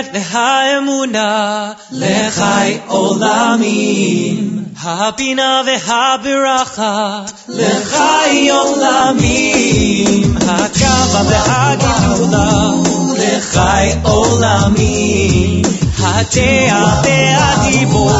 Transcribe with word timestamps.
התפארת 0.00 0.06
והאמונה 0.32 1.72
לחי 1.92 2.78
עולמים. 2.86 4.64
הבינה 4.82 5.62
והברכה 5.66 7.22
לחי 7.48 8.50
עולמים. 8.50 10.36
הגאווה 10.40 11.22
והגדולה 11.28 12.70
לחי 13.18 13.92
עולמים. 14.02 15.62
הדעה 15.98 17.02
והדיבור 17.04 18.12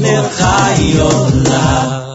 לחי 0.00 0.94
עולמים. 1.00 2.14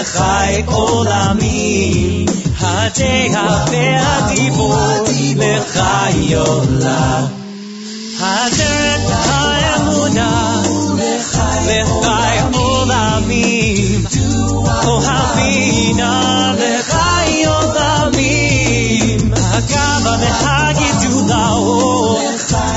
לחי 0.00 0.62
עולמים 0.66 2.26
הדעה 2.60 3.64
והדיבור 3.70 5.04
לחי 5.36 6.34
עולם 6.34 7.26
הדרך 8.20 9.28
והאמונה 9.28 10.62
לחי 11.66 12.40
עולמים 12.52 14.04
או 14.86 15.00
הבינה 15.04 16.52
לחי 16.58 17.44
עולמים 17.44 19.32
הגאווה 19.36 20.16
והגדולה 20.20 21.48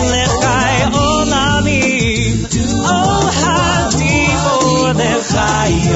לחי 0.02 0.84
עולמים 0.94 2.46
או 2.86 3.30
הדיבור 3.46 4.88
לחי 4.96 5.96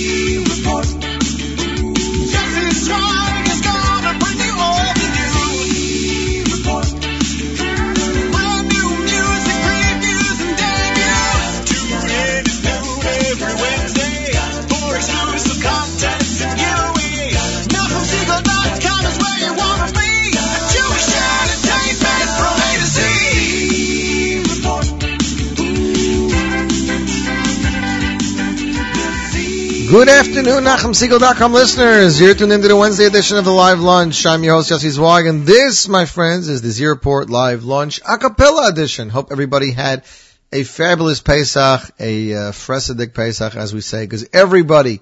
Good 29.91 30.07
afternoon, 30.07 30.63
NachumSegal.com 30.63 31.51
listeners. 31.51 32.21
You're 32.21 32.33
tuned 32.33 32.53
into 32.53 32.69
the 32.69 32.77
Wednesday 32.77 33.07
edition 33.07 33.35
of 33.35 33.43
the 33.43 33.51
Live 33.51 33.81
Lunch. 33.81 34.25
I'm 34.25 34.41
your 34.41 34.55
host, 34.55 34.71
Yossi 34.71 34.89
Zweig, 34.89 35.25
and 35.25 35.45
this, 35.45 35.89
my 35.89 36.05
friends, 36.05 36.47
is 36.47 36.61
the 36.61 36.69
Z 36.69 36.85
Report 36.85 37.29
Live 37.29 37.65
Lunch 37.65 37.99
a 38.07 38.17
cappella 38.17 38.69
edition. 38.69 39.09
Hope 39.09 39.33
everybody 39.33 39.71
had 39.71 40.05
a 40.53 40.63
fabulous 40.63 41.19
Pesach, 41.19 41.81
a 41.99 42.33
uh, 42.33 42.51
Pesach, 42.53 43.55
as 43.57 43.73
we 43.73 43.81
say, 43.81 44.05
because 44.05 44.29
everybody, 44.31 45.01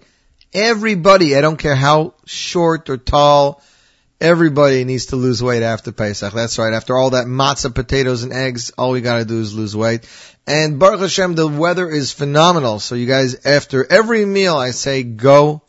everybody, 0.54 1.36
I 1.36 1.42
don't 1.42 1.58
care 1.58 1.76
how 1.76 2.16
short 2.26 2.90
or 2.90 2.98
tall, 2.98 3.62
everybody 4.20 4.86
needs 4.86 5.08
to 5.08 5.18
lose 5.18 5.44
weight 5.44 5.62
after 5.62 5.92
Pesach. 5.92 6.34
That's 6.34 6.58
right. 6.58 6.74
After 6.74 6.98
all 6.98 7.12
that 7.12 7.28
matzah, 7.28 7.76
potatoes, 7.76 8.24
and 8.24 8.34
eggs, 8.34 8.72
all 8.76 8.90
we 8.90 9.02
gotta 9.02 9.24
do 9.24 9.40
is 9.40 9.54
lose 9.54 9.76
weight. 9.76 10.08
And 10.50 10.80
Baruch 10.80 11.02
Hashem, 11.02 11.36
the 11.36 11.48
weather 11.48 11.88
is 11.88 12.12
phenomenal. 12.12 12.80
So 12.80 12.96
you 12.96 13.06
guys, 13.06 13.46
after 13.46 13.86
every 13.86 14.26
meal, 14.26 14.58
I 14.58 14.72
say 14.72 15.04
go 15.04 15.62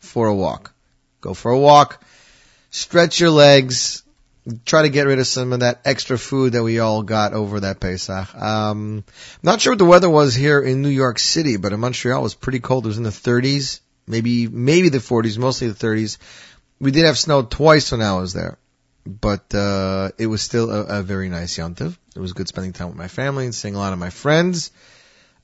for 0.00 0.26
a 0.26 0.34
walk. 0.34 0.72
Go 1.20 1.34
for 1.34 1.52
a 1.52 1.58
walk. 1.58 2.04
Stretch 2.70 3.20
your 3.20 3.30
legs. 3.30 4.02
Try 4.66 4.82
to 4.82 4.88
get 4.88 5.06
rid 5.06 5.20
of 5.20 5.28
some 5.28 5.52
of 5.52 5.60
that 5.60 5.82
extra 5.84 6.18
food 6.18 6.54
that 6.54 6.64
we 6.64 6.80
all 6.80 7.04
got 7.04 7.32
over 7.32 7.60
that 7.60 7.78
Pesach. 7.78 8.34
Um, 8.34 9.04
not 9.44 9.60
sure 9.60 9.74
what 9.74 9.78
the 9.78 9.84
weather 9.84 10.10
was 10.10 10.34
here 10.34 10.60
in 10.60 10.82
New 10.82 10.88
York 10.88 11.20
City, 11.20 11.56
but 11.56 11.72
in 11.72 11.78
Montreal 11.78 12.18
it 12.18 12.22
was 12.24 12.34
pretty 12.34 12.58
cold. 12.58 12.86
It 12.86 12.88
was 12.88 12.98
in 12.98 13.04
the 13.04 13.10
30s, 13.10 13.78
maybe, 14.04 14.48
maybe 14.48 14.88
the 14.88 14.98
40s, 14.98 15.38
mostly 15.38 15.68
the 15.68 15.86
30s. 15.86 16.18
We 16.80 16.90
did 16.90 17.04
have 17.04 17.16
snow 17.16 17.42
twice 17.42 17.92
when 17.92 18.02
I 18.02 18.14
was 18.14 18.32
there, 18.32 18.58
but, 19.06 19.54
uh, 19.54 20.10
it 20.18 20.26
was 20.26 20.42
still 20.42 20.70
a, 20.70 21.00
a 21.00 21.02
very 21.02 21.28
nice 21.28 21.56
yontiv. 21.56 21.96
It 22.14 22.20
was 22.20 22.32
good 22.32 22.48
spending 22.48 22.72
time 22.72 22.88
with 22.88 22.96
my 22.96 23.08
family 23.08 23.44
and 23.44 23.54
seeing 23.54 23.74
a 23.74 23.78
lot 23.78 23.92
of 23.92 23.98
my 23.98 24.10
friends. 24.10 24.70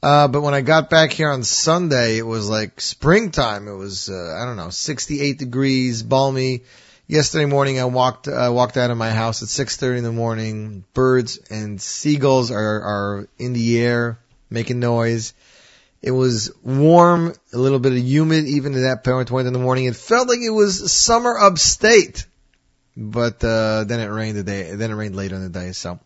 Uh, 0.03 0.29
but 0.29 0.41
when 0.41 0.55
I 0.55 0.63
got 0.63 0.89
back 0.89 1.13
here 1.13 1.31
on 1.31 1.43
Sunday, 1.43 2.17
it 2.17 2.27
was 2.27 2.49
like 2.49 2.81
springtime. 2.81 3.69
It 3.69 3.75
was, 3.75 4.09
uh, 4.09 4.39
I 4.41 4.47
don't 4.47 4.57
know, 4.57 4.71
68 4.71 5.39
degrees, 5.39 6.03
balmy. 6.03 6.63
Yesterday 7.07 7.45
morning, 7.45 7.79
I 7.81 7.85
walked, 7.85 8.29
uh, 8.29 8.51
walked 8.53 8.77
out 8.77 8.91
of 8.91 8.97
my 8.97 9.11
house 9.11 9.43
at 9.43 9.49
6.30 9.49 9.99
in 9.99 10.05
the 10.05 10.13
morning. 10.13 10.85
Birds 10.95 11.39
and 11.51 11.81
seagulls 11.81 12.51
are, 12.51 12.83
are 12.83 13.29
in 13.39 13.53
the 13.53 13.81
air, 13.81 14.21
making 14.49 14.81
noise. 14.81 15.35
It 16.03 16.13
was 16.13 16.51
warm, 16.63 17.35
a 17.53 17.59
little 17.59 17.79
bit 17.79 17.93
of 17.93 17.99
humid, 17.99 18.47
even 18.47 18.75
at 18.75 19.05
that 19.05 19.05
point 19.05 19.47
in 19.47 19.53
the 19.53 19.59
morning. 19.59 19.85
It 19.85 19.97
felt 19.97 20.29
like 20.29 20.41
it 20.41 20.51
was 20.51 20.91
summer 20.91 21.37
upstate. 21.37 22.27
But, 22.97 23.43
uh, 23.45 23.85
then 23.85 24.01
it 24.01 24.07
rained 24.07 24.37
the 24.37 24.43
day, 24.43 24.75
then 24.75 24.91
it 24.91 24.95
rained 24.95 25.17
later 25.17 25.37
in 25.37 25.43
the 25.43 25.49
day, 25.49 25.73
so. 25.73 26.01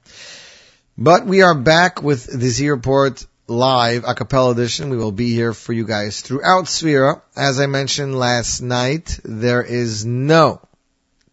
But 0.96 1.26
we 1.26 1.42
are 1.42 1.54
back 1.54 2.02
with 2.02 2.26
the 2.26 2.48
Z 2.48 2.68
Report 2.68 3.26
live 3.46 4.04
a 4.06 4.14
cappella 4.14 4.52
edition. 4.52 4.90
We 4.90 4.96
will 4.96 5.12
be 5.12 5.34
here 5.34 5.52
for 5.52 5.72
you 5.72 5.84
guys 5.84 6.20
throughout 6.20 6.64
Sefira. 6.64 7.20
As 7.36 7.60
I 7.60 7.66
mentioned 7.66 8.18
last 8.18 8.60
night, 8.60 9.18
there 9.24 9.62
is 9.62 10.04
no 10.04 10.60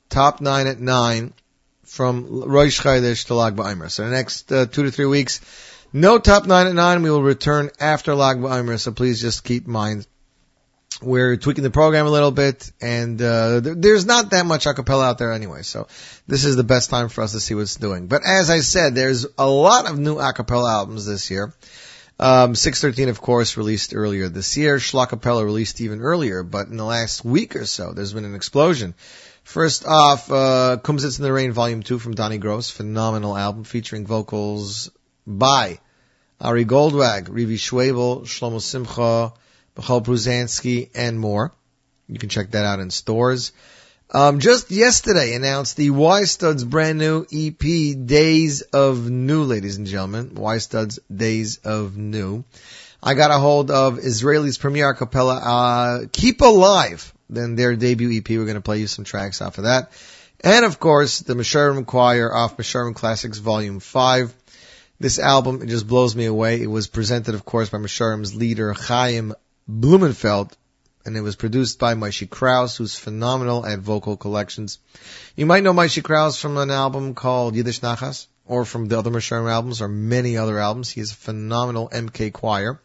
top 0.09 0.41
nine 0.41 0.67
at 0.67 0.79
nine 0.79 1.33
from 1.83 2.43
Rosh 2.43 2.81
Chodesh 2.81 3.27
to 3.27 3.35
Lag 3.35 3.55
BaOmer. 3.55 3.89
So 3.89 4.03
the 4.03 4.11
next 4.11 4.51
uh, 4.51 4.65
two 4.65 4.83
to 4.83 4.91
three 4.91 5.05
weeks, 5.05 5.41
no 5.93 6.19
top 6.19 6.45
nine 6.45 6.67
at 6.67 6.75
nine. 6.75 7.01
We 7.01 7.11
will 7.11 7.23
return 7.23 7.69
after 7.79 8.15
Lag 8.15 8.37
BaOmer. 8.37 8.79
So 8.79 8.91
please 8.91 9.21
just 9.21 9.43
keep 9.43 9.65
in 9.65 9.71
mind 9.71 10.07
we're 11.01 11.37
tweaking 11.37 11.63
the 11.63 11.71
program 11.71 12.05
a 12.05 12.09
little 12.09 12.31
bit, 12.31 12.71
and 12.81 13.21
uh, 13.21 13.59
there's 13.61 14.05
not 14.05 14.31
that 14.31 14.45
much 14.45 14.65
acapella 14.65 15.05
out 15.05 15.17
there 15.17 15.33
anyway. 15.33 15.61
So 15.63 15.87
this 16.27 16.45
is 16.45 16.55
the 16.55 16.63
best 16.63 16.89
time 16.89 17.09
for 17.09 17.23
us 17.23 17.31
to 17.33 17.39
see 17.39 17.55
what's 17.55 17.75
doing. 17.75 18.07
But 18.07 18.23
as 18.25 18.49
I 18.49 18.59
said, 18.59 18.95
there's 18.95 19.25
a 19.37 19.49
lot 19.49 19.89
of 19.89 19.97
new 19.97 20.15
acapella 20.15 20.71
albums 20.71 21.05
this 21.05 21.29
year. 21.31 21.53
Um, 22.19 22.53
613, 22.53 23.09
of 23.09 23.19
course, 23.19 23.57
released 23.57 23.95
earlier 23.95 24.29
this 24.29 24.55
year. 24.55 24.77
Schlacapella 24.77 25.43
released 25.43 25.81
even 25.81 26.01
earlier, 26.01 26.43
but 26.43 26.67
in 26.67 26.77
the 26.77 26.85
last 26.85 27.25
week 27.25 27.55
or 27.55 27.65
so, 27.65 27.93
there's 27.93 28.13
been 28.13 28.25
an 28.25 28.35
explosion. 28.35 28.93
First 29.43 29.85
off, 29.87 30.31
uh, 30.31 30.77
It's 30.87 31.17
in 31.17 31.23
the 31.23 31.33
Rain 31.33 31.51
Volume 31.51 31.81
2 31.81 31.97
from 31.97 32.13
Donnie 32.13 32.37
Gross, 32.37 32.69
phenomenal 32.69 33.35
album 33.35 33.63
featuring 33.63 34.05
vocals 34.05 34.91
by 35.25 35.79
Ari 36.39 36.65
Goldwag, 36.65 37.27
Rivi 37.27 37.57
Schwebel, 37.57 38.23
Shlomo 38.25 38.61
Simcha, 38.61 39.33
Michal 39.75 40.01
Bruzanski, 40.01 40.89
and 40.95 41.19
more. 41.19 41.53
You 42.07 42.19
can 42.19 42.29
check 42.29 42.51
that 42.51 42.65
out 42.65 42.79
in 42.79 42.89
stores. 42.89 43.51
Um, 44.13 44.39
just 44.39 44.71
yesterday 44.71 45.35
announced 45.35 45.77
the 45.77 45.89
Y 45.89 46.23
Studs 46.25 46.65
brand 46.65 46.99
new 46.99 47.25
EP, 47.31 47.57
Days 47.59 48.61
of 48.61 49.09
New, 49.09 49.43
ladies 49.43 49.77
and 49.77 49.87
gentlemen. 49.87 50.35
Y 50.35 50.57
Studs 50.57 50.99
Days 51.13 51.59
of 51.63 51.95
New. 51.95 52.43
I 53.01 53.13
got 53.13 53.31
a 53.31 53.39
hold 53.39 53.71
of 53.71 53.99
Israeli's 53.99 54.57
premier 54.57 54.93
capella, 54.93 55.37
uh, 55.37 55.99
KippaLive, 56.07 57.09
then 57.29 57.55
their 57.55 57.77
debut 57.77 58.17
EP. 58.17 58.29
We're 58.29 58.43
going 58.43 58.55
to 58.55 58.61
play 58.61 58.79
you 58.79 58.87
some 58.87 59.05
tracks 59.05 59.41
off 59.41 59.57
of 59.57 59.63
that. 59.63 59.91
And 60.43 60.65
of 60.65 60.79
course, 60.79 61.19
the 61.19 61.35
Meshorerim 61.35 61.85
Choir 61.85 62.35
off 62.35 62.57
Meshorerim 62.57 62.95
Classics 62.95 63.37
Volume 63.37 63.79
5. 63.79 64.33
This 64.99 65.19
album, 65.19 65.61
it 65.61 65.67
just 65.67 65.87
blows 65.87 66.15
me 66.15 66.25
away. 66.25 66.61
It 66.61 66.69
was 66.69 66.87
presented, 66.87 67.33
of 67.33 67.45
course, 67.45 67.69
by 67.69 67.77
Meshorerim's 67.77 68.35
leader, 68.35 68.73
Chaim 68.73 69.33
Blumenfeld, 69.67 70.55
and 71.05 71.17
it 71.17 71.21
was 71.21 71.35
produced 71.35 71.79
by 71.79 71.95
Maishi 71.95 72.29
Kraus, 72.29 72.77
who's 72.77 72.95
phenomenal 72.95 73.65
at 73.65 73.79
vocal 73.79 74.17
collections. 74.17 74.79
You 75.35 75.45
might 75.45 75.63
know 75.63 75.73
Maishi 75.73 76.03
Kraus 76.03 76.39
from 76.39 76.57
an 76.57 76.71
album 76.71 77.15
called 77.15 77.55
Yiddish 77.55 77.81
Nachas, 77.81 78.27
or 78.45 78.65
from 78.65 78.87
the 78.87 78.97
other 78.97 79.11
Meshorerim 79.11 79.49
albums, 79.49 79.81
or 79.81 79.87
many 79.87 80.37
other 80.37 80.59
albums. 80.59 80.89
He 80.89 81.01
is 81.01 81.11
a 81.11 81.15
phenomenal 81.15 81.89
MK 81.89 82.33
choir. 82.33 82.81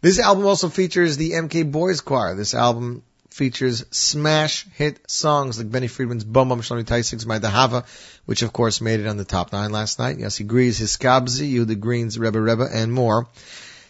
This 0.00 0.18
album 0.18 0.46
also 0.46 0.68
features 0.68 1.16
the 1.16 1.32
MK 1.32 1.70
Boys 1.70 2.00
Choir. 2.00 2.34
This 2.34 2.54
album 2.54 3.02
features 3.30 3.84
smash 3.90 4.66
hit 4.74 4.98
songs 5.10 5.58
like 5.58 5.70
Benny 5.70 5.88
Friedman's 5.88 6.24
Bum 6.24 6.48
Bum 6.48 6.62
Shlomi 6.62 6.84
Taisig's 6.84 7.26
My 7.26 7.38
Dahava, 7.38 7.84
which 8.24 8.42
of 8.42 8.52
course 8.52 8.80
made 8.80 9.00
it 9.00 9.06
on 9.06 9.18
the 9.18 9.24
top 9.24 9.52
nine 9.52 9.72
last 9.72 9.98
night. 9.98 10.16
Yossi 10.16 10.46
Green's, 10.46 10.78
His 10.78 10.96
Skabzi, 10.96 11.52
Yehuda 11.52 11.78
Green's 11.78 12.18
Rebbe 12.18 12.40
Rebbe, 12.40 12.66
and 12.72 12.92
more. 12.92 13.28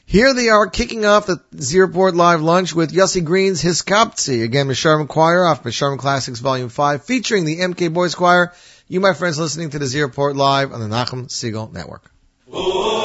Here 0.08 0.32
they 0.34 0.50
are 0.50 0.68
kicking 0.68 1.04
off 1.04 1.26
the 1.26 1.40
Z 1.60 1.80
Report 1.80 2.14
Live 2.14 2.40
Lunch 2.40 2.72
with 2.72 2.92
Yossi 2.92 3.24
Green's 3.24 3.60
Hiskoptsi, 3.60 4.44
again, 4.44 4.68
Meshorerim 4.68 5.08
Choir 5.08 5.44
off 5.44 5.64
Meshorerim 5.64 5.98
Classics 5.98 6.38
Volume 6.38 6.68
5, 6.68 7.04
featuring 7.04 7.44
the 7.44 7.58
MK 7.58 7.92
Boys 7.92 8.14
Choir. 8.14 8.52
You, 8.86 9.00
my 9.00 9.14
friends, 9.14 9.36
listening 9.36 9.70
to 9.70 9.80
the 9.80 9.86
Z 9.86 10.00
Report 10.00 10.36
Live 10.36 10.72
on 10.72 10.78
the 10.78 10.86
Nachum 10.86 11.26
Segal 11.26 11.72
Network. 11.72 12.08
Ooh. 12.54 12.95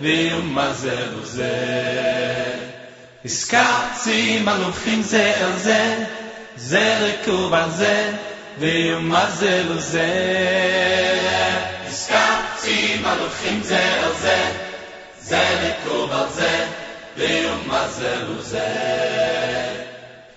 ויומה 0.00 0.72
זה 0.72 0.96
וזה. 1.18 1.54
הסקפצי 3.24 4.40
מלוכים 4.44 5.02
זה 5.02 5.32
אל 5.40 5.56
זה, 5.56 6.04
זה 6.56 6.98
לקוב 7.00 7.54
על 7.54 7.70
זה, 7.70 8.10
ויומה 8.58 9.30
זה 9.30 9.62
וזה. 9.68 10.12
הסקפצי 11.88 13.00
מלוכים 13.02 13.62
זה 13.62 13.78
אל 13.78 14.12
זה, 14.20 14.50
זה 15.20 15.44
לקוב 15.62 16.12
על 16.12 16.28
זה, 16.34 16.66
ויומה 17.16 17.88
זה 17.88 18.16
וזה. 18.28 18.68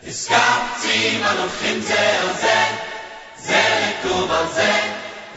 הסקפצי 0.07 1.17
מלוכים 1.21 1.81
זה 1.81 1.99
אל 1.99 2.33
זה, 2.41 2.63
זה 3.37 3.89
לקוב 3.89 4.31
על 4.31 4.45
זה, 4.53 4.88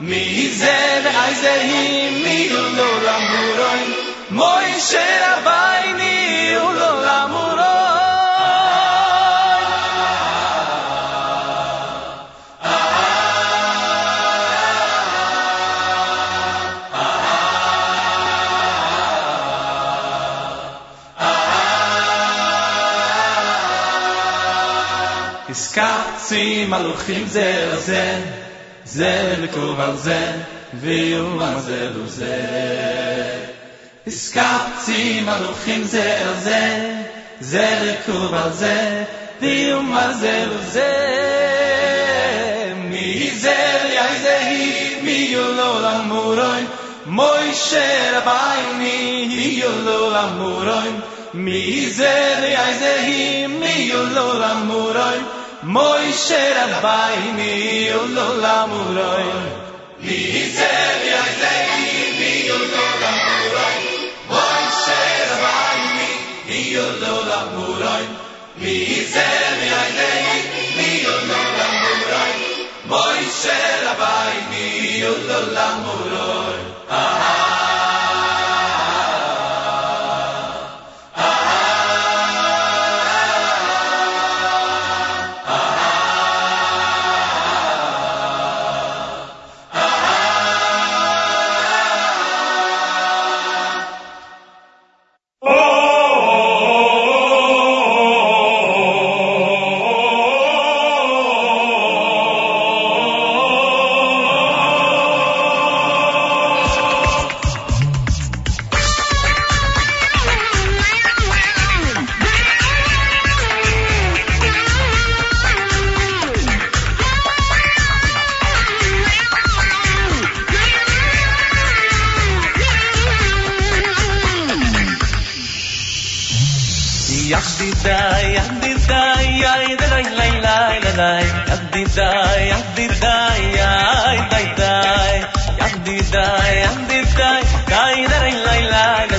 Mizeh 0.00 1.04
aizeh 1.22 2.10
mi 2.24 2.48
lo 2.48 2.88
la 3.04 3.16
muroy 3.30 3.82
moy 4.30 4.68
shera 4.88 5.34
bayni 5.44 6.56
lo 6.78 6.90
la 7.04 7.20
muroy 7.32 7.60
Iskatsim 25.52 26.72
zer 27.28 27.76
zer 27.86 28.39
לקוב 28.96 29.80
על 29.80 29.96
זה, 29.96 30.32
ויאמר 30.74 31.58
זה 31.58 31.90
לו 31.94 32.06
זה. 32.06 32.40
הסקצי 34.06 35.20
מלוכים 35.20 35.84
זה 35.84 36.18
על 36.18 36.34
זה, 36.40 36.92
זה 37.40 37.78
לקוב 37.82 38.34
על 38.34 38.52
זה, 38.52 39.04
ויאמר 39.40 40.12
זה 40.12 40.44
לו 40.46 40.62
זה. 40.62 40.90
מי 42.76 43.30
זה 43.34 43.56
יאי 43.94 44.18
זה 44.22 44.38
היא, 44.38 45.02
מי 45.02 45.28
יולו 45.30 45.80
למורוי, 45.80 46.64
מוישה 47.06 48.18
רבייני, 48.18 49.26
היא 49.30 49.64
יולו 49.64 50.10
למורוי. 50.10 50.90
מי 51.34 51.90
זה 51.90 52.34
יאי 52.42 52.78
זה 52.78 53.00
היא, 53.00 53.46
מי 53.46 53.88
יולו 53.92 54.38
למורוי, 54.38 55.18
Moy 55.62 56.10
shera 56.10 56.80
bay 56.80 57.32
mi, 57.36 57.90
un 57.90 58.14
lo 58.14 58.28
lamuroy. 58.40 59.26
Mi 60.00 60.20
zeh 60.56 60.94
yey 61.04 61.30
zeh 61.40 61.66
mi 62.18 62.32
un 62.56 62.64
toray. 62.72 63.78
Moy 64.30 64.64
shera 64.82 65.36
bay 65.44 65.80
mi, 65.96 66.10
mi 66.48 66.76
un 66.76 66.94
lo 67.02 67.14
lamuroy. 67.28 68.04
Mi 68.56 69.04
zeh 69.12 69.40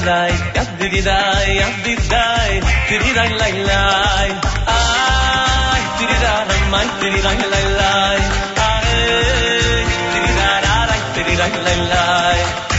lai 0.05 0.33
ya 0.55 0.63
di 0.79 1.01
dai 1.01 1.49
ya 1.61 1.67
di 1.85 1.93
dai 2.09 2.53
di 2.89 3.11
dai 3.17 3.29
lai 3.41 3.53
lai. 3.69 4.29
Ai 4.77 5.81
di 5.99 6.05
dai 6.23 6.61
mai 6.73 6.87
di 7.01 7.19
dai 7.25 7.37
lai 7.53 7.65
lai. 7.79 8.19
Ai 8.69 9.85
di 10.13 10.21
dai 10.37 10.57
ra 10.65 10.77
ra 10.89 10.97
di 11.13 11.21
di 11.27 11.35
dai 11.41 11.51
lai 11.65 11.79
lai. 11.93 12.70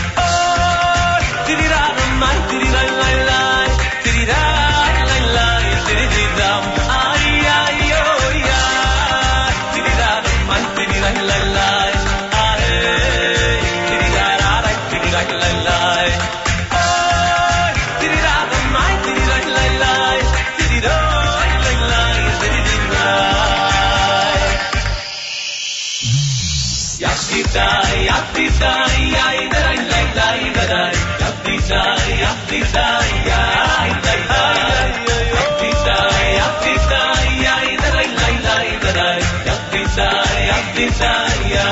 بداية 31.72 32.28
بداية 32.48 33.32
عيد 33.80 33.96
بداية 33.96 34.92
بداية 36.60 37.48
عيد 37.48 37.80
بداية 38.80 39.54
بداية 39.72 40.56
بداية 40.76 41.62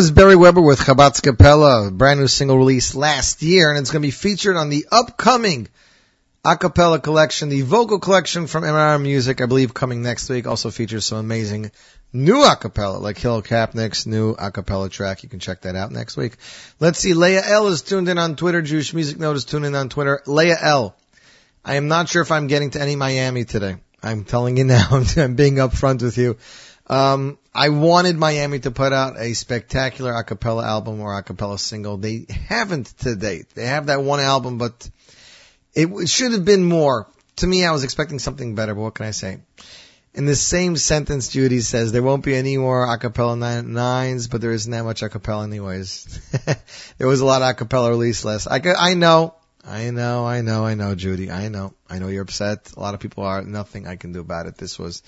was 0.00 0.10
Barry 0.10 0.34
Weber 0.34 0.62
with 0.62 0.78
Chabatz 0.78 1.22
Capella, 1.22 1.88
a 1.88 1.90
brand 1.90 2.20
new 2.20 2.26
single 2.26 2.56
released 2.56 2.94
last 2.94 3.42
year, 3.42 3.68
and 3.68 3.78
it's 3.78 3.90
going 3.90 4.00
to 4.00 4.06
be 4.06 4.10
featured 4.10 4.56
on 4.56 4.70
the 4.70 4.86
upcoming 4.90 5.68
a 6.42 6.56
cappella 6.56 6.98
collection, 6.98 7.50
the 7.50 7.60
vocal 7.60 7.98
collection 7.98 8.46
from 8.46 8.64
MRR 8.64 9.02
Music, 9.02 9.42
I 9.42 9.44
believe 9.44 9.74
coming 9.74 10.02
next 10.02 10.30
week, 10.30 10.46
also 10.46 10.70
features 10.70 11.04
some 11.04 11.18
amazing 11.18 11.70
new 12.14 12.42
a 12.42 12.56
cappella, 12.56 12.96
like 12.96 13.18
Hill 13.18 13.42
Kapnick's 13.42 14.06
new 14.06 14.30
a 14.30 14.50
cappella 14.50 14.88
track. 14.88 15.22
You 15.22 15.28
can 15.28 15.38
check 15.38 15.60
that 15.62 15.76
out 15.76 15.92
next 15.92 16.16
week. 16.16 16.38
Let's 16.78 16.98
see, 16.98 17.12
Leah 17.12 17.42
L 17.44 17.66
is 17.66 17.82
tuned 17.82 18.08
in 18.08 18.16
on 18.16 18.36
Twitter, 18.36 18.62
Jewish 18.62 18.94
Music 18.94 19.18
Note 19.18 19.36
is 19.36 19.44
tuned 19.44 19.66
in 19.66 19.74
on 19.74 19.90
Twitter. 19.90 20.22
Leah 20.24 20.56
L, 20.62 20.96
I 21.62 21.74
am 21.74 21.88
not 21.88 22.08
sure 22.08 22.22
if 22.22 22.32
I'm 22.32 22.46
getting 22.46 22.70
to 22.70 22.80
any 22.80 22.96
Miami 22.96 23.44
today. 23.44 23.76
I'm 24.02 24.24
telling 24.24 24.56
you 24.56 24.64
now, 24.64 24.88
I'm 25.18 25.34
being 25.34 25.56
upfront 25.56 26.00
with 26.00 26.16
you. 26.16 26.38
Um, 26.90 27.38
I 27.54 27.68
wanted 27.68 28.16
Miami 28.16 28.58
to 28.58 28.72
put 28.72 28.92
out 28.92 29.16
a 29.16 29.32
spectacular 29.34 30.12
a 30.12 30.24
cappella 30.24 30.64
album 30.66 31.00
or 31.00 31.16
a 31.16 31.22
cappella 31.22 31.56
single. 31.56 31.98
They 31.98 32.26
haven't 32.28 32.86
to 32.98 33.14
date. 33.14 33.50
They 33.54 33.66
have 33.66 33.86
that 33.86 34.02
one 34.02 34.18
album, 34.18 34.58
but 34.58 34.90
it 35.72 36.08
should 36.08 36.32
have 36.32 36.44
been 36.44 36.64
more. 36.64 37.06
To 37.36 37.46
me, 37.46 37.64
I 37.64 37.70
was 37.70 37.84
expecting 37.84 38.18
something 38.18 38.56
better, 38.56 38.74
but 38.74 38.80
what 38.80 38.94
can 38.96 39.06
I 39.06 39.12
say? 39.12 39.38
In 40.14 40.26
the 40.26 40.34
same 40.34 40.76
sentence, 40.76 41.28
Judy 41.28 41.60
says, 41.60 41.92
there 41.92 42.02
won't 42.02 42.24
be 42.24 42.34
any 42.34 42.58
more 42.58 42.92
a 42.92 42.98
cappella 42.98 43.36
nine, 43.36 43.72
nines, 43.72 44.26
but 44.26 44.40
there 44.40 44.50
isn't 44.50 44.72
that 44.72 44.82
much 44.82 45.02
a 45.02 45.08
cappella 45.08 45.44
anyways. 45.44 46.20
there 46.98 47.06
was 47.06 47.20
a 47.20 47.24
lot 47.24 47.40
of 47.42 47.50
a 47.50 47.54
cappella 47.54 47.90
released 47.90 48.24
last. 48.24 48.48
I, 48.48 48.60
I 48.76 48.94
know, 48.94 49.36
I 49.64 49.90
know, 49.90 50.26
I 50.26 50.40
know, 50.40 50.64
I 50.64 50.74
know, 50.74 50.96
Judy. 50.96 51.30
I 51.30 51.48
know. 51.48 51.74
I 51.88 52.00
know 52.00 52.08
you're 52.08 52.22
upset. 52.22 52.72
A 52.76 52.80
lot 52.80 52.94
of 52.94 53.00
people 53.00 53.24
are. 53.24 53.42
Nothing 53.42 53.86
I 53.86 53.96
can 53.96 54.12
do 54.12 54.20
about 54.20 54.46
it. 54.46 54.56
This 54.56 54.78
was 54.78 55.02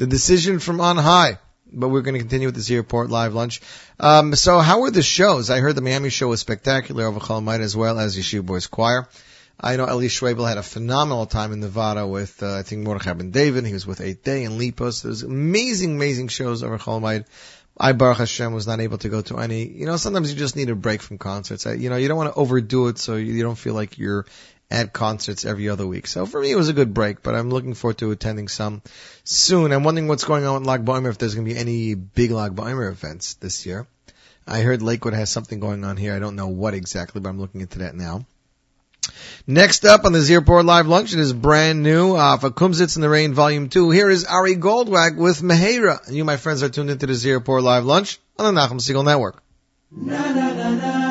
the 0.00 0.06
decision 0.06 0.60
from 0.60 0.80
on 0.80 0.96
high. 0.96 1.38
But 1.72 1.90
we're 1.90 2.00
going 2.00 2.14
to 2.14 2.20
continue 2.20 2.48
with 2.48 2.56
this 2.56 2.70
airport 2.70 3.10
live 3.10 3.34
lunch. 3.34 3.60
Um, 4.00 4.34
so 4.34 4.58
how 4.58 4.80
were 4.80 4.90
the 4.90 5.02
shows? 5.02 5.50
I 5.50 5.60
heard 5.60 5.76
the 5.76 5.82
Miami 5.82 6.08
show 6.08 6.28
was 6.28 6.40
spectacular 6.40 7.04
over 7.04 7.20
Chol 7.20 7.42
Hamoed 7.42 7.60
as 7.60 7.76
well 7.76 8.00
as 8.00 8.16
Yeshiva 8.16 8.44
Boys 8.44 8.66
Choir. 8.66 9.08
I 9.60 9.76
know 9.76 9.86
Eli 9.86 10.06
Schwebel 10.06 10.48
had 10.48 10.56
a 10.56 10.62
phenomenal 10.62 11.26
time 11.26 11.52
in 11.52 11.60
Nevada 11.60 12.06
with, 12.06 12.42
uh, 12.42 12.56
I 12.56 12.62
think 12.62 12.82
Mordechai 12.82 13.12
Ben 13.12 13.30
David. 13.30 13.66
He 13.66 13.74
was 13.74 13.86
with 13.86 14.00
Eight 14.00 14.24
Day 14.24 14.44
and 14.44 14.58
Lipos. 14.58 15.02
There's 15.02 15.22
amazing, 15.22 15.96
amazing 15.96 16.28
shows 16.28 16.62
over 16.62 16.78
Chol 16.78 17.02
Hamoed. 17.02 17.26
I, 17.78 17.92
Baruch 17.92 18.18
Hashem, 18.18 18.54
was 18.54 18.66
not 18.66 18.80
able 18.80 18.98
to 18.98 19.10
go 19.10 19.20
to 19.20 19.38
any. 19.38 19.68
You 19.68 19.84
know, 19.84 19.98
sometimes 19.98 20.32
you 20.32 20.38
just 20.38 20.56
need 20.56 20.70
a 20.70 20.74
break 20.74 21.02
from 21.02 21.18
concerts. 21.18 21.66
I, 21.66 21.74
you 21.74 21.90
know, 21.90 21.96
you 21.96 22.08
don't 22.08 22.16
want 22.16 22.32
to 22.32 22.40
overdo 22.40 22.88
it 22.88 22.98
so 22.98 23.16
you, 23.16 23.34
you 23.34 23.42
don't 23.42 23.58
feel 23.58 23.74
like 23.74 23.98
you're 23.98 24.24
at 24.70 24.92
concerts 24.92 25.44
every 25.44 25.68
other 25.68 25.86
week. 25.86 26.06
So 26.06 26.26
for 26.26 26.40
me, 26.40 26.50
it 26.50 26.56
was 26.56 26.68
a 26.68 26.72
good 26.72 26.94
break, 26.94 27.22
but 27.22 27.34
I'm 27.34 27.50
looking 27.50 27.74
forward 27.74 27.98
to 27.98 28.10
attending 28.12 28.48
some 28.48 28.82
soon. 29.24 29.72
I'm 29.72 29.84
wondering 29.84 30.08
what's 30.08 30.24
going 30.24 30.44
on 30.44 30.60
with 30.60 30.68
Lag 30.68 30.84
Baimer, 30.84 31.10
if 31.10 31.18
there's 31.18 31.34
going 31.34 31.46
to 31.46 31.54
be 31.54 31.58
any 31.58 31.94
big 31.94 32.30
Lag 32.30 32.54
Baimer 32.54 32.90
events 32.90 33.34
this 33.34 33.66
year. 33.66 33.86
I 34.46 34.60
heard 34.60 34.82
Lakewood 34.82 35.14
has 35.14 35.30
something 35.30 35.60
going 35.60 35.84
on 35.84 35.96
here. 35.96 36.14
I 36.14 36.18
don't 36.18 36.36
know 36.36 36.48
what 36.48 36.74
exactly, 36.74 37.20
but 37.20 37.28
I'm 37.28 37.40
looking 37.40 37.60
into 37.60 37.80
that 37.80 37.94
now. 37.94 38.26
Next 39.46 39.84
up 39.84 40.04
on 40.04 40.12
the 40.12 40.20
Z 40.20 40.36
Report 40.36 40.64
Live 40.64 40.86
Lunch, 40.86 41.12
it 41.12 41.18
is 41.18 41.32
brand 41.32 41.82
new 41.82 42.14
uh, 42.14 42.36
for 42.36 42.50
Kumsitz 42.50 42.96
in 42.96 43.02
the 43.02 43.08
Rain 43.08 43.34
Volume 43.34 43.68
2. 43.68 43.90
Here 43.90 44.08
is 44.08 44.24
Ari 44.24 44.56
Goldwag 44.56 45.16
with 45.16 45.40
Meheira. 45.40 46.06
And 46.06 46.16
you, 46.16 46.24
my 46.24 46.36
friends, 46.36 46.62
are 46.62 46.68
tuned 46.68 46.90
into 46.90 47.06
the 47.06 47.14
Z 47.14 47.32
Report 47.32 47.62
Live 47.62 47.84
Lunch 47.84 48.18
on 48.38 48.54
the 48.54 48.60
Nachum 48.60 48.80
Segal 48.80 49.04
Network. 49.04 49.42
Hoy 49.92 51.09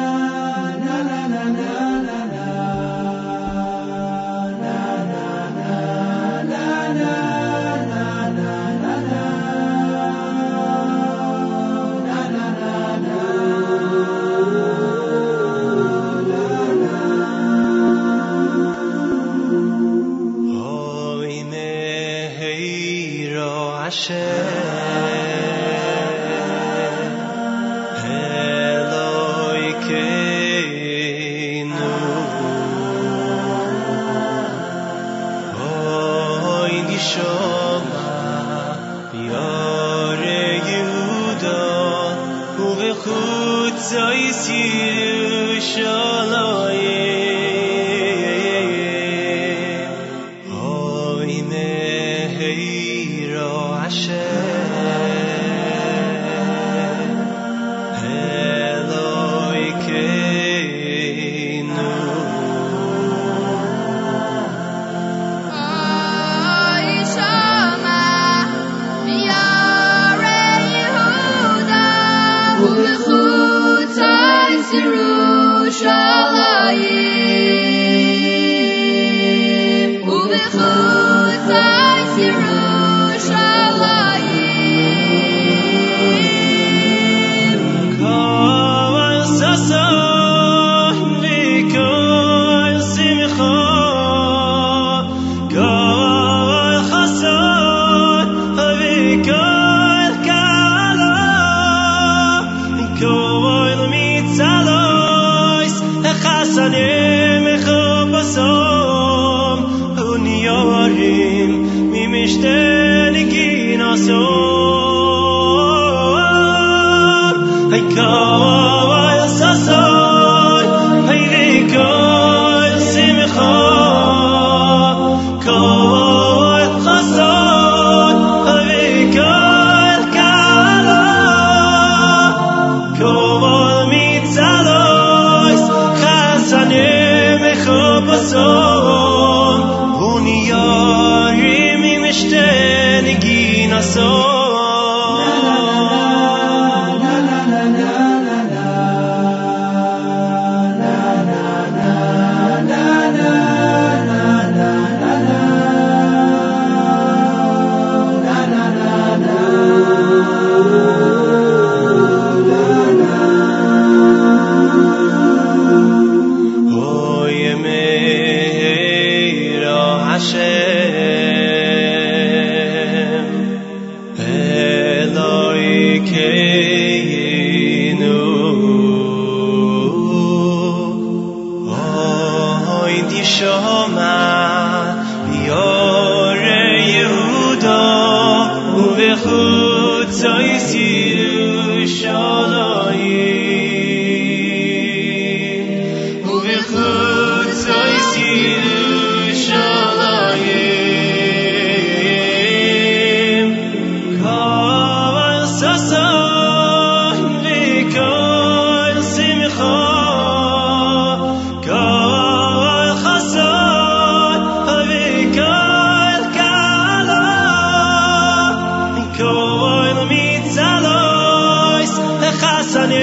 زن 222.79 222.93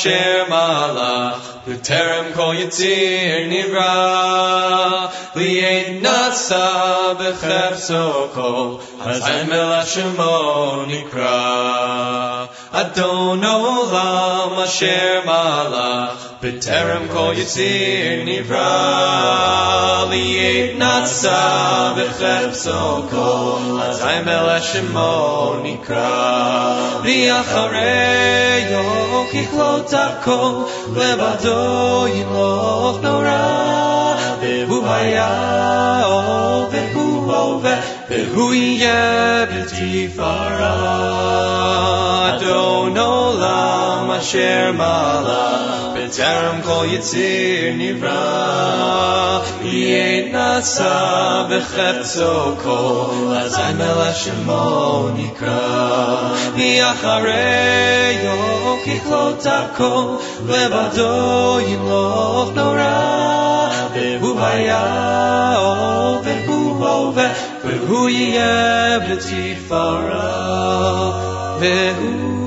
asher 0.00 0.46
malach, 0.48 1.42
v'terem 1.66 2.32
kol 2.32 2.54
yitzir 2.54 3.48
nivra, 3.52 5.12
li'ed 5.34 6.00
nasa 6.00 7.14
b'chepso 7.18 8.32
kol, 8.32 8.78
hazem 9.04 9.52
el 9.52 9.72
hashemo 9.76 10.86
nikra. 10.88 12.48
Adon 12.72 13.42
olam 13.42 14.56
asher 14.64 15.22
malach, 15.26 16.29
בטרם 16.43 17.07
כל 17.13 17.33
יציר 17.37 18.23
נברא, 18.25 20.05
ליעד 20.09 20.83
נשא 20.83 21.93
בחפצו 21.97 23.01
כל, 23.09 23.81
אזי 23.81 24.19
מלך 24.25 24.63
שמו 24.63 25.53
נקרא. 25.63 26.75
ואחריו 27.03 28.83
ככלות 29.33 29.93
הכל, 29.93 30.51
לבדו 30.95 32.07
ימלוך 32.07 32.97
נורא, 33.01 34.15
והוא 34.41 34.87
היה 34.87 35.65
והוא 36.71 37.33
הווה, 37.33 37.75
והוא 38.09 38.53
יהיה 38.53 39.45
בתפארה. 39.45 40.75
אדון 42.35 42.97
עולם 42.97 44.11
אשר 44.11 44.71
מלך, 44.73 45.88
Terem 46.10 46.58
kol 46.66 46.86
yitzir 46.90 47.78
nivra, 47.78 48.18
yeit 49.62 50.32
nasa 50.34 51.46
v'chepso 51.48 52.58
kol, 52.58 53.30
azay 53.40 53.72
melech 53.78 54.18
shemo 54.22 55.14
nikra. 55.14 55.62
Miachareyo 56.56 58.38
kichlot 58.84 59.46
ako, 59.46 59.92
levado 60.50 61.14
yimloch 61.68 62.50
nora, 62.58 62.98
v'hu 63.94 64.30
hayao 64.42 65.70
v'hu 66.26 66.58
hove, 66.82 67.26
v'hu 67.62 68.00
yeh 68.10 68.98
b'tifara, 69.06 70.26
v'hu 71.62 72.39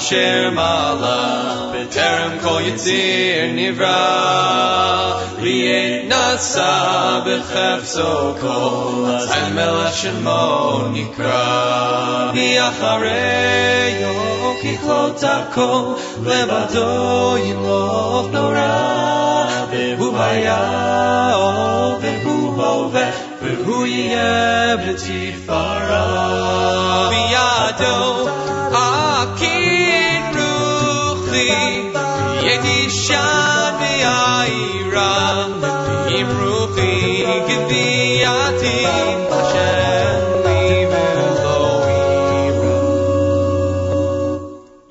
asher 0.00 0.50
malach 0.56 1.72
beterem 1.72 2.34
kol 2.42 2.58
yitzir 2.66 3.52
nivra 3.56 4.00
liet 5.42 6.08
nasa 6.10 6.72
bechefso 7.24 8.12
kol 8.40 9.04
azan 9.16 9.48
melech 9.56 9.98
shemo 10.00 10.44
nikra. 10.94 11.44
Miachareyo 12.34 14.14
kichlo 14.62 15.02
tarko 15.20 15.70
levado 16.28 16.88
yimlov 17.44 18.24
nora 18.32 18.76
vehu 19.70 20.08
haya 20.20 20.60
vehu 22.02 22.36
hove 22.56 23.06
vehu 23.42 23.78
yeh 23.96 24.72
b'tifara 24.82 26.04
biyado 27.12 28.39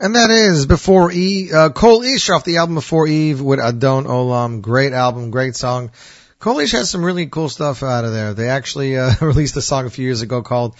And 0.02 0.16
that 0.16 0.32
is 0.32 0.66
before 0.66 1.12
E, 1.12 1.52
uh, 1.52 1.70
Kol 1.70 2.02
Ish 2.02 2.32
off 2.32 2.44
the 2.44 2.58
album 2.58 2.74
Before 2.74 3.06
Eve 3.06 3.42
with 3.42 3.60
Adon 3.60 4.06
Olam. 4.06 4.62
Great 4.62 4.92
album, 4.92 5.30
great 5.30 5.56
song. 5.56 5.92
Kol 6.40 6.58
Ish 6.60 6.72
has 6.72 6.90
some 6.90 7.04
really 7.04 7.28
cool 7.28 7.48
stuff 7.48 7.84
out 7.84 8.06
of 8.06 8.14
there. 8.14 8.34
They 8.34 8.50
actually 8.50 8.98
uh, 8.98 9.12
released 9.22 9.56
a 9.58 9.62
song 9.62 9.86
a 9.86 9.90
few 9.92 10.06
years 10.06 10.24
ago 10.24 10.42
called 10.42 10.78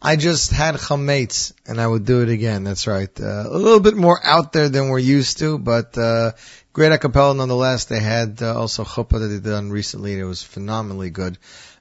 I 0.00 0.14
Just 0.14 0.52
Had 0.52 0.76
Chametz 0.76 1.54
and 1.66 1.80
I 1.80 1.86
Would 1.88 2.04
Do 2.04 2.22
It 2.22 2.28
Again. 2.28 2.62
That's 2.62 2.86
right. 2.86 3.10
Uh, 3.20 3.46
a 3.48 3.58
little 3.58 3.80
bit 3.80 3.96
more 3.96 4.20
out 4.22 4.52
there 4.52 4.68
than 4.68 4.90
we're 4.90 5.00
used 5.00 5.38
to, 5.38 5.58
but 5.58 5.98
uh, 5.98 6.32
great 6.72 6.92
a 6.92 6.98
cappella 6.98 7.34
nonetheless. 7.34 7.86
They 7.86 7.98
had 7.98 8.42
uh, 8.42 8.56
also 8.56 8.84
Chuppah 8.84 9.18
that 9.18 9.26
they 9.26 9.40
done 9.40 9.70
recently. 9.70 10.16
It 10.16 10.24
was 10.24 10.44
phenomenally 10.44 11.10
good. 11.10 11.38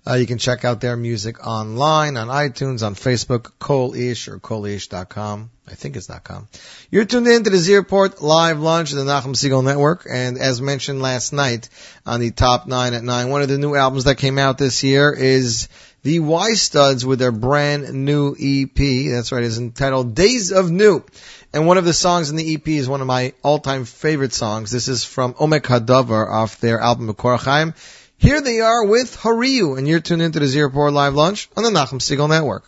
Uh, 0.07 0.13
you 0.13 0.25
can 0.25 0.37
check 0.37 0.63
out 0.63 0.79
their 0.79 0.95
music 0.95 1.45
online, 1.45 2.15
on 2.15 2.27
iTunes, 2.27 2.85
on 2.85 2.95
Facebook, 2.95 3.51
Kol 3.59 3.93
Ish 3.93 4.29
or 4.29 4.39
KolIsh.com. 4.39 5.49
I 5.67 5.75
think 5.75 5.97
it's 5.97 6.07
.com. 6.23 6.47
You're 6.89 7.03
tuned 7.03 7.27
in 7.27 7.43
to 7.43 7.49
the 7.49 7.57
Z 7.57 7.75
Report 7.75 8.21
live 8.21 8.59
lunch 8.59 8.91
the 8.91 9.01
Nachum 9.01 9.35
Segal 9.35 9.65
Network, 9.65 10.07
and 10.09 10.37
as 10.37 10.61
mentioned 10.61 11.01
last 11.01 11.33
night 11.33 11.67
on 12.05 12.21
the 12.21 12.31
top 12.31 12.67
nine 12.67 12.93
at 12.93 13.03
nine, 13.03 13.27
one 13.27 13.41
of 13.41 13.49
the 13.49 13.57
new 13.57 13.75
albums 13.75 14.05
that 14.05 14.15
came 14.15 14.37
out 14.37 14.57
this 14.57 14.81
year 14.81 15.11
is 15.11 15.67
the 16.03 16.19
Y 16.19 16.53
Studs 16.53 17.05
with 17.05 17.19
their 17.19 17.33
brand 17.33 17.93
new 17.93 18.33
EP. 18.39 19.11
That's 19.11 19.33
right, 19.33 19.43
it's 19.43 19.57
entitled 19.57 20.15
Days 20.15 20.53
of 20.53 20.71
New. 20.71 21.03
And 21.51 21.67
one 21.67 21.77
of 21.77 21.83
the 21.83 21.93
songs 21.93 22.29
in 22.29 22.37
the 22.37 22.53
EP 22.53 22.67
is 22.67 22.87
one 22.87 23.01
of 23.01 23.07
my 23.07 23.33
all-time 23.43 23.83
favorite 23.83 24.33
songs. 24.33 24.71
This 24.71 24.87
is 24.87 25.03
from 25.03 25.33
Omek 25.33 25.63
Hadavar 25.63 26.31
off 26.31 26.61
their 26.61 26.79
album 26.79 27.13
Korachayim. 27.13 27.73
Here 28.19 28.41
they 28.41 28.61
are 28.61 28.83
with 28.83 29.15
Hariyu, 29.15 29.77
and 29.77 29.87
you're 29.87 29.99
tuned 29.99 30.23
into 30.23 30.39
the 30.39 30.47
Z 30.47 30.59
Report 30.59 30.91
live 30.91 31.13
lunch 31.13 31.49
on 31.55 31.63
the 31.63 31.69
Nachum 31.69 31.99
Segal 31.99 32.27
Network. 32.27 32.65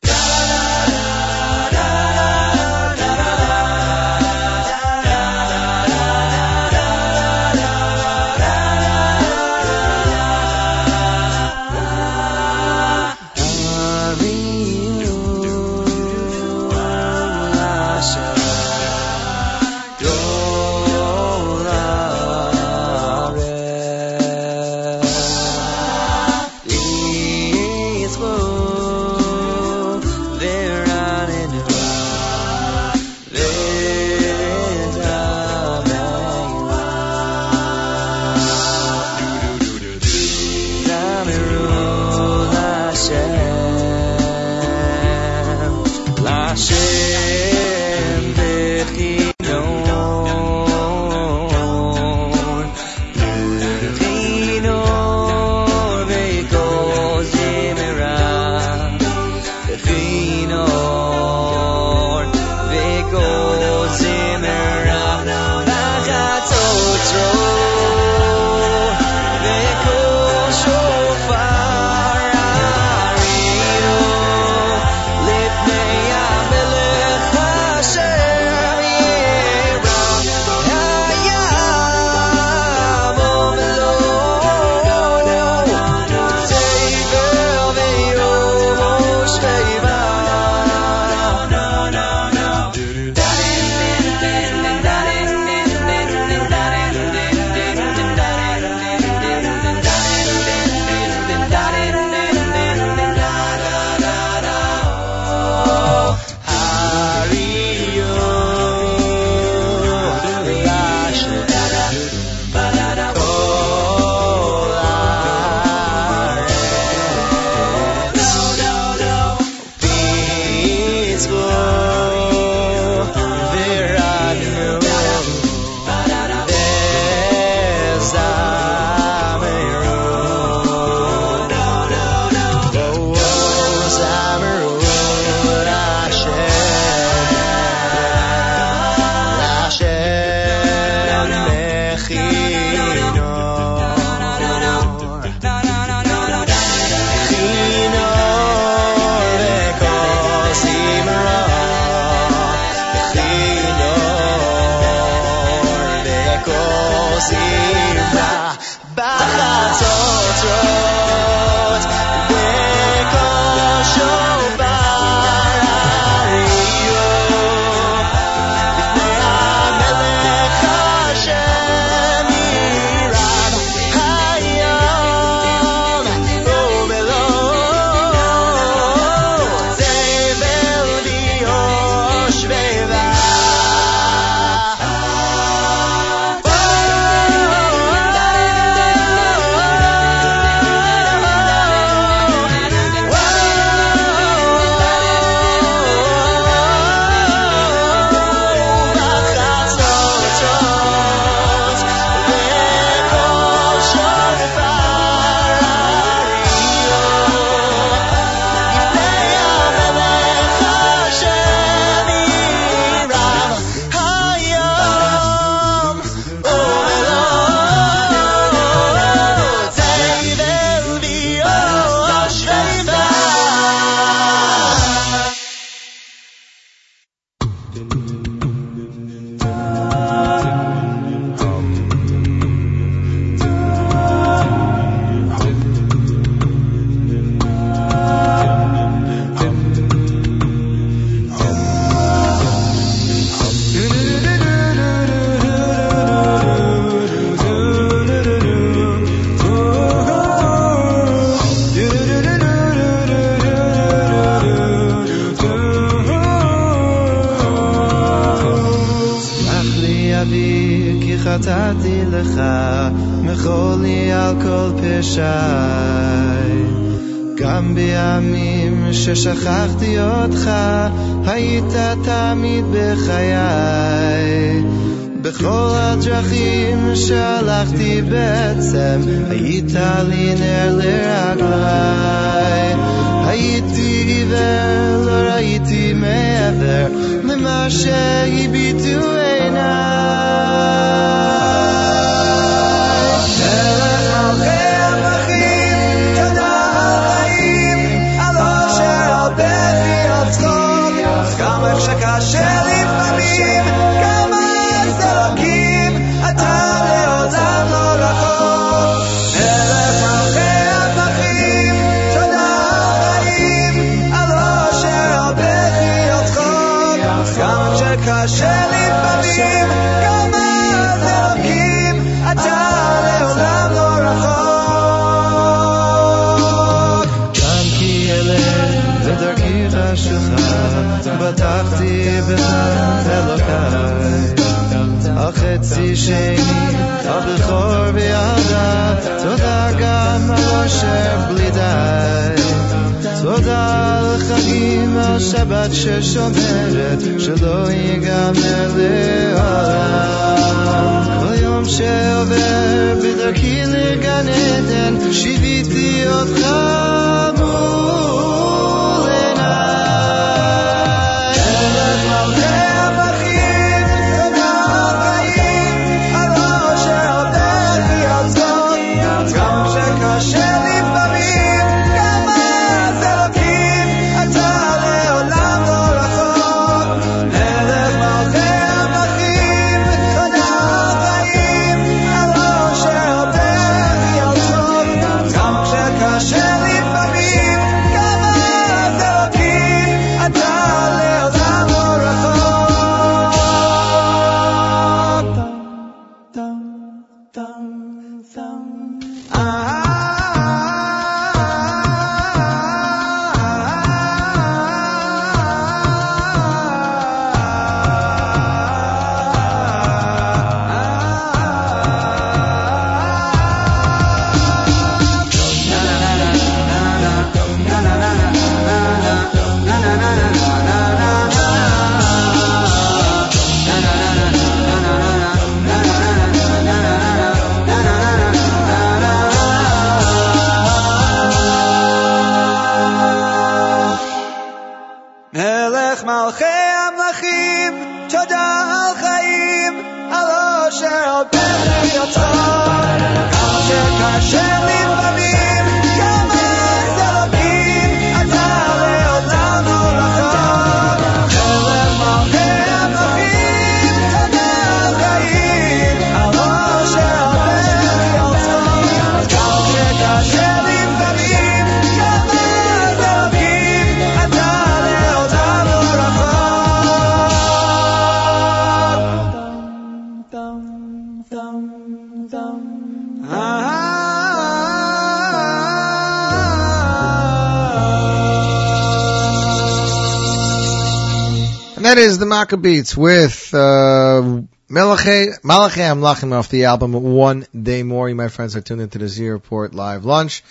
The 482.19 482.25
Maccabees 482.25 482.97
with 482.97 483.53
uh, 483.53 484.41
Malachi, 484.67 485.31
Amlachim 485.41 486.33
off 486.33 486.49
the 486.49 486.65
album 486.65 486.91
One 486.91 487.45
Day 487.57 487.83
More. 487.83 488.09
You, 488.09 488.15
my 488.15 488.27
friends, 488.27 488.57
are 488.57 488.61
tuned 488.61 488.81
into 488.81 488.97
the 488.97 489.07
Z 489.07 489.25
Report 489.29 489.73
live 489.73 490.03
lunch 490.03 490.43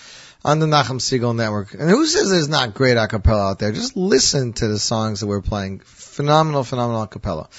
on 0.43 0.57
the 0.57 0.65
Nachum 0.65 0.99
Segal 0.99 1.35
Network. 1.35 1.75
And 1.75 1.87
who 1.87 2.07
says 2.07 2.31
there's 2.31 2.49
not 2.49 2.73
great 2.73 2.97
a 2.97 3.07
cappella 3.07 3.51
out 3.51 3.59
there? 3.59 3.71
Just 3.71 3.95
listen 3.95 4.53
to 4.53 4.67
the 4.67 4.79
songs 4.79 5.19
that 5.19 5.27
we're 5.27 5.43
playing. 5.43 5.81
Phenomenal, 5.81 6.63
phenomenal 6.63 7.03
a 7.03 7.07
cappella. 7.07 7.49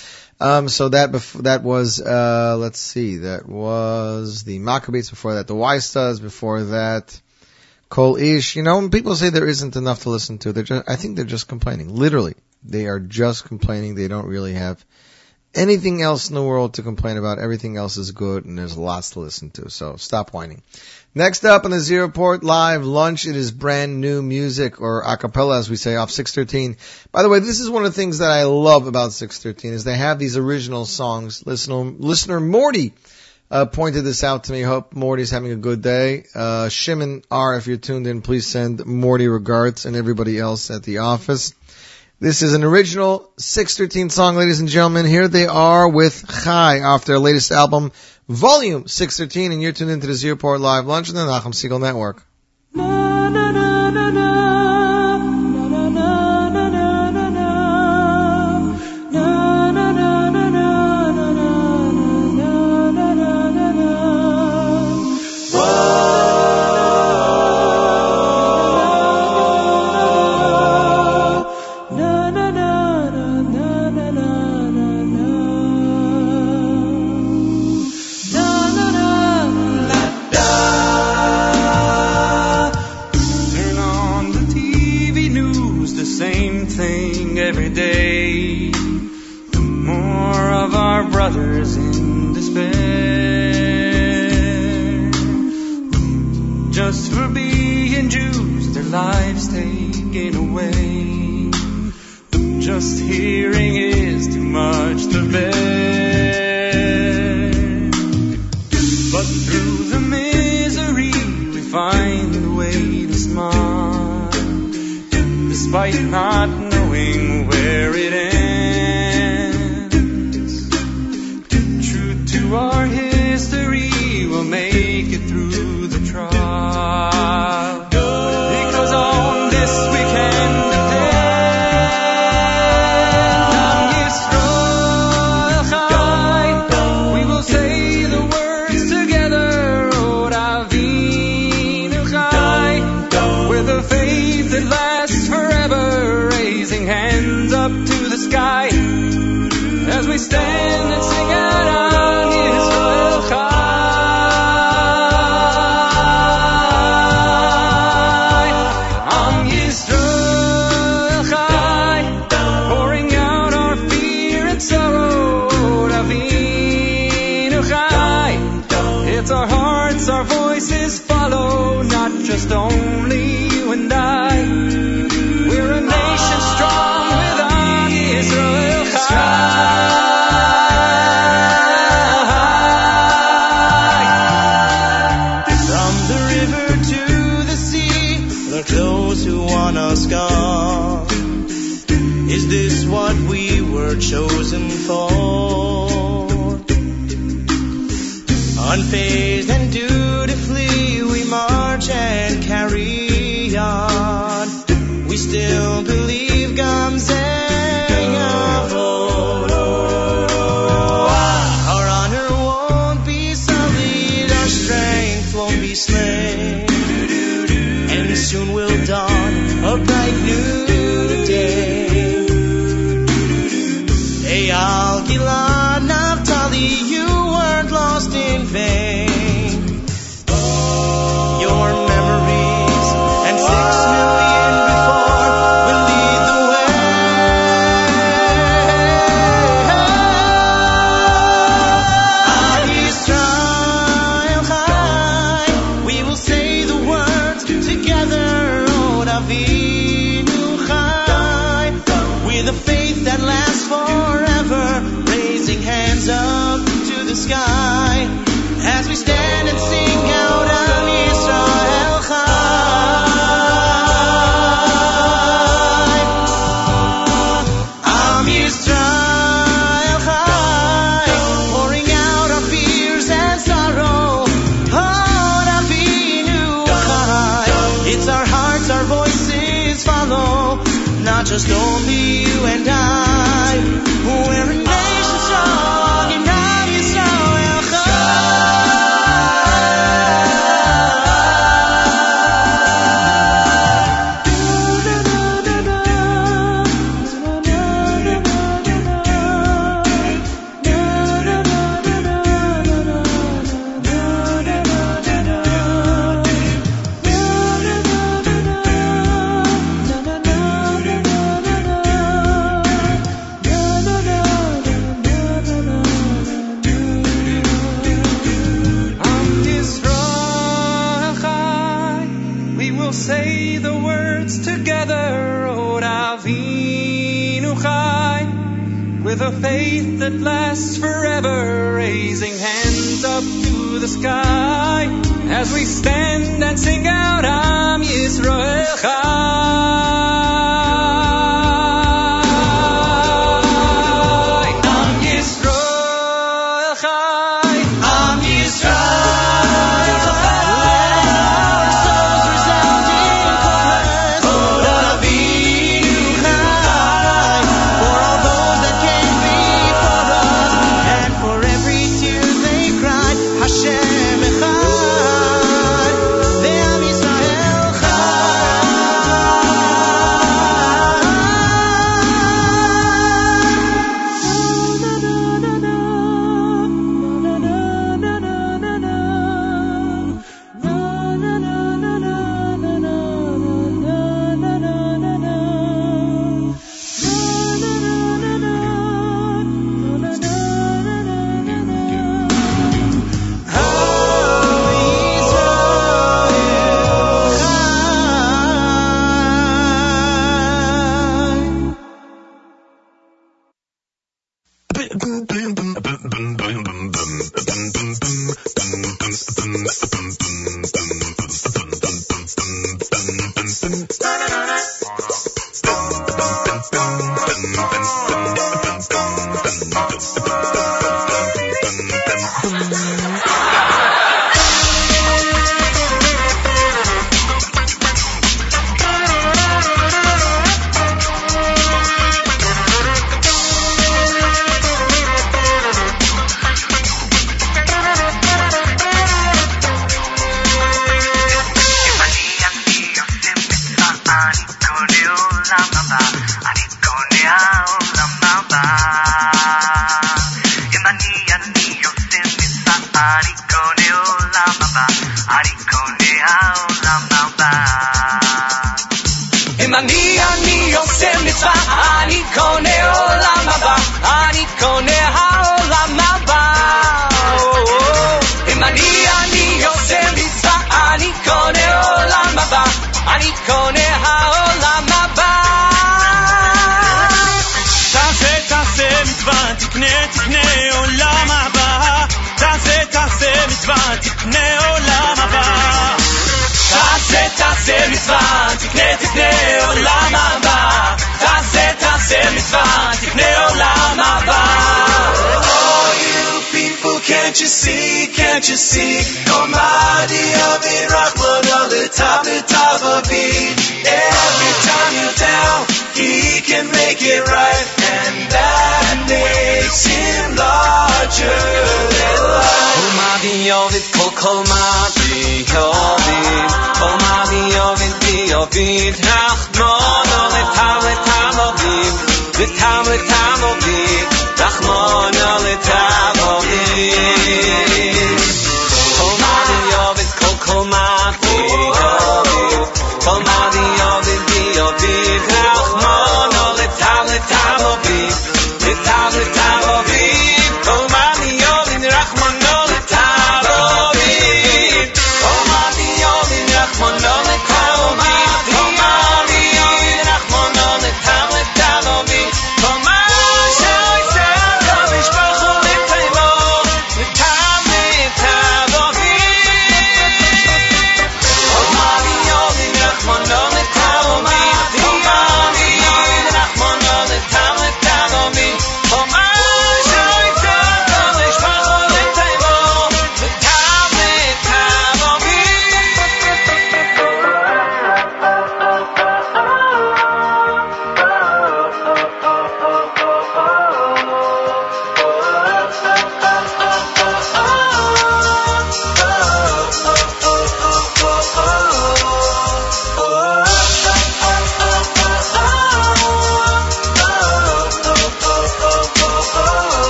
Um, 0.40 0.68
so 0.68 0.88
that 0.88 1.12
bef- 1.12 1.44
that 1.44 1.62
was 1.62 2.00
uh, 2.00 2.56
let's 2.58 2.80
see, 2.80 3.18
that 3.18 3.48
was 3.48 4.42
the 4.42 4.58
Maccabees 4.58 5.08
before 5.08 5.34
that, 5.34 5.46
the 5.46 5.54
Weistas 5.54 6.20
before 6.20 6.64
that. 6.64 7.20
Kol 7.88 8.16
Ish. 8.16 8.56
You 8.56 8.64
know, 8.64 8.78
when 8.78 8.90
people 8.90 9.14
say 9.14 9.30
there 9.30 9.46
isn't 9.46 9.76
enough 9.76 10.02
to 10.02 10.10
listen 10.10 10.38
to, 10.38 10.52
they're 10.52 10.64
just, 10.64 10.88
I 10.88 10.96
think 10.96 11.14
they're 11.14 11.24
just 11.24 11.46
complaining. 11.46 11.94
Literally. 11.94 12.34
They 12.62 12.86
are 12.86 13.00
just 13.00 13.44
complaining. 13.44 13.94
They 13.94 14.08
don't 14.08 14.26
really 14.26 14.54
have 14.54 14.84
anything 15.54 16.02
else 16.02 16.28
in 16.28 16.34
the 16.34 16.42
world 16.42 16.74
to 16.74 16.82
complain 16.82 17.16
about. 17.16 17.38
Everything 17.38 17.76
else 17.76 17.96
is 17.96 18.12
good 18.12 18.44
and 18.44 18.56
there's 18.56 18.76
lots 18.76 19.10
to 19.10 19.20
listen 19.20 19.50
to. 19.50 19.70
So 19.70 19.96
stop 19.96 20.32
whining. 20.32 20.62
Next 21.14 21.44
up 21.44 21.64
on 21.64 21.72
the 21.72 21.80
Z 21.80 21.96
Report 21.98 22.44
Live 22.44 22.84
lunch, 22.84 23.26
it 23.26 23.34
is 23.34 23.50
brand 23.50 24.00
new 24.00 24.22
music 24.22 24.80
or 24.80 25.02
a 25.02 25.16
cappella 25.16 25.58
as 25.58 25.68
we 25.68 25.76
say 25.76 25.96
off 25.96 26.10
613. 26.10 26.76
By 27.10 27.22
the 27.22 27.28
way, 27.28 27.40
this 27.40 27.58
is 27.58 27.68
one 27.68 27.84
of 27.84 27.92
the 27.92 28.00
things 28.00 28.18
that 28.18 28.30
I 28.30 28.44
love 28.44 28.86
about 28.86 29.12
613 29.12 29.72
is 29.72 29.82
they 29.82 29.96
have 29.96 30.18
these 30.18 30.36
original 30.36 30.84
songs. 30.84 31.44
Listener, 31.44 31.82
listener 31.82 32.38
Morty 32.38 32.92
uh, 33.50 33.66
pointed 33.66 34.04
this 34.04 34.22
out 34.22 34.44
to 34.44 34.52
me. 34.52 34.62
Hope 34.62 34.94
Morty's 34.94 35.30
having 35.30 35.50
a 35.50 35.56
good 35.56 35.82
day. 35.82 36.26
Uh, 36.32 36.68
Shimon 36.68 37.22
R, 37.28 37.56
if 37.56 37.66
you're 37.66 37.76
tuned 37.76 38.06
in, 38.06 38.22
please 38.22 38.46
send 38.46 38.86
Morty 38.86 39.26
regards 39.26 39.86
and 39.86 39.96
everybody 39.96 40.38
else 40.38 40.70
at 40.70 40.84
the 40.84 40.98
office. 40.98 41.54
This 42.22 42.42
is 42.42 42.52
an 42.52 42.64
original 42.64 43.32
613 43.38 44.10
song, 44.10 44.36
ladies 44.36 44.60
and 44.60 44.68
gentlemen. 44.68 45.06
Here 45.06 45.26
they 45.26 45.46
are 45.46 45.88
with 45.88 46.26
Chai 46.44 46.82
off 46.82 47.06
their 47.06 47.18
latest 47.18 47.50
album, 47.50 47.92
Volume 48.28 48.86
613, 48.86 49.52
and 49.52 49.62
you're 49.62 49.72
tuned 49.72 49.90
into 49.90 50.06
the 50.06 50.12
Z 50.12 50.28
Report 50.28 50.60
Live 50.60 50.84
Lunch 50.84 51.08
on 51.08 51.14
the 51.14 51.22
Nachum 51.22 51.54
Segal 51.54 51.80
Network. 51.80 52.22
Whoa. 52.74 53.00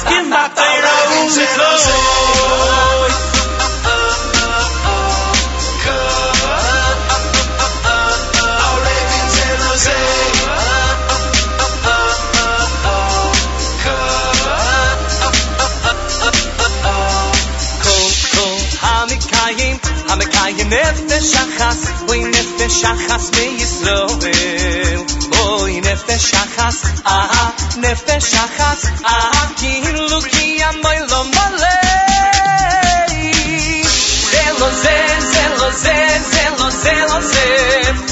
Skin 0.00 0.30
batej 0.30 0.76
rabuny 0.84 1.46
kloj 1.54 2.32
המקיים 20.08 20.68
נפש 20.68 21.34
אחס, 21.34 21.86
אוי 22.08 22.24
נפש 22.24 22.84
אחס 22.84 23.30
מישראל 23.30 25.21
זוהי 25.58 25.80
נפש 25.80 26.34
אחת, 26.34 26.74
אה, 27.06 27.50
נפש 27.76 28.34
אחת, 28.34 28.78
אה, 29.04 29.46
כאילו 29.56 30.20
כי 30.20 30.64
המוי 30.64 30.96
לא 31.10 31.24
מלא. 31.24 31.68
זה 34.30 34.42
לא 34.60 34.70
זה, 34.70 35.18
זה 35.20 35.48
לא 35.58 35.70
זה, 35.70 36.18
זה 36.30 36.48
לא 36.58 36.70
זה, 36.70 37.04
לא 37.08 37.20
זה. 37.20 38.11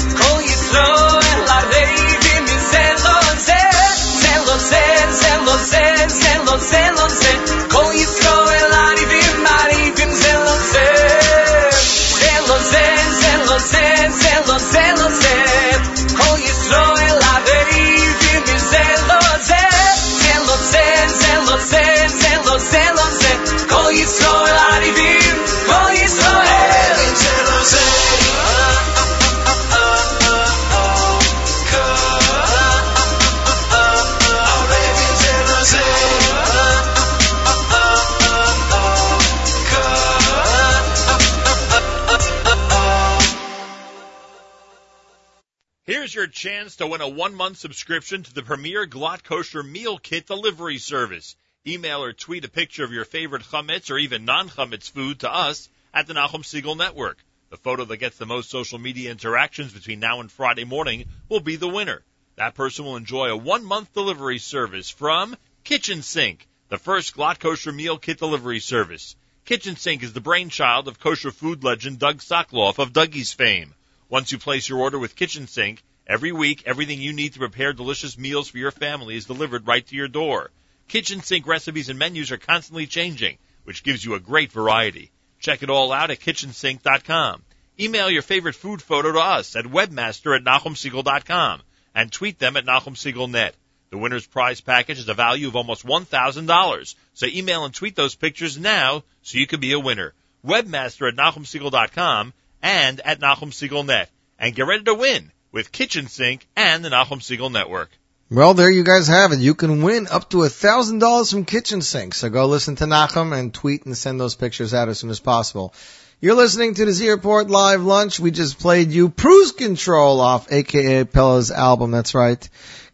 To 46.81 46.87
win 46.87 47.01
a 47.01 47.07
one 47.07 47.35
month 47.35 47.59
subscription 47.59 48.23
to 48.23 48.33
the 48.33 48.41
premier 48.41 48.87
Glatt 48.87 49.21
Kosher 49.21 49.61
Meal 49.61 49.99
Kit 49.99 50.25
delivery 50.25 50.79
service. 50.79 51.35
Email 51.67 52.03
or 52.03 52.11
tweet 52.11 52.43
a 52.43 52.49
picture 52.49 52.83
of 52.83 52.91
your 52.91 53.05
favorite 53.05 53.43
chametz 53.43 53.91
or 53.91 53.99
even 53.99 54.25
non 54.25 54.49
chametz 54.49 54.89
food 54.89 55.19
to 55.19 55.31
us 55.31 55.69
at 55.93 56.07
the 56.07 56.15
Nachum 56.15 56.41
Segal 56.41 56.75
Network. 56.75 57.23
The 57.51 57.57
photo 57.57 57.85
that 57.85 57.97
gets 57.97 58.17
the 58.17 58.25
most 58.25 58.49
social 58.49 58.79
media 58.79 59.11
interactions 59.11 59.73
between 59.73 59.99
now 59.99 60.21
and 60.21 60.31
Friday 60.31 60.63
morning 60.63 61.05
will 61.29 61.39
be 61.39 61.55
the 61.55 61.67
winner. 61.67 62.03
That 62.35 62.55
person 62.55 62.83
will 62.83 62.95
enjoy 62.95 63.29
a 63.29 63.37
one 63.37 63.63
month 63.63 63.93
delivery 63.93 64.39
service 64.39 64.89
from 64.89 65.37
Kitchen 65.63 66.01
Sink, 66.01 66.47
the 66.69 66.79
first 66.79 67.15
Glatt 67.15 67.37
Kosher 67.37 67.71
Meal 67.71 67.99
Kit 67.99 68.17
delivery 68.17 68.59
service. 68.59 69.15
Kitchen 69.45 69.75
Sink 69.75 70.01
is 70.01 70.13
the 70.13 70.19
brainchild 70.19 70.87
of 70.87 70.99
kosher 70.99 71.29
food 71.29 71.63
legend 71.63 71.99
Doug 71.99 72.21
Sokloff 72.21 72.79
of 72.79 72.91
Dougie's 72.91 73.33
fame. 73.33 73.75
Once 74.09 74.31
you 74.31 74.39
place 74.39 74.67
your 74.67 74.79
order 74.79 74.97
with 74.97 75.15
Kitchen 75.15 75.45
Sink, 75.45 75.83
every 76.07 76.31
week 76.31 76.63
everything 76.65 76.99
you 76.99 77.13
need 77.13 77.33
to 77.33 77.39
prepare 77.39 77.73
delicious 77.73 78.17
meals 78.17 78.49
for 78.49 78.57
your 78.57 78.71
family 78.71 79.15
is 79.15 79.25
delivered 79.25 79.67
right 79.67 79.85
to 79.87 79.95
your 79.95 80.07
door. 80.07 80.51
Kitchen 80.87 81.21
Sink 81.21 81.47
recipes 81.47 81.89
and 81.89 81.97
menus 81.97 82.31
are 82.31 82.37
constantly 82.37 82.85
changing, 82.85 83.37
which 83.63 83.83
gives 83.83 84.03
you 84.03 84.13
a 84.13 84.19
great 84.19 84.51
variety. 84.51 85.11
Check 85.39 85.63
it 85.63 85.69
all 85.69 85.91
out 85.91 86.11
at 86.11 86.19
kitchensink.com. 86.19 87.43
Email 87.79 88.09
your 88.09 88.21
favorite 88.21 88.55
food 88.55 88.81
photo 88.81 89.13
to 89.13 89.19
us 89.19 89.55
at 89.55 89.65
webmaster 89.65 90.35
at 90.35 90.43
nachumsegal.com 90.43 91.61
and 91.95 92.11
tweet 92.11 92.39
them 92.39 92.57
at 92.57 92.65
nachumsegalnet. 92.65 93.53
The 93.89 93.97
winner's 93.97 94.27
prize 94.27 94.61
package 94.61 94.97
has 94.97 95.09
a 95.09 95.13
value 95.13 95.47
of 95.47 95.55
almost 95.55 95.85
$1,000. 95.85 96.95
So 97.13 97.25
email 97.25 97.65
and 97.65 97.73
tweet 97.73 97.95
those 97.95 98.15
pictures 98.15 98.57
now 98.57 99.03
so 99.21 99.37
you 99.37 99.47
can 99.47 99.59
be 99.59 99.73
a 99.73 99.79
winner. 99.79 100.13
Webmaster 100.45 101.09
at 101.09 101.15
NachumSegal.com 101.15 102.33
and 102.61 102.99
at 103.01 103.19
NachumSegalNet. 103.19 104.07
And 104.39 104.55
get 104.55 104.65
ready 104.65 104.83
to 104.83 104.93
win 104.93 105.31
with 105.51 105.71
Kitchen 105.71 106.07
Sink 106.07 106.47
and 106.55 106.83
the 106.83 106.89
Nachum 106.89 107.19
Segal 107.19 107.51
Network. 107.51 107.89
Well, 108.29 108.53
there 108.53 108.69
you 108.69 108.83
guys 108.83 109.07
have 109.07 109.33
it. 109.33 109.39
You 109.39 109.55
can 109.55 109.81
win 109.81 110.07
up 110.09 110.29
to 110.29 110.43
a 110.43 110.49
thousand 110.49 110.99
dollars 110.99 111.31
from 111.31 111.43
Kitchen 111.43 111.81
Sink. 111.81 112.13
So 112.13 112.29
go 112.29 112.45
listen 112.45 112.77
to 112.77 112.85
Nachum 112.85 113.37
and 113.37 113.53
tweet 113.53 113.85
and 113.85 113.97
send 113.97 114.19
those 114.19 114.35
pictures 114.35 114.73
out 114.73 114.87
as 114.87 114.99
soon 114.99 115.09
as 115.09 115.19
possible. 115.19 115.73
You're 116.21 116.35
listening 116.35 116.75
to 116.75 116.85
the 116.85 116.91
Z 116.93 117.09
Report 117.09 117.49
Live 117.49 117.81
Lunch. 117.81 118.19
We 118.19 118.31
just 118.31 118.59
played 118.59 118.91
you 118.91 119.09
Cruise 119.09 119.51
Control 119.51 120.21
off 120.21 120.51
AKA 120.51 121.05
Pella's 121.05 121.51
album. 121.51 121.91
That's 121.91 122.15
right. 122.15 122.47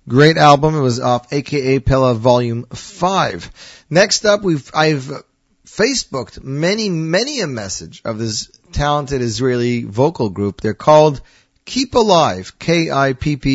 Great 0.08 0.38
album. 0.38 0.76
It 0.76 0.82
was 0.82 1.00
off 1.00 1.32
AKA 1.34 1.82
Pella 1.82 2.16
Volume 2.16 2.66
5. 2.74 3.86
Next 3.90 4.26
up, 4.26 4.42
we've, 4.42 4.72
I've 4.74 5.12
Facebooked 5.66 6.44
many, 6.44 6.90
many 6.90 7.42
a 7.42 7.48
message 7.48 8.02
of 8.06 8.18
this 8.18 8.50
talented 8.72 9.22
Israeli 9.22 9.84
vocal 9.84 10.30
group. 10.30 10.62
They're 10.62 10.74
called 10.74 11.22
KippaLive. 11.68 12.58
K-I-P-P-A-L-I-V-E. 12.58 13.52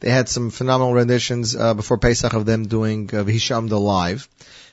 They 0.00 0.10
had 0.10 0.28
some 0.28 0.50
phenomenal 0.50 0.94
renditions 0.94 1.54
uh, 1.54 1.74
before 1.74 1.98
Pesach 1.98 2.32
of 2.32 2.46
them 2.46 2.66
doing 2.66 3.10
uh, 3.12 3.22
V'hishamda 3.22 3.78
live. 3.78 4.26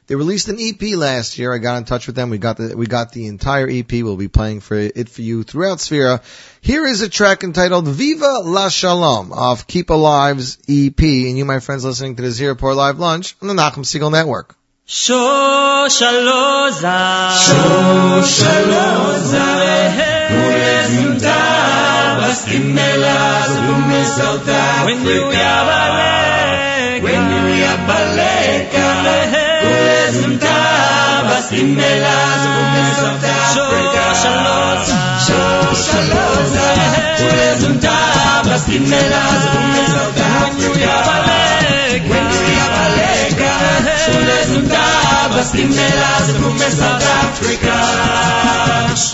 They 0.07 0.15
released 0.15 0.47
an 0.47 0.57
EP 0.57 0.81
last 0.95 1.37
year. 1.37 1.53
I 1.53 1.57
got 1.57 1.77
in 1.79 1.83
touch 1.83 2.07
with 2.07 2.15
them. 2.15 2.29
We 2.29 2.37
got 2.37 2.55
the 2.55 2.77
we 2.77 2.87
got 2.87 3.11
the 3.11 3.27
entire 3.27 3.67
EP. 3.69 3.91
We'll 3.91 4.15
be 4.15 4.29
playing 4.29 4.61
for 4.61 4.75
it 4.75 5.09
for 5.09 5.21
you 5.21 5.43
throughout 5.43 5.79
Sefira. 5.79 6.23
Here 6.61 6.87
is 6.87 7.01
a 7.01 7.09
track 7.09 7.43
entitled 7.43 7.89
"Viva 7.89 8.39
La 8.45 8.69
Shalom" 8.69 9.33
of 9.33 9.67
KippaLive's 9.67 10.59
EP. 10.69 11.01
And 11.01 11.37
you, 11.37 11.43
my 11.43 11.59
friends, 11.59 11.83
listening 11.83 12.15
to 12.15 12.21
the 12.21 12.31
Z 12.31 12.47
Report 12.47 12.77
Live 12.77 12.99
Lunch 12.99 13.35
on 13.41 13.49
the 13.49 13.53
Nachum 13.53 13.83
Segal 13.83 14.09
Network. 14.09 14.55
Shoshaloza 14.87 15.97
Shoshaloza 17.43 18.77
Ulezunta 22.37 22.67
Bastimela 22.67 23.17
Zume 23.47 24.01
South 24.05 24.49
When 24.85 25.01
you 25.05 25.21
yabalek 25.31 27.01
When 27.01 27.23
you 27.31 27.43
yabalek 27.63 28.73
Ulezunta 29.65 30.57
Bastimela 31.29 32.17
Zume 32.43 32.83
South 32.99 33.25
Africa. 33.25 34.03
Shoshaloza 34.21 34.99
Shoshaloza 35.25 36.67
Ulezunta 37.25 37.97
Bastimela 38.45 39.23
Zume 39.43 39.83
South 39.93 40.21
Africa. 40.21 40.45
When 40.45 40.61
you 40.61 40.71
yabalek 40.85 42.03
Ulezunta 44.16 44.84
Bastimela 45.34 46.10
Zume 46.26 46.68
South 46.78 47.06
Africa 47.22 47.76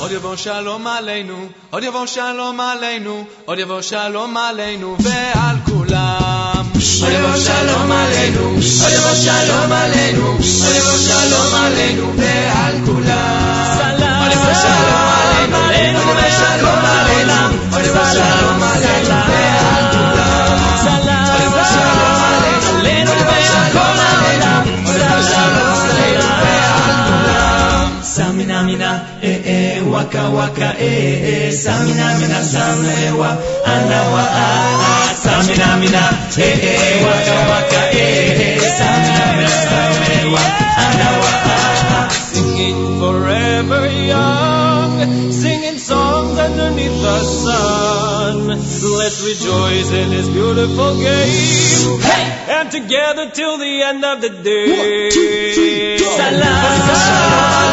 עוד 0.00 0.12
יבוא 0.12 0.36
שלום 0.36 0.86
עלינו, 0.86 1.48
עוד 1.70 1.82
יבוא 1.82 2.06
שלום 2.06 2.60
עלינו, 2.60 3.24
עוד 3.44 3.58
יבוא 3.58 3.82
שלום 3.82 4.36
עלינו 4.36 4.96
ועל 5.00 5.56
כולם. 5.64 6.64
עוד 7.02 7.12
יבוא 7.12 7.36
שלום 7.36 7.92
עלינו, 7.92 8.40
עוד 8.82 8.92
יבוא 8.92 9.14
שלום 9.14 9.72
עלינו, 9.72 10.26
עוד 10.26 10.76
יבוא 10.76 10.98
שלום 10.98 11.54
עלינו 11.64 12.12
ועל 12.16 12.74
כולם. 12.86 13.48
עוד 14.22 14.32
יבוא 14.32 14.54
שלום 14.54 15.54
עלינו, 15.54 15.98
עוד 15.98 16.10
יבוא 16.12 16.30
שלום 16.38 16.84
עלינו, 16.84 17.32
עוד 17.72 17.84
יבוא 17.84 18.04
שלום 18.12 18.62
עלינו 18.62 19.08
ועל 19.08 19.92
כולם. 19.92 21.41
Samina 28.13 28.61
mina 28.63 28.91
eh 29.23 29.41
eh 29.45 29.81
waka 29.91 30.29
waka 30.29 30.69
eh 30.77 31.47
eh 31.47 31.51
samina 31.51 32.07
mina 32.21 32.39
samlewa 32.53 33.29
anawa 33.73 34.23
ah 34.41 34.85
ah 34.89 35.09
samina 35.23 35.69
mina 35.81 36.03
eh 36.37 36.67
eh 36.73 37.01
waka 37.05 37.37
waka 37.51 37.81
eh 37.89 38.41
eh 38.45 38.59
samina 38.77 39.25
mina 39.37 39.49
samlewa 39.65 40.43
anawa 40.85 41.31
ah 41.55 41.89
ah 41.97 42.09
Singing 42.33 42.99
forever 43.01 43.83
young, 44.13 44.93
singing 45.31 45.77
songs 45.79 46.37
underneath 46.37 46.97
the 47.01 47.19
sun. 47.23 48.47
Let's 48.99 49.19
rejoice 49.25 49.89
in 49.91 50.09
this 50.11 50.27
beautiful 50.29 50.93
game. 51.01 51.99
Hey! 52.01 52.25
And 52.61 52.69
together 52.71 53.29
till 53.31 53.57
the 53.57 53.73
end 53.89 54.05
of 54.05 54.21
the 54.21 54.29
day. 54.29 55.09
Salam 56.17 57.72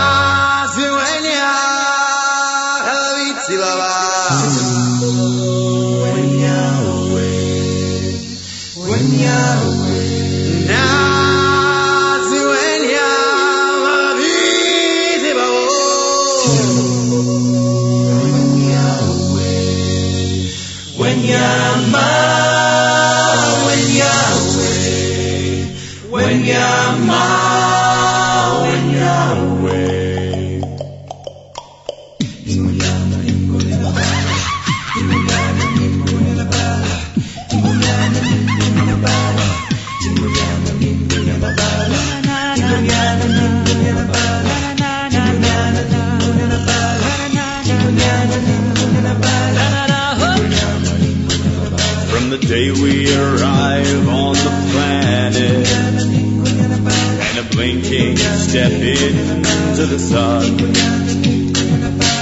step 58.51 58.73
into 58.73 59.85
the 59.85 59.97
sun. 59.97 60.57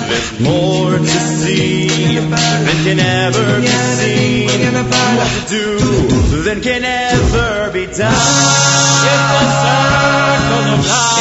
There's 0.10 0.40
more 0.40 0.96
to 0.96 1.08
see 1.08 1.88
than 2.20 2.84
can 2.84 3.00
ever 3.00 3.60
be 3.60 3.68
seen. 3.68 4.74
More 4.74 5.26
to 5.26 5.42
do 5.50 6.44
than 6.44 6.62
can 6.62 6.84
ever 6.84 7.72
be 7.74 7.88
done. 7.88 8.14
It's 8.14 9.26
the 9.34 9.46
circle 9.64 10.66
of 10.76 10.86
life, 10.86 11.19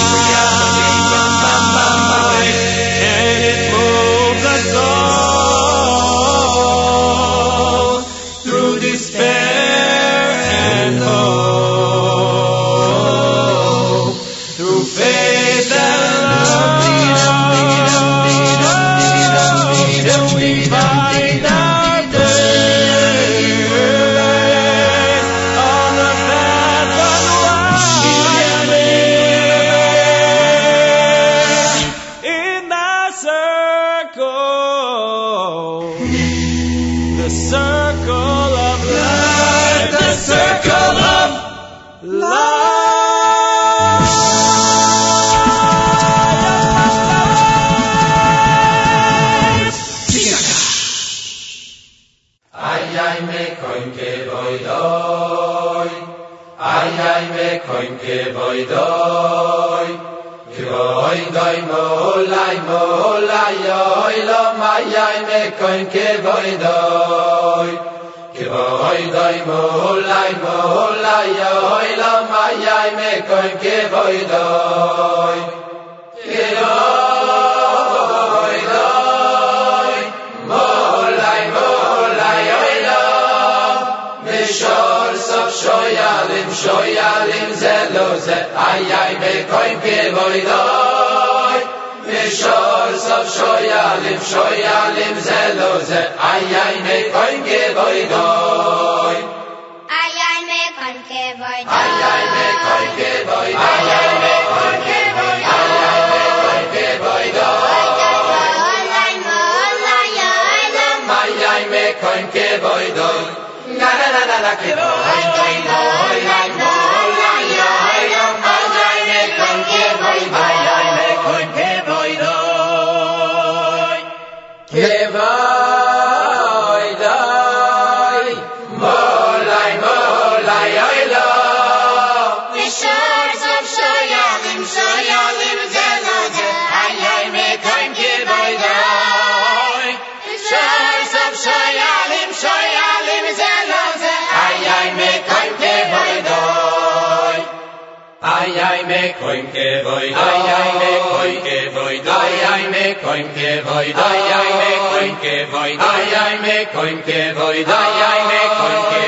koim 156.74 156.98
ke 157.06 157.20
voy 157.36 157.64
da 157.68 157.78
ay 158.10 158.20
me 158.30 158.40
koim 158.58 158.82
ke 158.92 159.02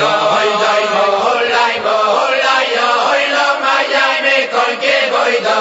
da 0.00 0.10
ay 0.38 0.50
da 0.62 0.74
mo 0.92 1.04
hol 1.24 1.54
ay 1.64 1.76
mo 1.86 1.96
hol 2.16 2.44
ay 2.54 2.66
yo 2.76 2.88
hoy 3.06 3.24
lo 3.36 3.46
ma 3.64 3.76
ay 4.02 4.16
me 4.26 4.36
koim 4.54 4.76
ke 4.84 4.96
voy 5.14 5.34
da 5.46 5.58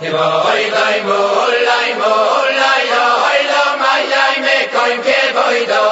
ke 0.00 0.10
voy 0.16 0.64
da 0.76 0.86
mo 1.08 1.20
hol 1.36 1.70
ay 1.76 1.88
mo 2.00 2.12
hol 2.32 2.60
ay 2.72 2.82
yo 2.92 3.04
hoy 3.22 3.40
lo 3.52 3.64
ma 3.84 3.94
ay 4.24 4.34
me 4.48 4.58
koim 4.76 4.98
ke 5.08 5.20
da 5.72 5.89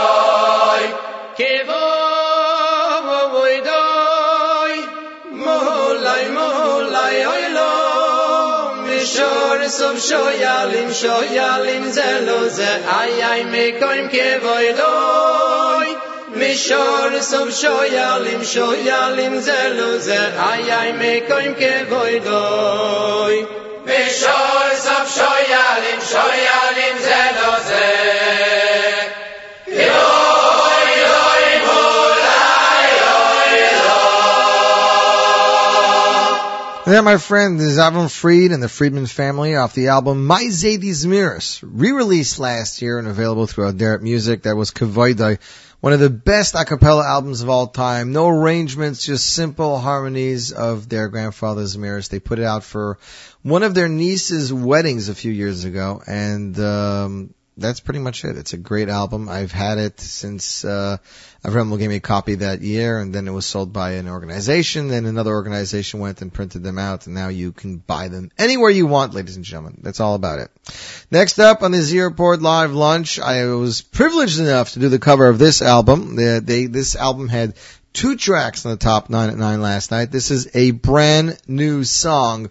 sum 9.68 9.96
shoyalim 9.96 10.88
shoyalim 11.00 11.90
זה 11.90 12.20
לא 12.26 12.48
זה, 12.48 12.76
ay 12.86 13.22
ay 13.30 13.42
me 13.52 13.64
כבוי 13.80 14.08
ke 14.12 14.28
voy 14.42 14.66
lo 14.78 14.94
mi 16.38 16.52
shor 16.56 17.10
זה 17.20 17.48
shoyalim 17.62 18.42
shoyalim 18.54 19.34
איי 19.44 19.60
איי 19.68 20.12
מקוים 20.38 20.38
ay 20.48 20.70
ay 20.78 20.90
me 21.00 21.12
koim 21.28 21.52
ke 21.60 21.74
voy 21.90 22.14
זה 22.18 22.30
לא 24.56 24.74
זה, 24.84 24.96
shoyalim 25.16 26.00
shoyalim 26.12 26.96
Then, 36.88 37.04
my 37.04 37.18
friend, 37.18 37.60
is 37.60 37.76
Avram 37.76 38.10
Fried 38.10 38.50
and 38.50 38.62
the 38.62 38.68
Friedman 38.68 39.04
family 39.04 39.54
off 39.54 39.74
the 39.74 39.88
album 39.88 40.26
My 40.26 40.44
Zadie 40.44 40.94
Zmiris, 40.94 41.62
re-released 41.62 42.38
last 42.38 42.80
year 42.80 42.98
and 42.98 43.06
available 43.06 43.46
through 43.46 43.70
Aderet 43.70 44.00
Music. 44.00 44.44
That 44.44 44.56
was 44.56 44.70
Kavoidai, 44.70 45.38
one 45.80 45.92
of 45.92 46.00
the 46.00 46.08
best 46.08 46.54
a 46.54 46.64
cappella 46.64 47.06
albums 47.06 47.42
of 47.42 47.50
all 47.50 47.66
time. 47.66 48.12
No 48.12 48.30
arrangements, 48.30 49.04
just 49.04 49.26
simple 49.26 49.78
harmonies 49.78 50.52
of 50.52 50.88
their 50.88 51.08
grandfather's 51.08 51.76
Zmiris. 51.76 52.08
They 52.08 52.20
put 52.20 52.38
it 52.38 52.46
out 52.46 52.64
for 52.64 52.98
one 53.42 53.64
of 53.64 53.74
their 53.74 53.90
niece's 53.90 54.50
weddings 54.50 55.10
a 55.10 55.14
few 55.14 55.30
years 55.30 55.66
ago, 55.66 56.00
and 56.06 56.58
um, 56.58 57.34
that's 57.58 57.80
pretty 57.80 57.98
much 57.98 58.24
it. 58.24 58.36
It's 58.36 58.52
a 58.52 58.58
great 58.58 58.88
album. 58.88 59.28
I've 59.28 59.52
had 59.52 59.78
it 59.78 60.00
since 60.00 60.64
uh, 60.64 60.98
gave 61.44 61.88
me 61.88 61.96
a 61.96 62.00
copy 62.00 62.36
that 62.36 62.62
year, 62.62 63.00
and 63.00 63.14
then 63.14 63.28
it 63.28 63.32
was 63.32 63.46
sold 63.46 63.72
by 63.72 63.92
an 63.92 64.08
organization. 64.08 64.88
Then 64.88 65.06
another 65.06 65.32
organization 65.32 66.00
went 66.00 66.22
and 66.22 66.32
printed 66.32 66.62
them 66.62 66.78
out, 66.78 67.06
and 67.06 67.14
now 67.14 67.28
you 67.28 67.52
can 67.52 67.78
buy 67.78 68.08
them 68.08 68.30
anywhere 68.38 68.70
you 68.70 68.86
want, 68.86 69.14
ladies 69.14 69.36
and 69.36 69.44
gentlemen. 69.44 69.80
That's 69.82 70.00
all 70.00 70.14
about 70.14 70.38
it. 70.38 70.50
Next 71.10 71.38
up 71.38 71.62
on 71.62 71.72
the 71.72 71.82
Z 71.82 72.00
Report 72.00 72.40
Live 72.40 72.72
Lunch, 72.72 73.18
I 73.18 73.46
was 73.46 73.82
privileged 73.82 74.38
enough 74.38 74.72
to 74.72 74.80
do 74.80 74.88
the 74.88 74.98
cover 74.98 75.26
of 75.26 75.38
this 75.38 75.60
album. 75.62 76.16
They, 76.16 76.66
this 76.66 76.96
album 76.96 77.28
had 77.28 77.54
two 77.92 78.16
tracks 78.16 78.64
on 78.64 78.72
the 78.72 78.78
top 78.78 79.10
nine 79.10 79.30
at 79.30 79.36
nine 79.36 79.60
last 79.60 79.90
night. 79.90 80.10
This 80.12 80.30
is 80.30 80.54
a 80.54 80.70
brand 80.70 81.38
new 81.46 81.84
song 81.84 82.50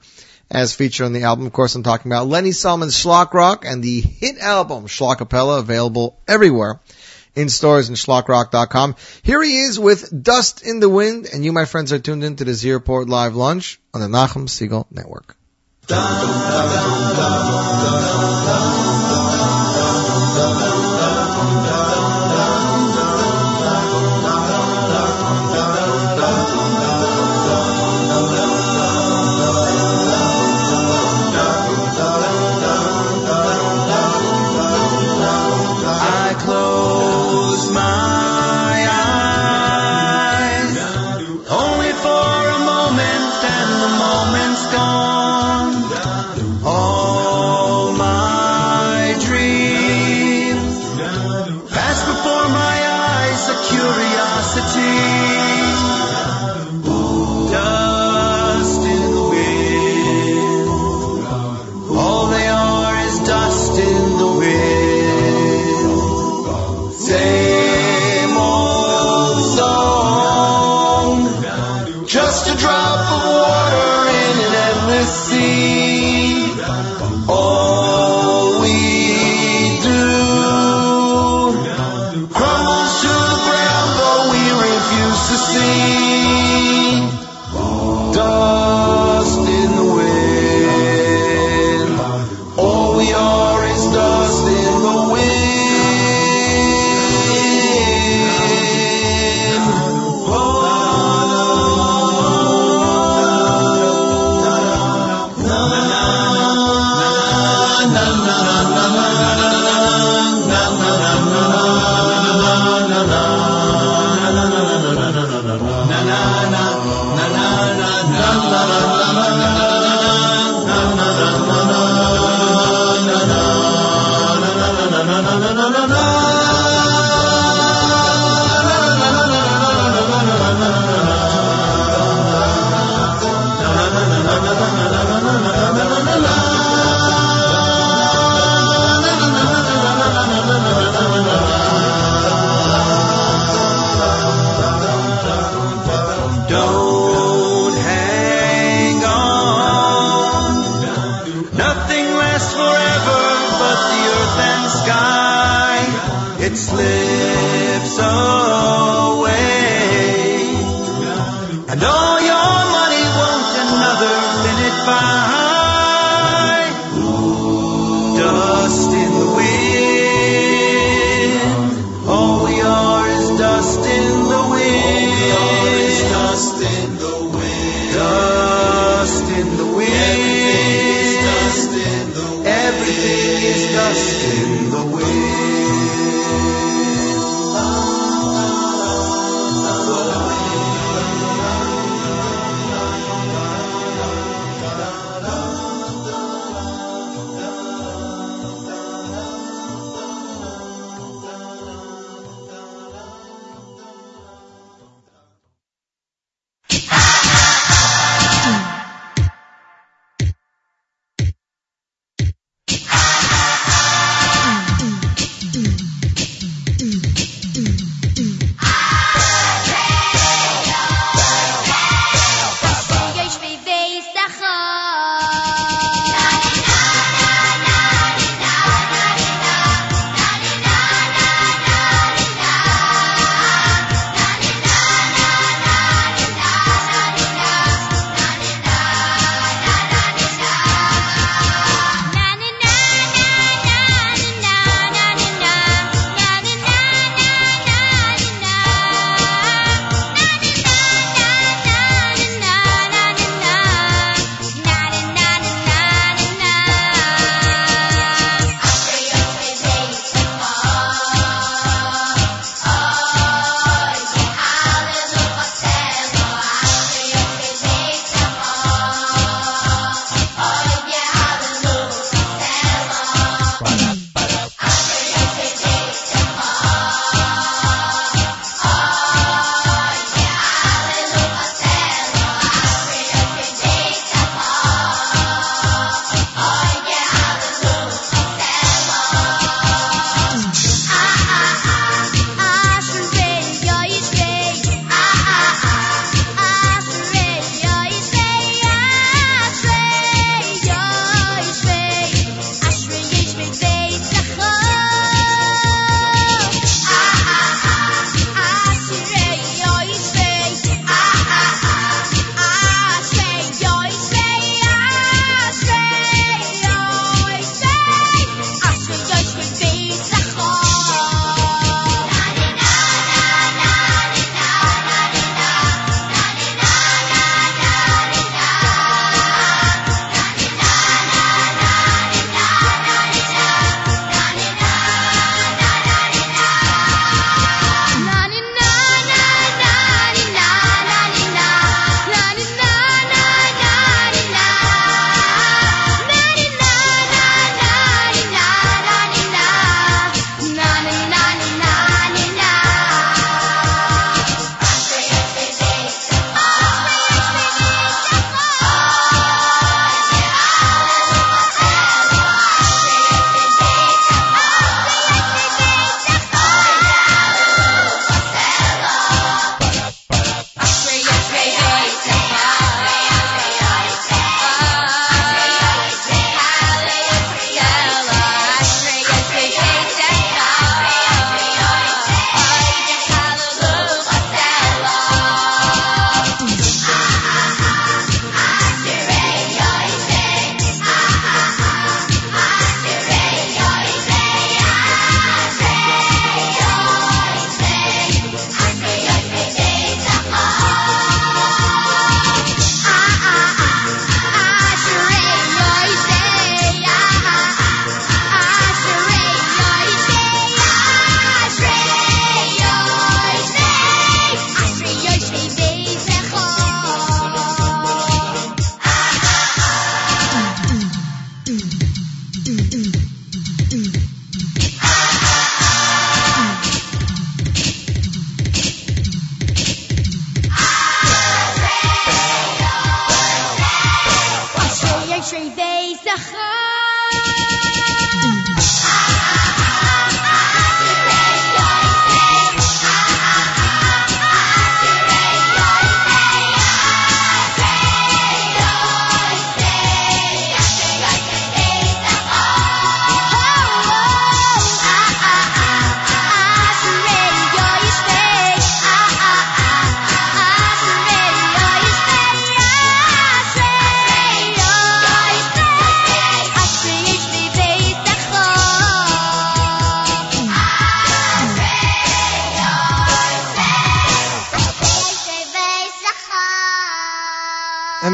as 0.50 0.74
featured 0.74 1.06
on 1.06 1.14
the 1.14 1.24
album. 1.24 1.46
Of 1.46 1.54
course, 1.54 1.76
I'm 1.76 1.84
talking 1.84 2.12
about 2.12 2.28
Lenny 2.28 2.52
Solomon's 2.52 2.96
Shlock 2.96 3.34
Rock 3.34 3.66
and 3.66 3.84
the 3.84 4.02
hit 4.02 4.38
album 4.40 4.88
Shlockapella, 4.88 5.60
available 5.60 6.20
everywhere 6.28 6.80
in 7.36 7.50
stores 7.50 7.88
and 7.88 7.98
shlockrock.com. 7.98 8.96
Here 9.22 9.42
he 9.44 9.60
is 9.60 9.80
with 9.80 10.24
Dust 10.24 10.64
in 10.64 10.80
the 10.80 10.90
Wind, 10.90 11.28
and 11.32 11.46
you, 11.46 11.54
my 11.54 11.66
friends, 11.66 11.94
are 11.94 12.00
tuned 12.00 12.24
into 12.24 12.44
the 12.44 12.54
Z 12.54 12.72
Report 12.72 13.08
Live 13.08 13.36
Lunch 13.36 13.80
on 13.94 14.02
the 14.02 14.08
Nachum 14.08 14.48
Segal 14.48 14.86
Network. 14.92 15.38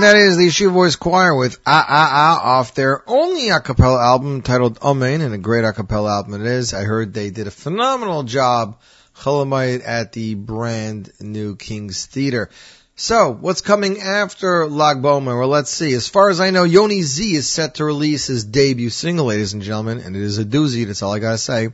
That 0.03 0.17
is 0.17 0.35
the 0.35 0.47
Yeshiva 0.47 0.73
Boys 0.73 0.97
Choir 0.97 1.33
with 1.33 1.61
Ah 1.65 1.85
Ah 1.87 2.09
Ah 2.11 2.59
off 2.59 2.75
their 2.75 3.09
only 3.09 3.47
a 3.51 3.61
cappella 3.61 4.03
album 4.03 4.41
titled 4.41 4.77
Amen, 4.81 5.21
and 5.21 5.33
a 5.33 5.37
great 5.37 5.63
a 5.63 5.71
cappella 5.71 6.17
album 6.17 6.33
it 6.33 6.45
is. 6.45 6.73
I 6.73 6.83
heard 6.83 7.13
they 7.13 7.29
did 7.29 7.47
a 7.47 7.51
phenomenal 7.51 8.23
job, 8.23 8.81
Chol 9.15 9.45
Hamoed, 9.45 9.81
at 9.87 10.11
the 10.11 10.35
brand 10.35 11.09
new 11.21 11.55
King's 11.55 12.05
Theater. 12.05 12.49
So, 12.97 13.31
what's 13.31 13.61
coming 13.61 14.01
after 14.01 14.67
Lag 14.67 14.97
BaOmer? 14.97 15.39
Well, 15.39 15.47
let's 15.47 15.71
see. 15.71 15.93
As 15.93 16.09
far 16.09 16.29
as 16.29 16.41
I 16.41 16.49
know, 16.49 16.65
Yoni 16.65 17.01
Z 17.01 17.35
is 17.35 17.47
set 17.47 17.75
to 17.75 17.85
release 17.85 18.27
his 18.27 18.43
debut 18.43 18.89
single, 18.89 19.27
ladies 19.27 19.53
and 19.53 19.61
gentlemen, 19.61 19.99
and 19.99 20.17
it 20.17 20.21
is 20.21 20.37
a 20.37 20.43
doozy, 20.43 20.85
that's 20.85 21.01
all 21.01 21.13
I 21.13 21.19
gotta 21.19 21.37
say. 21.37 21.69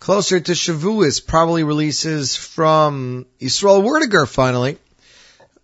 Closer 0.00 0.38
to 0.38 0.52
Shavuos 0.52 1.26
probably 1.26 1.64
releases 1.64 2.36
from 2.36 3.24
Yisrael 3.40 3.82
Werdiger 3.82 4.28
finally. 4.28 4.76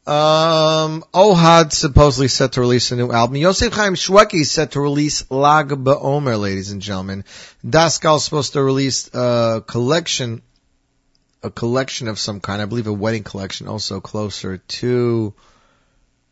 Um, 0.06 1.04
Ohad 1.12 1.72
supposedly 1.72 2.28
set 2.28 2.52
to 2.52 2.60
release 2.60 2.90
a 2.90 2.96
new 2.96 3.12
album. 3.12 3.36
Yosef 3.36 3.72
Chaim 3.72 3.94
Shweki 3.94 4.46
set 4.46 4.72
to 4.72 4.80
release 4.80 5.30
Lag 5.30 5.68
BaOmer, 5.68 6.40
ladies 6.40 6.72
and 6.72 6.80
gentlemen. 6.80 7.24
Daskal 7.64 8.16
is 8.16 8.24
supposed 8.24 8.54
to 8.54 8.62
release 8.62 9.12
a 9.12 9.62
collection, 9.66 10.40
a 11.42 11.50
collection 11.50 12.08
of 12.08 12.18
some 12.18 12.40
kind. 12.40 12.62
I 12.62 12.64
believe 12.64 12.86
a 12.86 12.92
wedding 12.92 13.24
collection, 13.24 13.68
also 13.68 14.00
closer 14.00 14.56
to, 14.56 15.34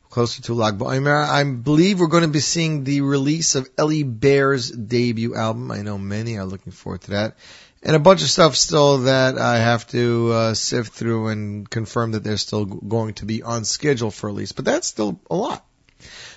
closer 0.09 0.43
to 0.43 0.55
Lag 0.55 0.79
BaOmer. 0.79 1.29
I 1.29 1.45
believe 1.45 2.01
we're 2.01 2.07
going 2.07 2.23
to 2.23 2.29
be 2.29 2.41
seeing 2.41 2.85
the 2.85 3.03
release 3.03 3.55
of 3.55 3.69
Ellie 3.77 4.03
Bear's 4.03 4.71
debut 4.71 5.35
album. 5.35 5.71
I 5.71 5.83
know 5.83 5.99
many 5.99 6.39
are 6.39 6.47
looking 6.47 6.73
forward 6.73 7.03
to 7.03 7.11
that 7.11 7.37
and 7.83 7.95
a 7.95 8.01
bunch 8.01 8.23
of 8.23 8.31
stuff 8.31 8.57
still 8.57 8.99
that 8.99 9.39
I 9.39 9.59
have 9.59 9.87
to 9.89 10.33
uh, 10.33 10.55
sift 10.55 10.93
through 10.93 11.29
and 11.29 11.69
confirm 11.69 12.13
that 12.13 12.25
they're 12.25 12.37
still 12.37 12.65
going 12.65 13.15
to 13.15 13.25
be 13.25 13.43
on 13.43 13.65
schedule 13.65 14.11
for 14.11 14.29
release. 14.29 14.53
But 14.53 14.65
that's 14.65 14.89
still 14.89 15.21
a 15.31 15.37
lot. 15.37 15.65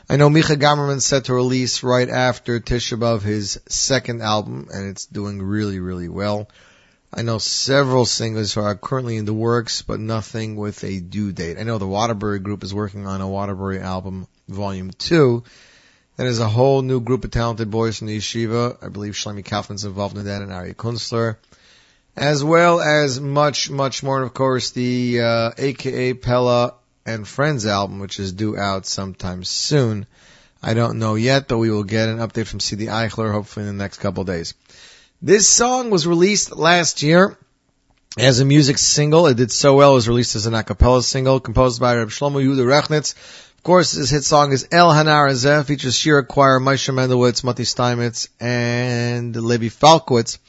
I 0.09 0.17
know 0.17 0.29
Micha 0.29 0.57
Gamerman 0.57 1.01
set 1.01 1.25
to 1.25 1.33
release 1.33 1.83
right 1.83 2.09
after 2.09 2.59
Tisha 2.59 2.99
B'Av 2.99 3.21
his 3.21 3.59
second 3.69 4.21
album, 4.21 4.67
and 4.71 4.89
it's 4.89 5.05
doing 5.05 5.41
really, 5.41 5.79
really 5.79 6.09
well. 6.09 6.49
I 7.13 7.23
know 7.23 7.39
several 7.39 8.05
singles 8.05 8.55
are 8.57 8.75
currently 8.75 9.17
in 9.17 9.25
the 9.25 9.33
works, 9.33 9.81
but 9.81 9.99
nothing 9.99 10.55
with 10.55 10.83
a 10.83 10.99
due 10.99 11.31
date. 11.31 11.57
I 11.59 11.63
know 11.63 11.77
the 11.77 11.87
Waterbury 11.87 12.39
Group 12.39 12.63
is 12.63 12.73
working 12.73 13.05
on 13.05 13.21
a 13.21 13.27
Waterbury 13.27 13.79
album, 13.79 14.27
Volume 14.47 14.91
2, 14.91 15.43
then 16.21 16.27
there's 16.27 16.37
a 16.37 16.47
whole 16.47 16.83
new 16.83 17.01
group 17.01 17.23
of 17.23 17.31
talented 17.31 17.71
boys 17.71 17.97
from 17.97 18.05
the 18.05 18.15
yeshiva. 18.15 18.77
I 18.79 18.89
believe 18.89 19.13
Shlomi 19.13 19.43
Kaufman's 19.43 19.85
involved 19.85 20.15
in 20.15 20.25
that 20.25 20.43
and 20.43 20.53
Ari 20.53 20.75
Kunstler. 20.75 21.37
As 22.15 22.43
well 22.43 22.79
as 22.79 23.19
much, 23.19 23.71
much 23.71 24.03
more. 24.03 24.17
And 24.17 24.27
of 24.27 24.33
course, 24.35 24.69
the 24.69 25.19
uh, 25.19 25.51
AKA 25.57 26.13
Pella 26.13 26.75
and 27.07 27.27
Friends 27.27 27.65
album, 27.65 27.97
which 27.97 28.19
is 28.19 28.33
due 28.33 28.55
out 28.55 28.85
sometime 28.85 29.43
soon. 29.43 30.05
I 30.61 30.75
don't 30.75 30.99
know 30.99 31.15
yet, 31.15 31.47
but 31.47 31.57
we 31.57 31.71
will 31.71 31.83
get 31.83 32.07
an 32.07 32.19
update 32.19 32.45
from 32.45 32.59
CD 32.59 32.85
Eichler 32.85 33.31
hopefully 33.31 33.65
in 33.65 33.75
the 33.75 33.83
next 33.83 33.97
couple 33.97 34.23
days. 34.23 34.53
This 35.23 35.49
song 35.49 35.89
was 35.89 36.05
released 36.05 36.55
last 36.55 37.01
year 37.01 37.35
as 38.15 38.39
a 38.39 38.45
music 38.45 38.77
single. 38.77 39.25
It 39.25 39.37
did 39.37 39.51
so 39.51 39.73
well. 39.73 39.93
It 39.93 39.95
was 39.95 40.07
released 40.07 40.35
as 40.35 40.45
an 40.45 40.53
a 40.53 40.61
cappella 40.61 41.01
single 41.01 41.39
composed 41.39 41.79
by 41.79 41.95
Reb 41.95 42.09
Shlomo 42.09 42.45
Yehuda 42.45 42.63
Rechnitz. 42.63 43.15
Of 43.61 43.65
course, 43.65 43.91
his 43.91 44.09
hit 44.09 44.23
song 44.23 44.53
is 44.53 44.67
El 44.71 44.89
Hanarazeh, 44.89 45.63
features 45.65 45.95
Shira 45.95 46.25
Choir, 46.25 46.59
Moshe 46.59 46.91
Mendelowitz, 46.91 47.43
Mati 47.43 47.63
Steinmetz, 47.63 48.27
and 48.39 49.35
Levi 49.35 49.67
Falkowitz. 49.67 50.39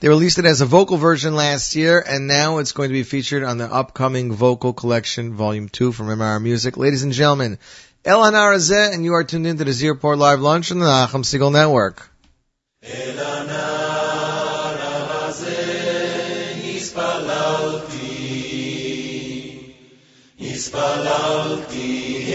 They 0.00 0.08
released 0.08 0.38
it 0.38 0.46
as 0.46 0.62
a 0.62 0.64
vocal 0.64 0.96
version 0.96 1.34
last 1.34 1.76
year, 1.76 2.00
and 2.00 2.26
now 2.26 2.56
it's 2.56 2.72
going 2.72 2.88
to 2.88 2.94
be 2.94 3.02
featured 3.02 3.42
on 3.44 3.58
the 3.58 3.70
upcoming 3.70 4.32
Vocal 4.32 4.72
Collection 4.72 5.34
Volume 5.34 5.68
2 5.68 5.92
from 5.92 6.06
MR 6.06 6.40
Music. 6.40 6.78
Ladies 6.78 7.02
and 7.02 7.12
gentlemen, 7.12 7.58
El 8.06 8.22
Hanarazeh, 8.22 8.94
and 8.94 9.04
you 9.04 9.12
are 9.12 9.24
tuned 9.24 9.46
into 9.46 9.64
the 9.64 9.72
Z 9.74 9.90
Report 9.90 10.16
Live 10.16 10.40
Lunch 10.40 10.72
on 10.72 10.78
the 10.78 10.86
Nachum 10.86 11.24
Segal 11.24 11.52
Network. 11.52 12.08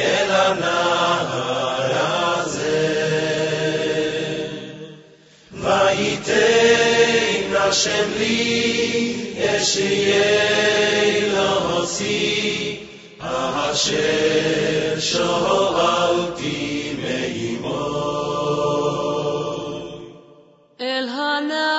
אל 0.00 0.30
הנהר 0.30 1.92
הזה, 2.34 3.12
וייתן 5.52 7.56
השם 7.56 8.10
לי 8.18 9.14
אשיי 9.38 11.30
להוציא, 11.34 12.76
אשר 13.20 14.98
שאלתי 14.98 16.92
מעמו. 17.02 18.02
אל 20.80 21.08
הנער 21.08 21.75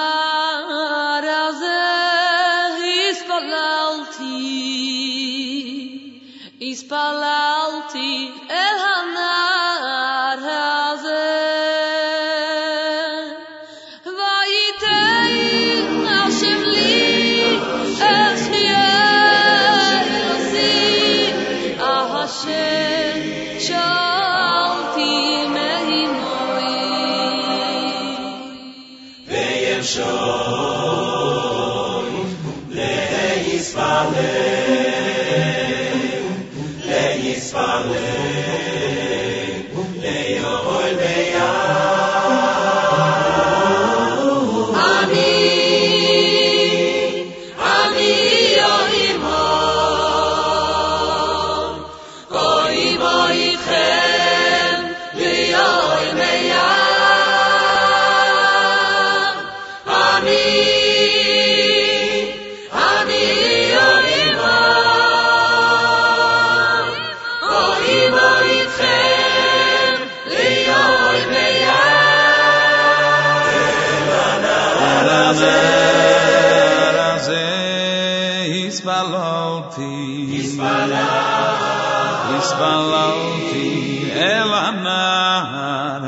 הספללתי 82.60 84.10
אל 84.12 84.52
הנער 84.54 86.02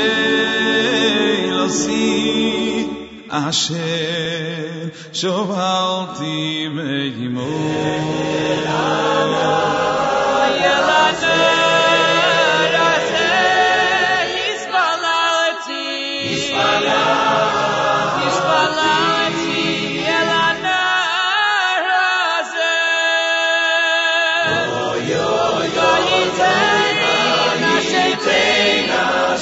לסי 1.50 2.86
אשר 3.30 4.88
שובלתי 5.12 6.68
מעמו 6.68 8.03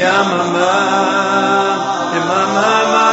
Yamama, 0.00 0.68
Yamama, 2.16 3.06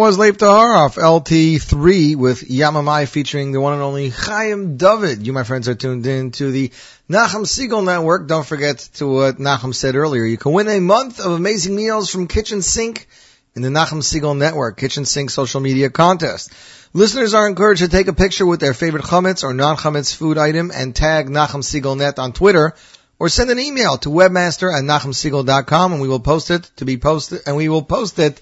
was 0.03 0.17
Lev 0.17 0.35
Tahor 0.35 0.75
off 0.75 0.95
LT3 0.97 2.17
with 2.17 2.41
Yamamai 2.41 3.07
featuring 3.07 3.53
the 3.53 3.61
one 3.61 3.71
and 3.71 3.81
only 3.81 4.09
Chaim 4.09 4.75
David. 4.75 5.25
You, 5.25 5.31
my 5.31 5.45
friends, 5.45 5.69
are 5.69 5.75
tuned 5.75 6.05
in 6.05 6.31
to 6.31 6.51
the 6.51 6.73
Nachum 7.09 7.45
Segal 7.45 7.85
Network. 7.85 8.27
Don't 8.27 8.45
forget 8.45 8.80
to 8.95 9.07
what 9.07 9.38
Nachum 9.38 9.73
said 9.73 9.95
earlier. 9.95 10.25
You 10.25 10.35
can 10.35 10.51
win 10.51 10.67
a 10.67 10.81
month 10.81 11.21
of 11.21 11.31
amazing 11.31 11.73
meals 11.77 12.09
from 12.09 12.27
Kitchen 12.27 12.61
Sink 12.61 13.07
in 13.55 13.61
the 13.61 13.69
Nachum 13.69 14.01
Segal 14.01 14.38
Network 14.38 14.75
Kitchen 14.75 15.05
Sink 15.05 15.30
social 15.30 15.61
media 15.61 15.89
contest. 15.89 16.51
Listeners 16.91 17.34
are 17.34 17.47
encouraged 17.47 17.81
to 17.81 17.88
take 17.88 18.09
a 18.09 18.13
picture 18.13 18.45
with 18.45 18.59
their 18.59 18.73
favorite 18.73 19.05
chametz 19.05 19.45
or 19.45 19.53
non-chametz 19.53 20.13
food 20.13 20.38
item 20.38 20.69
and 20.75 20.93
tag 20.93 21.30
Nachum 21.30 21.63
Segal 21.63 21.97
Net 21.97 22.19
on 22.19 22.34
Twitter 22.34 22.73
or 23.19 23.30
send 23.30 23.49
an 23.51 23.59
email 23.59 23.97
to 23.99 24.09
webmaster 24.09 24.69
at 24.69 24.84
nachumsegal.com 24.84 25.93
and 25.93 26.01
we 26.01 26.09
will 26.09 26.19
post 26.19 26.51
it 26.51 26.69
to 26.75 26.84
be 26.84 26.97
posted 26.97 27.43
and 27.45 27.55
we 27.55 27.69
will 27.69 27.84
post 27.84 28.19
it 28.19 28.41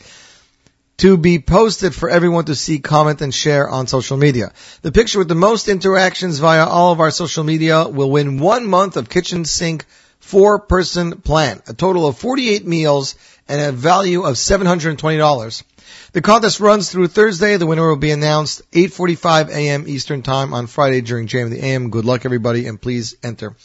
to 1.02 1.18
be 1.18 1.40
posted 1.40 1.96
for 1.96 2.12
everyone 2.12 2.46
to 2.46 2.54
see, 2.54 2.78
comment, 2.78 3.22
and 3.22 3.34
share 3.34 3.68
on 3.68 3.88
social 3.88 4.18
media. 4.18 4.54
The 4.84 4.92
picture 4.92 5.18
with 5.18 5.30
the 5.30 5.34
most 5.34 5.68
interactions 5.68 6.38
via 6.38 6.64
all 6.64 6.92
of 6.92 7.00
our 7.00 7.10
social 7.10 7.44
media 7.44 7.88
will 7.88 8.12
win 8.12 8.38
one 8.38 8.68
month 8.68 8.98
of 8.98 9.10
kitchen 9.10 9.44
sink 9.46 9.86
four 10.20 10.60
person 10.60 11.22
plan, 11.22 11.64
a 11.68 11.74
total 11.74 12.06
of 12.06 12.20
48 12.20 12.68
meals 12.68 13.16
and 13.48 13.60
a 13.60 13.72
value 13.72 14.22
of 14.22 14.36
$720. 14.36 15.64
The 16.12 16.22
contest 16.22 16.60
runs 16.60 16.92
through 16.92 17.08
Thursday. 17.08 17.58
The 17.58 17.66
winner 17.66 17.90
will 17.90 17.96
be 17.96 18.12
announced 18.12 18.62
8:45 18.72 19.50
a.m. 19.50 19.86
Eastern 19.88 20.22
Time 20.22 20.54
on 20.54 20.68
Friday 20.68 21.02
during 21.02 21.26
JM 21.26 21.50
the 21.50 21.66
AM. 21.66 21.90
Good 21.90 22.06
luck, 22.06 22.26
everybody, 22.26 22.68
and 22.68 22.80
please 22.80 23.16
enter. 23.24 23.56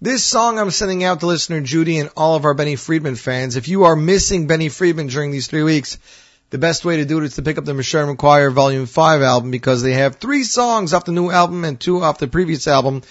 This 0.00 0.24
song 0.24 0.58
I'm 0.58 0.70
sending 0.70 1.04
out 1.04 1.20
to 1.20 1.26
listener 1.26 1.60
Judy 1.60 1.98
and 1.98 2.08
all 2.16 2.36
of 2.36 2.46
our 2.46 2.54
Benny 2.54 2.76
Friedman 2.76 3.16
fans. 3.16 3.56
If 3.56 3.68
you 3.68 3.84
are 3.84 3.96
missing 3.96 4.46
Benny 4.46 4.70
Friedman 4.70 5.08
during 5.08 5.30
these 5.30 5.46
three 5.46 5.62
weeks, 5.62 5.98
the 6.50 6.58
best 6.58 6.84
way 6.84 6.96
to 6.96 7.04
do 7.04 7.18
it 7.18 7.24
is 7.24 7.36
to 7.36 7.42
pick 7.42 7.58
up 7.58 7.64
the 7.64 7.72
Meshorerim 7.72 8.18
Choir 8.18 8.50
Volume 8.50 8.86
5 8.86 9.22
album 9.22 9.50
because 9.50 9.82
they 9.82 9.92
have 9.92 10.16
three 10.16 10.42
songs 10.42 10.92
off 10.92 11.04
the 11.04 11.12
new 11.12 11.30
album 11.30 11.64
and 11.64 11.80
two 11.80 12.02
off 12.02 12.18
the 12.18 12.26
previous 12.26 12.66
album. 12.66 13.02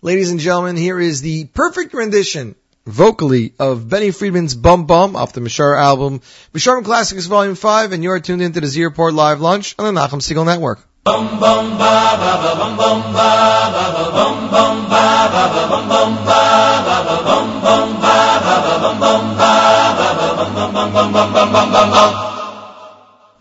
Ladies 0.00 0.30
and 0.30 0.40
gentlemen, 0.40 0.76
here 0.76 0.98
is 0.98 1.20
the 1.20 1.44
perfect 1.44 1.92
rendition 1.92 2.54
vocally 2.86 3.52
of 3.58 3.88
Benny 3.88 4.10
Friedman's 4.10 4.54
Bum 4.54 4.86
Bum 4.86 5.14
off 5.16 5.34
the 5.34 5.40
Mishar 5.40 5.78
album, 5.78 6.20
Meshorerim 6.54 6.84
Classics 6.84 7.26
Volume 7.26 7.54
5, 7.54 7.92
and 7.92 8.02
you 8.02 8.10
are 8.10 8.20
tuned 8.20 8.42
into 8.42 8.60
the 8.60 8.66
Z 8.66 8.82
Report 8.82 9.14
Live 9.14 9.40
Lunch 9.40 9.74
on 9.78 9.94
the 9.94 10.00
Nachum 10.00 10.20
Segal 10.20 10.46
Network. 10.46 10.80
Bum 11.04 11.40
bum 11.40 11.78
ba 11.78 12.16
ba 12.16 12.32
ba 12.42 12.54
bum 12.56 12.76
bum 12.76 13.02
ba 13.12 13.70
ba 13.74 13.84
ba 13.92 14.04
bum 14.16 14.50
bum 14.50 14.88
ba 14.88 15.28
ba 15.32 15.44
ba 15.50 15.64
bum 15.68 15.88
bum 15.88 16.14
ba 16.24 16.42
ba 16.86 16.94
ba 17.04 17.16
bum 17.26 17.60
bum 17.60 18.00
ba 18.00 18.16
ba 18.40 18.56
ba 18.64 18.74
bum 18.80 19.00
bum 19.02 19.36
ba 19.36 19.54
ba 19.98 20.08
ba 20.14 20.44
bum 20.46 20.72
bum 20.72 20.92
bum 20.94 21.12
bum 21.12 21.32
bum 21.32 21.52
bum 21.52 21.72
bum 21.72 21.90
bum 21.90 22.31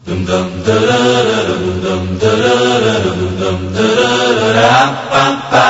dum 0.06 0.26
dum 0.26 0.48
da 0.66 0.74
la 0.74 1.02
la 1.30 1.40
dum 1.48 1.66
dum 1.84 2.18
da 2.22 2.32
la 2.44 2.54
la 2.86 2.94
dum 3.06 3.20
dum 3.40 3.60
da 3.76 3.86
la 3.98 4.14
la 4.38 4.48
ra 4.58 4.78
pa 5.12 5.26
pa 5.52 5.66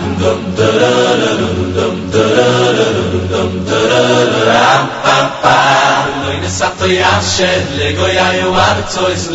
dum 0.00 0.14
dum 0.22 0.40
da 0.58 0.66
la 0.80 0.90
la 1.20 1.30
dum 1.40 1.58
dum 1.76 1.94
da 2.12 2.22
la 2.36 2.48
la 2.78 2.86
dum 2.96 3.28
dum 3.32 3.50
da 3.68 3.78
la 3.90 4.02
la 4.32 4.40
ra 4.50 4.66
pa 5.04 5.16
pa 5.42 5.56
loy 6.22 6.36
ne 6.42 6.50
sato 6.58 6.86
ya 7.00 7.12
shed 7.32 7.64
le 7.78 7.92
goya 7.98 8.14
ya 8.14 8.28
yo 8.40 8.50
war 8.56 8.76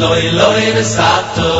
loy 0.03 0.23
loy 0.39 0.63
ne 0.77 0.83
sato 0.95 1.51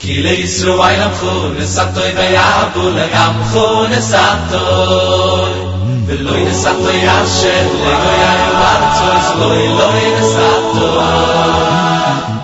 ki 0.00 0.14
le 0.24 0.32
isro 0.46 0.76
vai 0.80 0.94
na 1.02 1.08
khun 1.18 1.66
sato 1.76 2.00
ya 2.36 2.48
bu 2.74 2.84
gam 3.16 3.34
khun 3.52 3.90
ne 3.90 4.00
sato 4.12 5.77
ולוי 6.06 6.44
נסעתו 6.44 6.90
יאשר, 6.90 7.66
לגוי 7.80 8.18
הימרצו, 8.24 9.04
אז 9.12 9.40
לוי 9.40 9.68
לוי 9.68 10.20
נסעתו. 10.20 11.00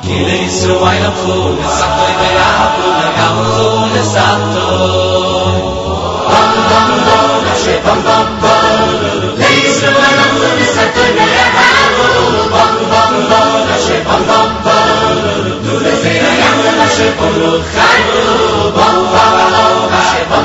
כי 0.02 0.24
לאיסו 0.24 0.68
וי 0.68 1.00
נפו, 1.00 1.52
נסעתו 1.64 2.02
את 2.08 2.20
היעבו, 2.20 2.88
נגעו 3.00 3.42
לו 3.58 3.86
נסעתו. 3.86 4.68
פעם 6.28 6.52
פעם 6.68 6.90
פעם, 7.04 7.52
נשא 7.52 7.78
פעם 7.84 8.02
פעם 8.04 8.26
פעם, 8.40 8.88
לאיסו 9.36 9.86
וי 9.86 10.14
נפו, 10.18 10.44
נסעתו 10.60 11.00
את 11.00 11.18
היעבו, 11.18 12.48
פעם 12.50 12.76
פעם 12.90 13.14
פעם, 13.28 13.76
נשא 13.76 14.04
פעם 14.04 14.22
פעם 14.26 14.48
פעם, 14.62 15.48
דו 15.62 15.80
לפי 15.80 16.08
היעבו, 16.08 16.84
נשא 16.84 17.10
פעם 17.18 17.32
פעם 17.74 18.04
פעם, 18.74 19.04
פעם 19.12 19.46
פעם 19.52 19.84
נשא 19.92 20.24
פעם 20.28 20.44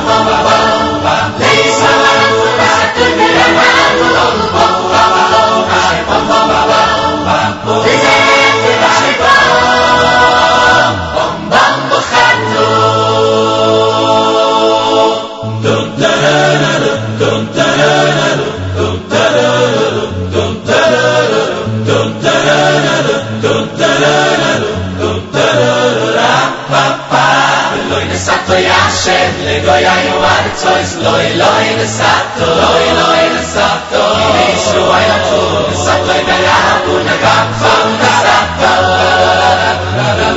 yashem 28.68 29.34
legoy 29.48 29.84
ayu 29.96 30.18
artsois 30.36 30.92
loi 31.04 31.28
loi 31.42 31.68
nesato. 31.80 32.48
Loi 32.62 32.88
loi 33.00 33.24
nesato. 33.36 34.04
Yisru 34.50 34.84
ayatu 34.98 35.42
nesato 35.70 36.14
yayabu 36.30 36.96
nagam 37.08 37.48
cham 37.62 37.88
nesato. 38.02 38.74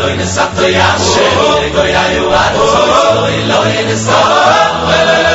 Loi 0.01 0.15
nesato 0.21 0.65
yashem 0.79 1.37
legoy 1.63 1.93
ayu 2.05 2.27
artsois 2.45 3.03
loi 3.15 3.37
loi 3.51 3.77
nesato. 3.89 4.41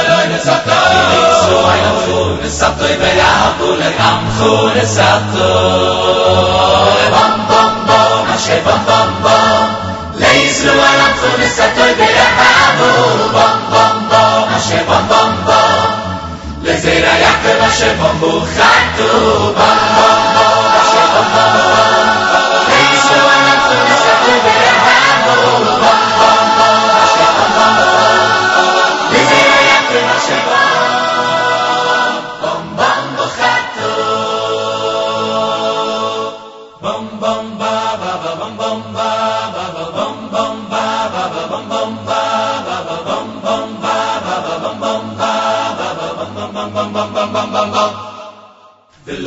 Loi 0.09 0.25
nesato. 0.33 0.79
Yisru 1.13 1.57
ayatu 1.73 2.19
nesato 2.43 2.85
yayabu 3.03 3.69
nagam 3.83 4.19
cham 4.37 4.61
nesato. 4.77 5.51
Bam 7.13 7.35
bam 7.49 7.73
bam 7.87 8.25
Hashem 8.31 8.63
bam 8.65 8.81
bam 8.87 9.09
bam 9.23 9.46
Islu 10.49 10.71
Arap 10.71 11.21
kılırsa 11.21 11.73
tövbe 11.75 12.07
rahabu 12.15 12.89
Bom 13.33 13.59
bom 13.71 14.09
bom 14.11 14.53
aşe 14.55 14.83
bom 14.87 15.09
bom 15.09 15.33
bom 15.47 15.91
Lezera 16.65 17.13
yakın 17.17 17.59
aşe 17.69 17.95
bom 17.99 18.21
bu 18.21 18.31
Bom 18.31 19.57
bom 19.57 19.77
bom 19.97 20.36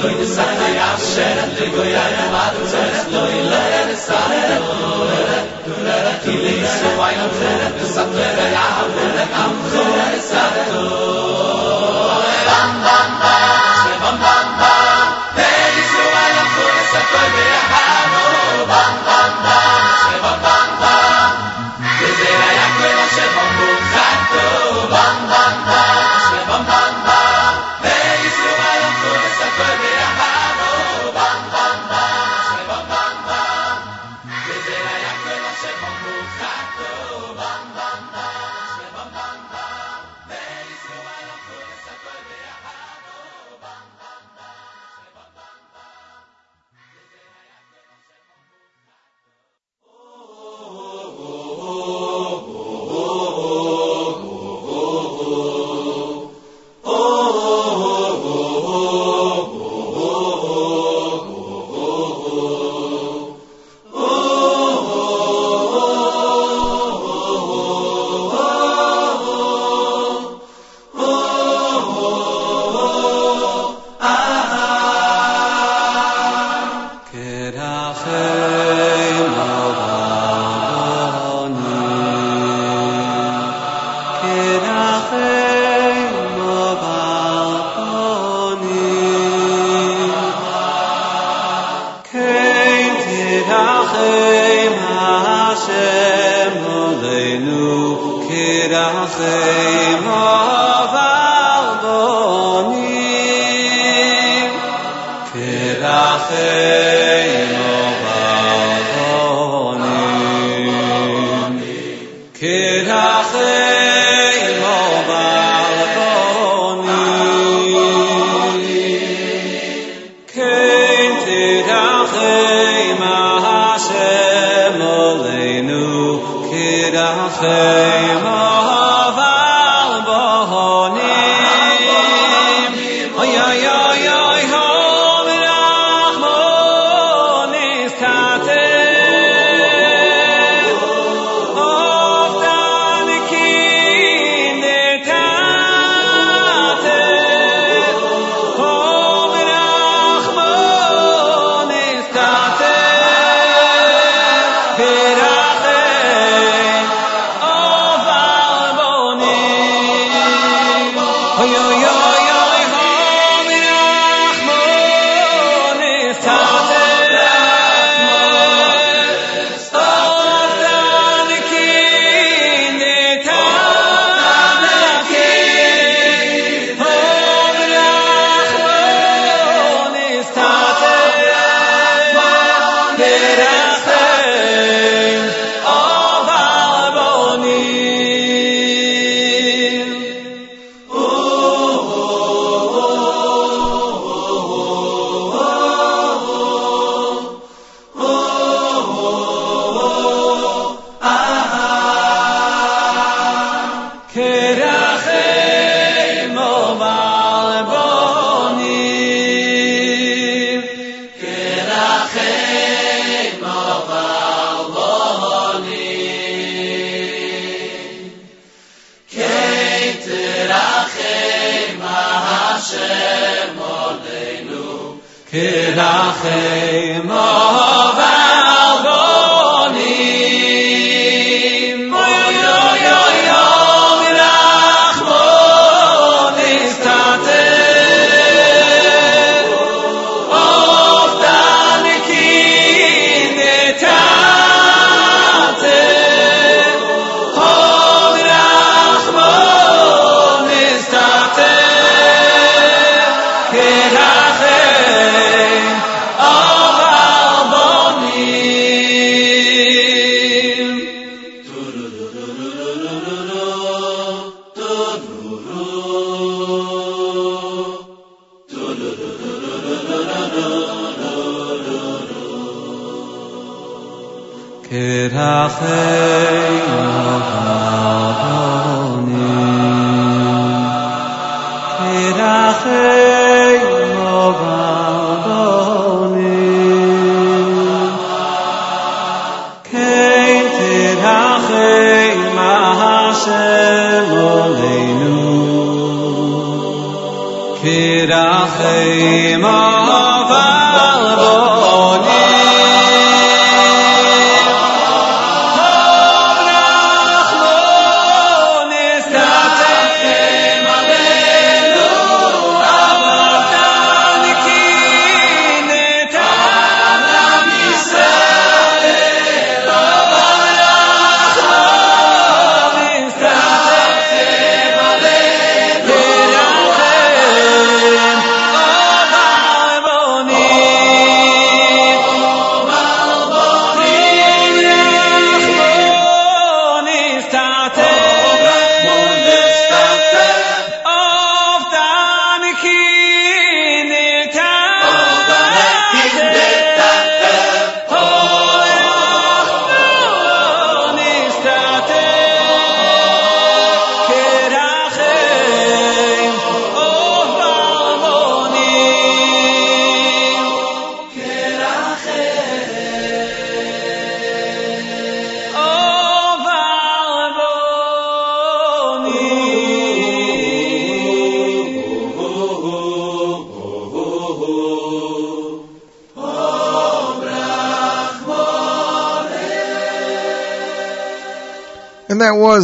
lo 0.03 0.09
in 0.09 0.27
sai 0.35 0.53
na 0.61 0.69
ya 0.79 0.89
shera 1.11 1.45
le 1.57 1.67
go 1.75 1.83
ya 1.95 2.05
na 2.17 2.25
ma 2.35 2.45
tu 2.55 2.63
zera 2.73 3.01
lo 3.13 3.23
in 3.39 3.45
la 3.53 3.61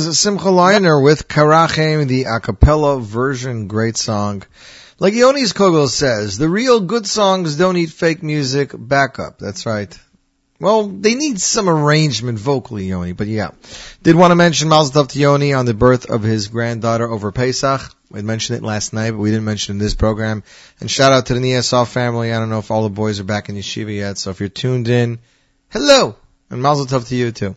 was 0.06 0.20
Simcha 0.20 0.44
Leiner 0.44 1.02
with 1.02 1.26
Karachem, 1.26 2.06
the 2.06 2.24
a 2.24 2.38
cappella 2.38 3.00
version, 3.00 3.66
great 3.66 3.96
song. 3.96 4.44
Like 4.98 5.14
Yonis 5.14 5.52
Kogel 5.52 5.88
says, 5.88 6.38
the 6.38 6.48
real 6.48 6.80
good 6.80 7.06
songs 7.06 7.56
don't 7.56 7.74
need 7.74 7.92
fake 7.92 8.22
music 8.22 8.70
backup. 8.72 9.38
That's 9.38 9.66
right. 9.66 9.98
Well, 10.60 10.86
they 10.86 11.14
need 11.14 11.40
some 11.40 11.68
arrangement 11.68 12.38
vocally, 12.38 12.86
Yoni, 12.86 13.12
but 13.12 13.26
yeah. 13.26 13.50
Did 14.02 14.14
want 14.14 14.30
to 14.30 14.36
mention 14.36 14.68
Mazel 14.68 15.02
Tov 15.02 15.08
to 15.08 15.18
Yoni 15.18 15.52
on 15.52 15.66
the 15.66 15.74
birth 15.74 16.08
of 16.08 16.22
his 16.22 16.48
granddaughter 16.48 17.10
over 17.10 17.32
Pesach. 17.32 17.92
We 18.10 18.22
mentioned 18.22 18.58
it 18.58 18.64
last 18.64 18.92
night, 18.92 19.10
but 19.10 19.18
we 19.18 19.30
didn't 19.30 19.44
mention 19.44 19.72
it 19.72 19.74
in 19.76 19.84
this 19.84 19.94
program. 19.94 20.44
And 20.80 20.90
shout 20.90 21.12
out 21.12 21.26
to 21.26 21.34
the 21.34 21.40
Niasov 21.40 21.88
family. 21.88 22.32
I 22.32 22.38
don't 22.38 22.48
know 22.50 22.60
if 22.60 22.70
all 22.70 22.84
the 22.84 22.90
boys 22.90 23.18
are 23.18 23.24
back 23.24 23.48
in 23.48 23.56
yeshiva 23.56 23.94
yet, 23.94 24.18
so 24.18 24.30
if 24.30 24.40
you're 24.40 24.48
tuned 24.48 24.88
in, 24.88 25.18
hello! 25.70 26.16
And 26.48 26.62
Mazel 26.62 26.86
Tov 26.86 27.08
to 27.08 27.16
you 27.16 27.32
too. 27.32 27.56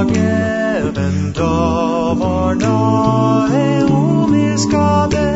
forgiven 0.00 1.16
dover 1.32 2.54
neue 2.62 3.66
umgabe 3.98 5.28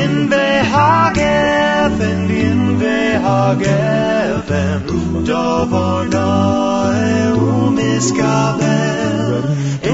in 0.00 0.12
behageven 0.32 2.20
in 2.46 2.60
behageven 2.82 4.80
dover 5.28 5.98
neue 6.14 7.14
umgabe 7.52 8.76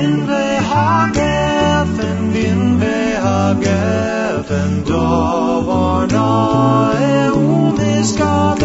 in 0.00 0.12
behageven 0.30 2.20
in 2.48 2.60
behageven 2.82 4.72
dover 4.90 6.00
neue 6.16 7.14
umgabe 7.44 8.61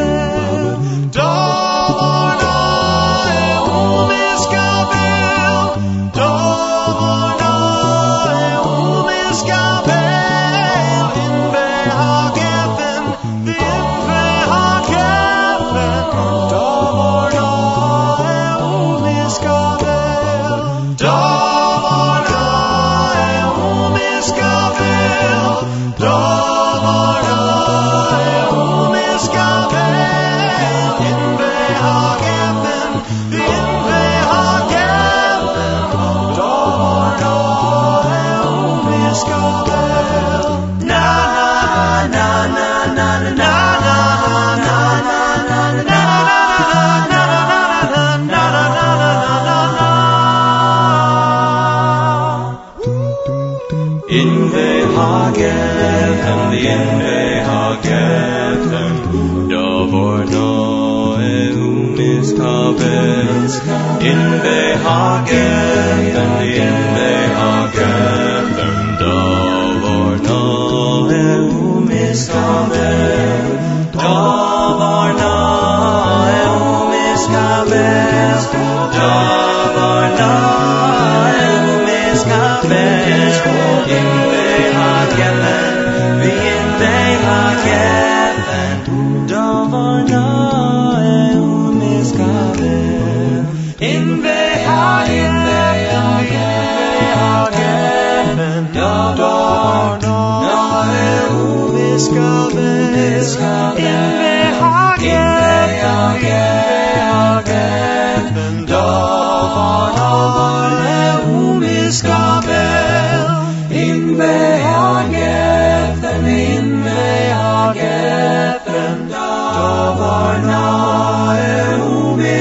again. 65.25 65.56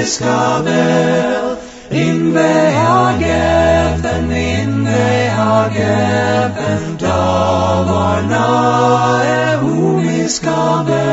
Israel, 0.06 1.58
in 1.90 2.32
the 2.32 2.54
are 2.90 3.18
given, 3.18 4.30
in 4.30 4.84
they 4.84 5.28
are 5.28 5.68
given, 5.68 6.96
Davar 6.96 8.22
Naehum 8.30 10.06
Iskabel. 10.24 11.05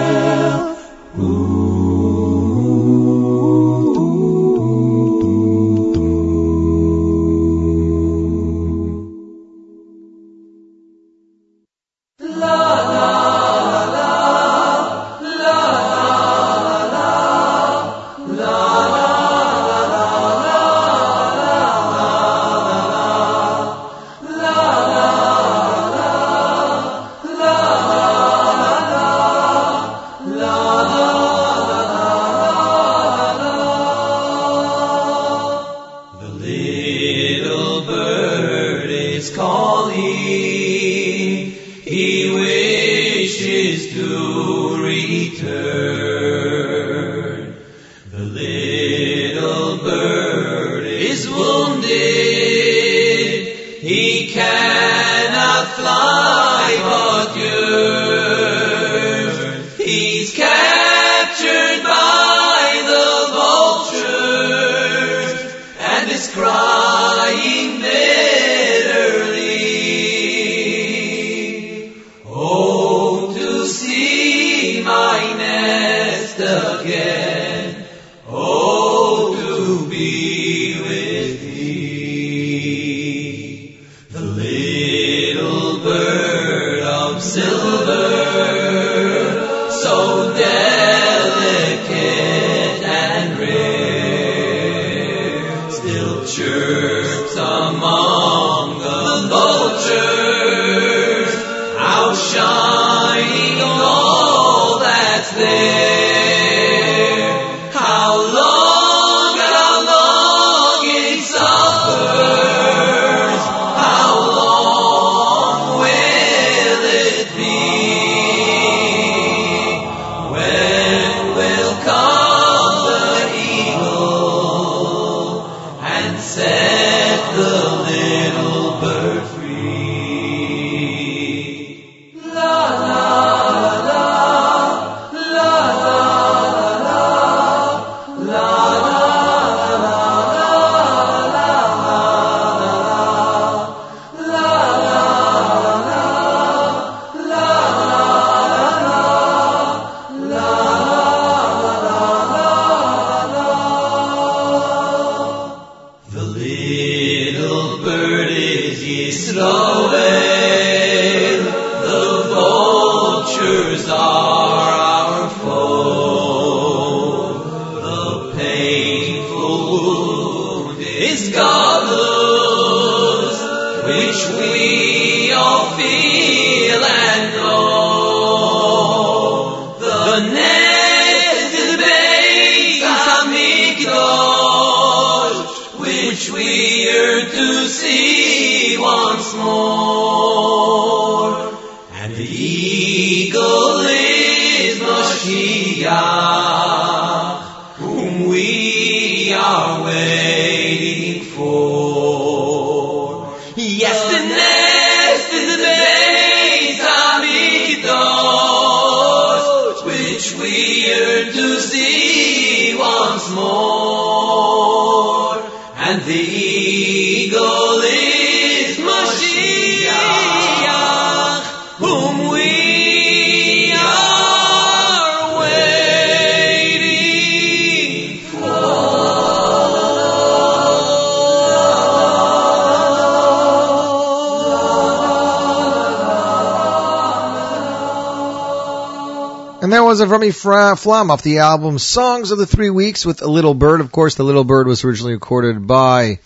Remy 240.14 240.30
Fra- 240.30 240.76
Flam 240.76 241.10
off 241.10 241.24
the 241.24 241.40
album 241.40 241.80
Songs 241.80 242.30
of 242.30 242.38
the 242.38 242.46
Three 242.46 242.70
Weeks 242.70 243.04
with 243.04 243.24
A 243.24 243.28
Little 243.28 243.56
Bird. 243.56 243.82
Of 243.82 243.92
course, 243.92 244.14
The 244.14 244.22
Little 244.22 244.44
Bird 244.44 244.68
was 244.68 244.84
originally 244.84 245.14
recorded 245.14 245.66
by 245.66 246.20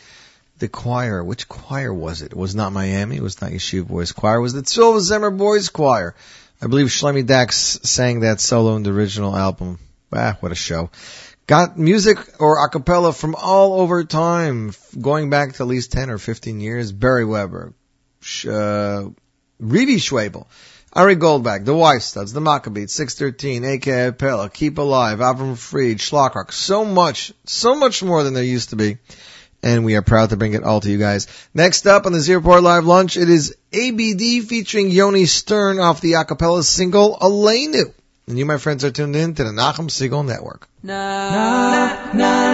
the 0.60 0.68
choir. 0.68 1.24
Which 1.24 1.48
choir 1.48 1.94
was 1.94 2.22
it? 2.22 2.34
It 2.34 2.38
was 2.38 2.54
not 2.54 2.74
Miami. 2.74 3.16
It 3.16 3.24
was 3.24 3.40
not 3.40 3.52
Yeshiva 3.52 3.88
Boys 3.88 4.12
Choir. 4.12 4.40
It 4.40 4.42
was 4.42 4.52
the 4.52 4.64
Tzlil 4.64 4.98
V'Zemer 4.98 5.38
Boys 5.38 5.70
Choir. 5.70 6.16
I 6.62 6.68
believe 6.68 6.88
Shlomi 6.88 7.26
Dax 7.26 7.80
sang 7.84 8.20
that 8.20 8.42
solo 8.42 8.76
in 8.76 8.84
the 8.84 8.92
original 8.92 9.34
album. 9.34 9.80
Ah, 10.12 10.36
what 10.42 10.52
a 10.52 10.56
show. 10.56 10.90
Got 11.46 11.80
music 11.80 12.18
or 12.42 12.62
a 12.62 12.70
cappella 12.70 13.14
from 13.14 13.36
all 13.36 13.80
over 13.80 14.04
time, 14.04 14.74
going 15.00 15.30
back 15.30 15.54
to 15.54 15.64
at 15.64 15.68
least 15.70 15.94
10 15.94 16.10
or 16.10 16.18
15 16.18 16.60
years. 16.60 16.92
Barry 16.92 17.24
Weber, 17.24 17.72
Sh- 18.20 18.48
uh, 18.48 19.12
Schwebel, 19.62 20.48
Ari 20.98 21.16
Goldwag, 21.16 21.64
The 21.64 21.76
Y-Studs, 21.76 22.34
The 22.34 22.42
Maccabees, 22.42 22.92
613, 22.92 23.64
aka 23.64 24.12
Pella, 24.14 24.50
KippaLive, 24.50 25.20
Avram 25.20 25.56
Fried, 25.56 26.00
Shlock 26.00 26.34
Rock, 26.34 26.52
so 26.52 26.86
much, 26.86 27.32
so 27.46 27.76
much 27.76 28.02
more 28.02 28.24
than 28.24 28.34
there 28.34 28.44
used 28.44 28.72
to 28.72 28.78
be. 28.78 28.98
And 29.62 29.86
we 29.86 29.96
are 29.96 30.02
proud 30.02 30.32
to 30.32 30.38
bring 30.38 30.54
it 30.54 30.64
all 30.64 30.82
to 30.82 30.90
you 30.90 30.98
guys. 30.98 31.28
Next 31.54 31.86
up 31.86 32.08
on 32.08 32.14
the 32.14 32.20
Zero 32.20 32.42
Live 32.42 32.86
Lunch, 32.86 33.16
it 33.16 33.30
is 33.30 33.56
ABD 33.72 34.48
featuring 34.50 34.90
Yoni 34.90 35.28
Stern 35.28 35.78
off 35.78 36.02
the 36.02 36.14
acapella 36.14 36.64
single 36.64 37.16
Aleinu. 37.16 37.94
And 38.28 38.40
you, 38.40 38.48
my 38.48 38.58
friends, 38.58 38.84
are 38.84 38.90
tuned 38.90 39.16
in 39.16 39.36
to 39.36 39.44
the 39.44 39.52
Nachum 39.52 39.90
Segal 39.90 40.26
Network. 40.26 40.68
Aleinu 40.84 42.47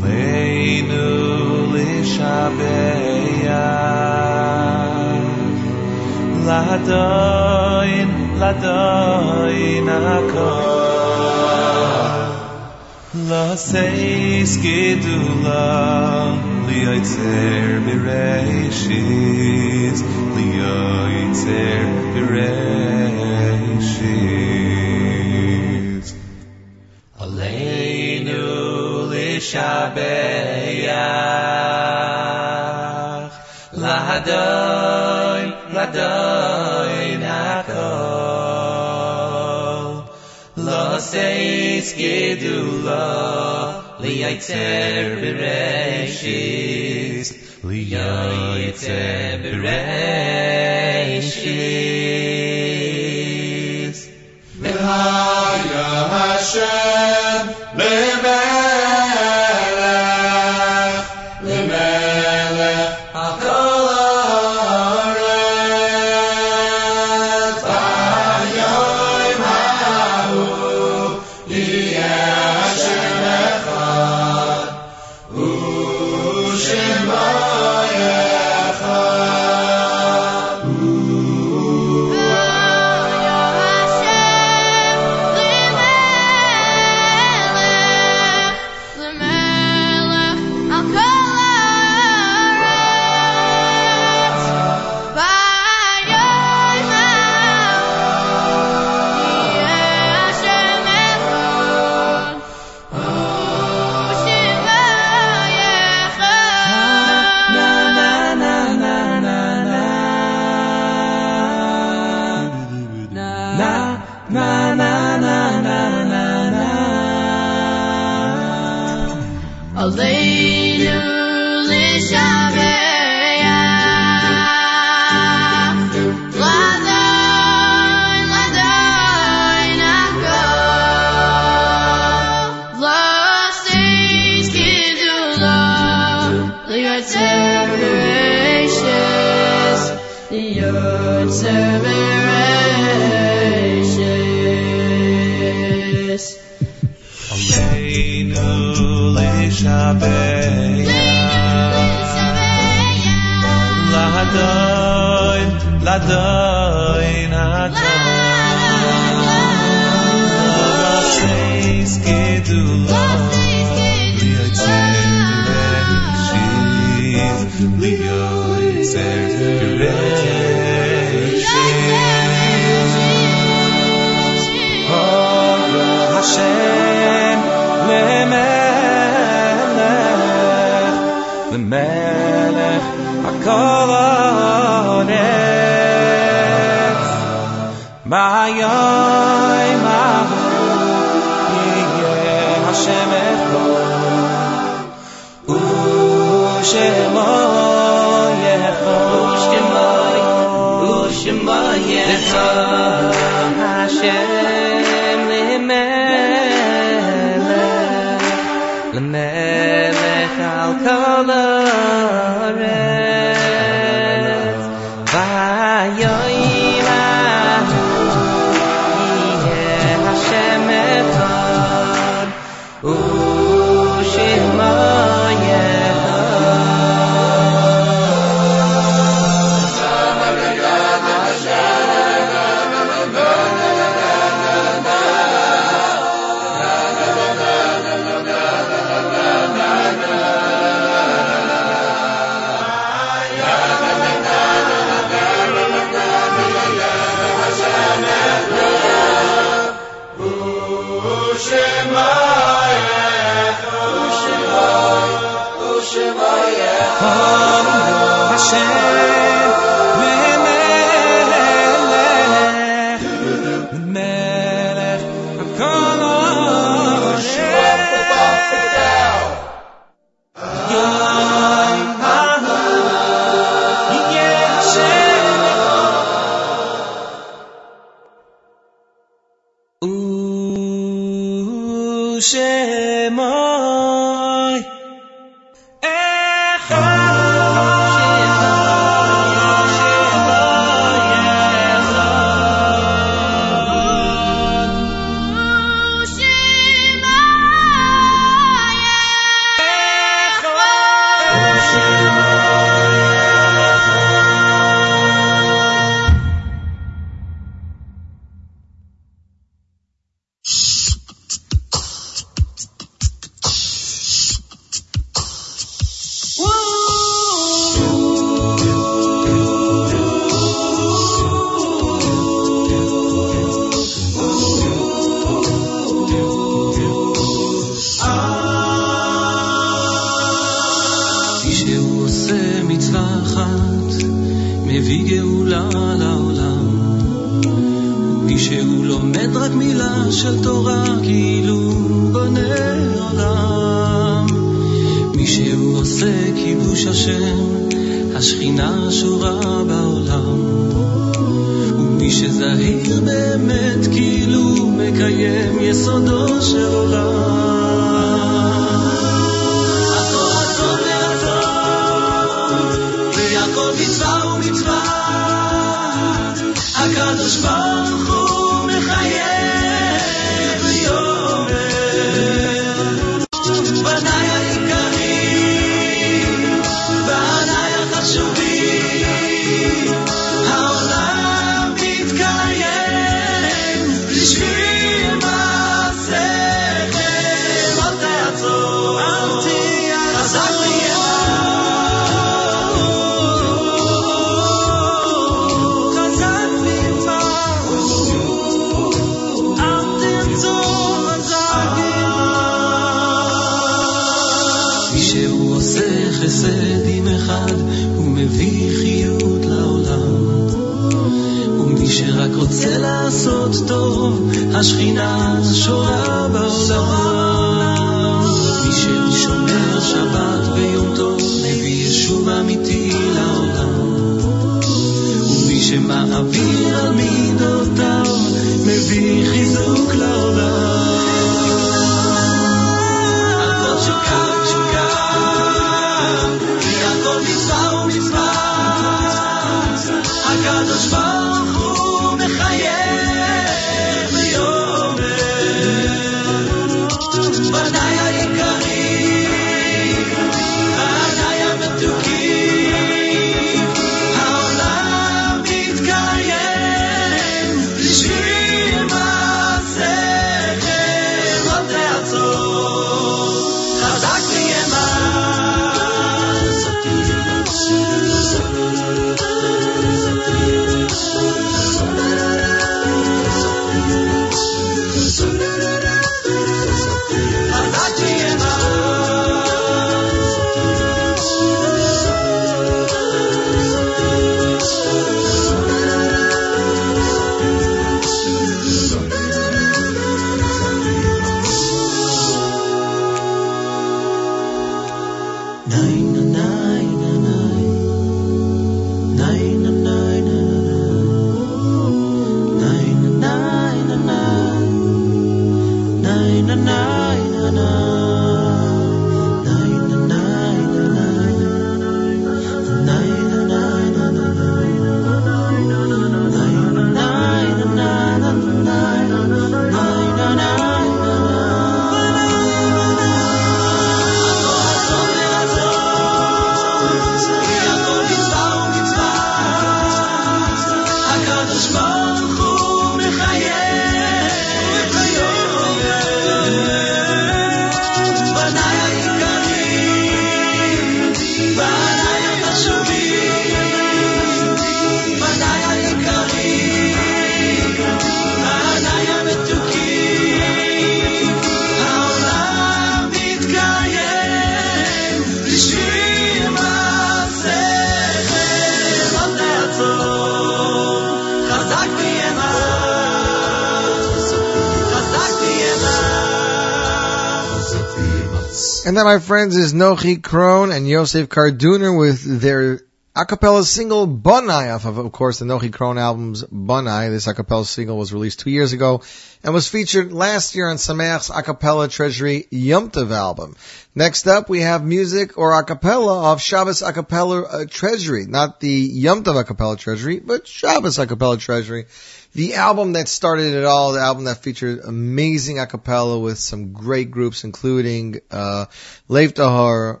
And 568.96 569.02
that, 569.06 569.12
my 569.12 569.18
friends, 569.18 569.54
is 569.58 569.74
Nochi 569.74 570.16
Krohn 570.16 570.74
and 570.74 570.88
Yosef 570.88 571.28
Karduner 571.28 571.98
with 571.98 572.40
their 572.40 572.80
a 573.14 573.26
cappella 573.26 573.62
single 573.62 574.08
Bunai 574.08 574.74
off 574.74 574.86
of, 574.86 574.96
of 574.96 575.12
course, 575.12 575.38
the 575.38 575.44
Nochi 575.44 575.68
Krohn 575.68 576.00
album's 576.00 576.42
Bunai. 576.44 577.10
This 577.10 577.26
a 577.26 577.34
cappella 577.34 577.66
single 577.66 577.98
was 577.98 578.14
released 578.14 578.40
two 578.40 578.48
years 578.48 578.72
ago 578.72 579.02
and 579.46 579.54
was 579.54 579.68
featured 579.68 580.12
last 580.12 580.54
year 580.56 580.68
on 580.68 580.76
Sameach's 580.76 581.30
a 581.30 581.40
cappella 581.40 581.86
treasury 581.86 582.48
Yom 582.50 582.90
album. 582.96 583.54
Next 583.94 584.26
up, 584.26 584.48
we 584.48 584.62
have 584.62 584.84
music 584.84 585.38
or 585.38 585.56
a 585.56 585.62
cappella 585.62 586.32
of 586.32 586.42
Shabbos 586.42 586.82
a 586.82 586.92
cappella 586.92 587.42
uh, 587.42 587.64
treasury, 587.64 588.26
not 588.26 588.58
the 588.58 588.68
Yom 588.68 589.22
a 589.24 589.44
cappella 589.44 589.76
treasury, 589.76 590.18
but 590.18 590.48
Shabbos 590.48 590.98
a 590.98 591.06
cappella 591.06 591.36
treasury. 591.36 591.86
The 592.32 592.54
album 592.54 592.94
that 592.94 593.06
started 593.06 593.54
it 593.54 593.64
all, 593.64 593.92
the 593.92 594.00
album 594.00 594.24
that 594.24 594.42
featured 594.42 594.80
amazing 594.80 595.60
a 595.60 595.68
cappella 595.68 596.18
with 596.18 596.40
some 596.40 596.72
great 596.72 597.12
groups, 597.12 597.44
including 597.44 598.22
uh, 598.32 598.66
Leif 599.06 599.38
um, 599.38 600.00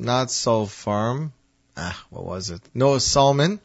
not 0.00 0.30
Soul 0.32 0.66
Farm, 0.66 1.32
ah, 1.76 2.04
what 2.10 2.24
was 2.24 2.50
it? 2.50 2.60
Noah 2.74 2.98
Solomon, 2.98 3.60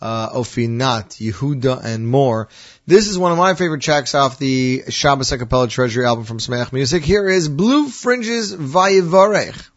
uh, 0.00 0.30
Ofinat, 0.30 1.16
Yehuda, 1.20 1.84
and 1.84 2.06
more. 2.06 2.48
This 2.86 3.08
is 3.08 3.18
one 3.18 3.32
of 3.32 3.38
my 3.38 3.54
favorite 3.54 3.82
tracks 3.82 4.14
off 4.14 4.38
the 4.38 4.84
Shabbos 4.88 5.32
a 5.32 5.38
cappella 5.38 5.68
treasury 5.68 6.04
album 6.04 6.24
from 6.24 6.38
Sameach 6.38 6.72
Music. 6.72 7.02
Here 7.04 7.28
is 7.28 7.48
Blue 7.48 7.88
Fringes 7.88 8.54
Vayivarech. 8.54 9.70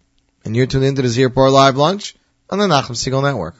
And 0.46 0.56
you're 0.56 0.68
tuned 0.68 0.86
into 0.86 1.02
the 1.02 1.10
Z 1.10 1.24
Report 1.24 1.52
Live 1.52 1.78
Lunch 1.78 2.16
on 2.50 2.60
the 2.60 2.68
Nachum 2.68 2.96
Segal 2.96 3.22
Network. 3.22 3.56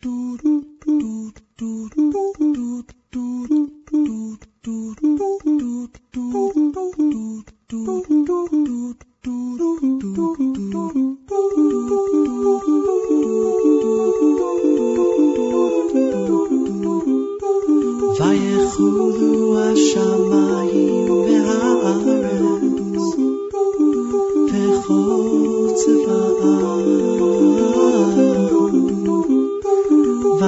Chutz 0.00 0.48
of 26.08 27.87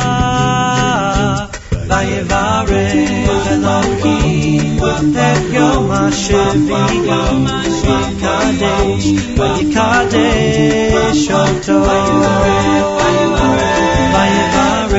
את 6.00 6.00
יום 6.00 6.00
השביעי 6.00 7.00
ויקדש 7.82 9.04
ויקדש 9.36 11.20
אותו 11.30 11.82
ויברך 14.12 14.94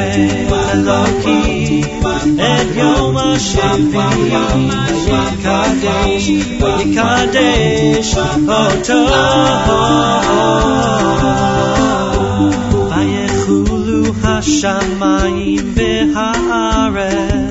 אלוקים 0.74 1.84
את 2.36 2.76
יום 2.76 3.18
Vayikadesh, 5.08 6.28
Vayikadesh, 6.60 8.12
Oto. 8.62 9.02
Vayechulu 12.92 14.02
Hashamayim 14.22 15.68
v'haaretz, 15.76 17.51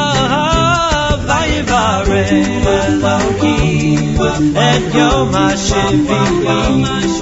Elokim 2.71 4.19
et 4.57 4.93
yom 4.93 5.31
hashvi, 5.31 6.17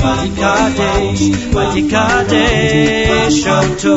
vayikadesh, 0.01 1.25
vayikadesh 1.53 3.45
oto, 3.57 3.93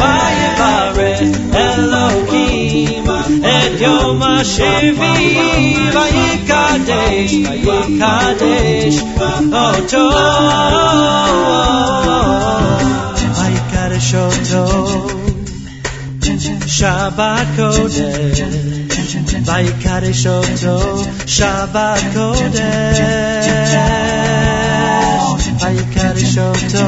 vayivarech 0.00 1.22
Elokim 1.64 3.08
et 3.42 3.74
yom 3.80 4.22
oto, 9.66 10.04
vayikadesh 13.34 14.12
oto. 14.24 15.17
Shabbat 16.78 17.46
Kodesh, 17.56 18.38
Vayikadesh 19.48 20.26
Oto, 20.30 20.76
Shabbat 21.26 22.02
Kodesh, 22.14 23.00
Vayikadesh 25.58 26.38
Oto, 26.38 26.86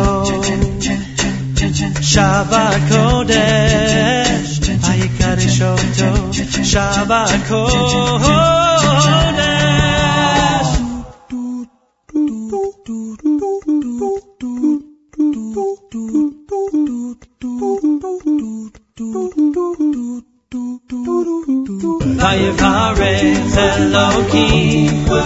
Shabbat 2.12 2.78
Kodesh, 2.88 4.52
Vayikadesh 4.78 5.60
Oto, 5.72 6.10
Shabbat 6.70 7.34
Kodesh. 7.48 9.39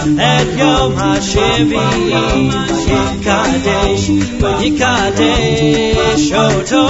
Elokim 0.05 0.19
et 0.19 0.57
Yom 0.59 0.93
HaShivi 0.95 1.79
Vayikadesh 2.85 4.07
Vayikadesh 4.39 6.31
Oto. 6.31 6.81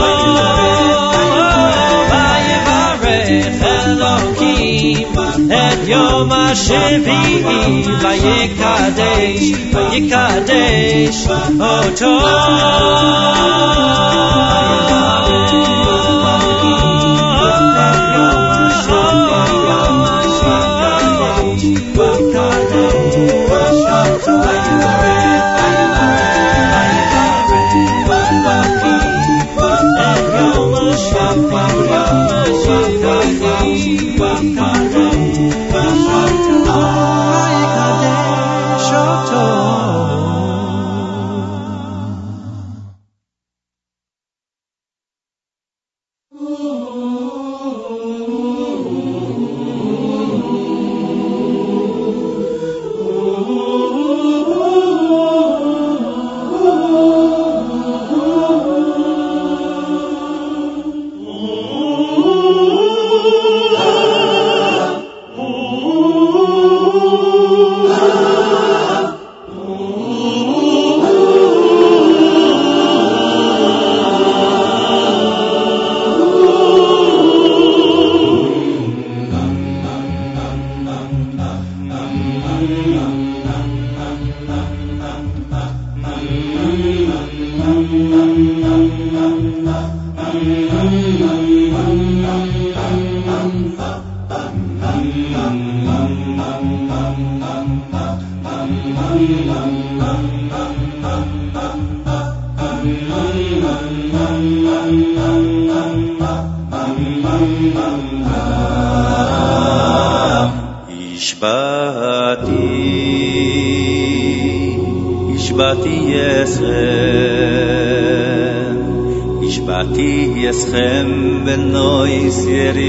Vayivarech 2.12 3.62
Elokim 3.76 5.16
et 5.52 5.88
Yom 5.88 6.30
HaShivi 6.30 7.20
Vayikadesh 8.04 9.48
Vayikadesh 9.74 11.22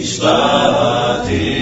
השבעתי 0.01 1.61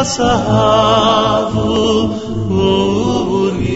passado 0.00 1.60
por 2.48 3.52
mim. 3.52 3.68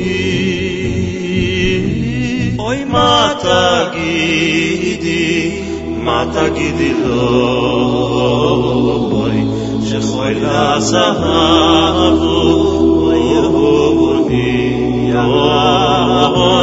Oi, 2.59 2.85
mata 2.87 3.91
guide, 3.93 5.21
mata 6.03 6.49
guide 6.49 6.95
loi, 7.05 7.47
je 9.83 10.01
foi 10.01 10.35
la 10.41 10.81
sahavo, 10.81 12.39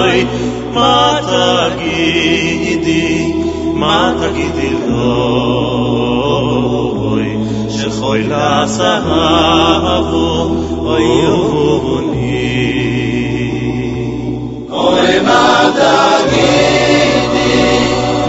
oi, 0.01 0.27
mata 0.73 1.69
guide, 1.79 3.03
mata 3.75 4.27
guide 4.35 4.69
loi. 4.87 5.70
שכוי 7.81 8.23
לעשה 8.23 8.99
אהבו, 9.05 10.55
אוי 10.77 11.03
יבוני. 11.03 12.21
אוי, 14.71 15.19
מה 15.19 15.69
תגידי, 15.73 16.59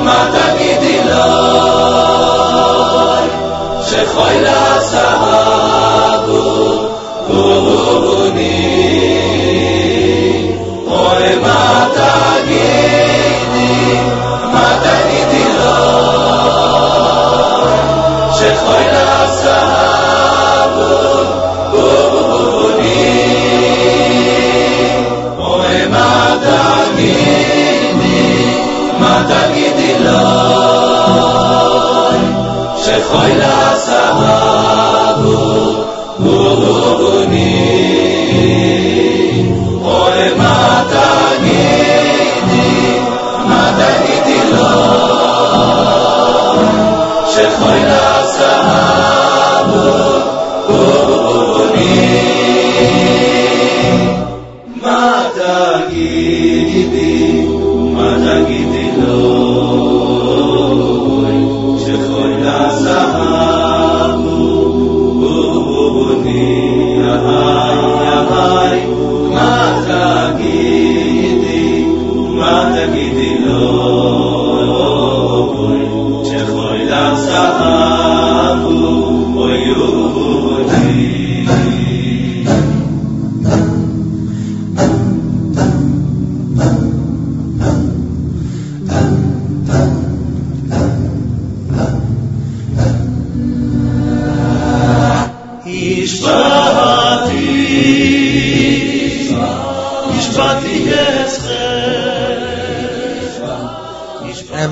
מה 0.05 0.31
תגידי 0.33 0.99
לו, 1.05 1.25
שכוי 3.83 4.43
לעשה 4.43 5.12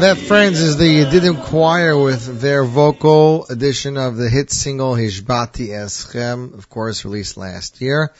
That, 0.01 0.17
friends, 0.17 0.61
is 0.61 0.79
the 0.79 1.05
Yedidim 1.05 1.45
Choir 1.45 1.95
with 1.95 2.41
their 2.41 2.65
vocal 2.65 3.45
edition 3.49 3.99
of 3.99 4.17
the 4.17 4.31
hit 4.31 4.51
single 4.51 4.95
Hishbati 4.95 5.69
Eschem, 5.69 6.55
of 6.55 6.71
course, 6.71 7.05
released 7.05 7.37
last 7.37 7.83
year. 7.83 8.11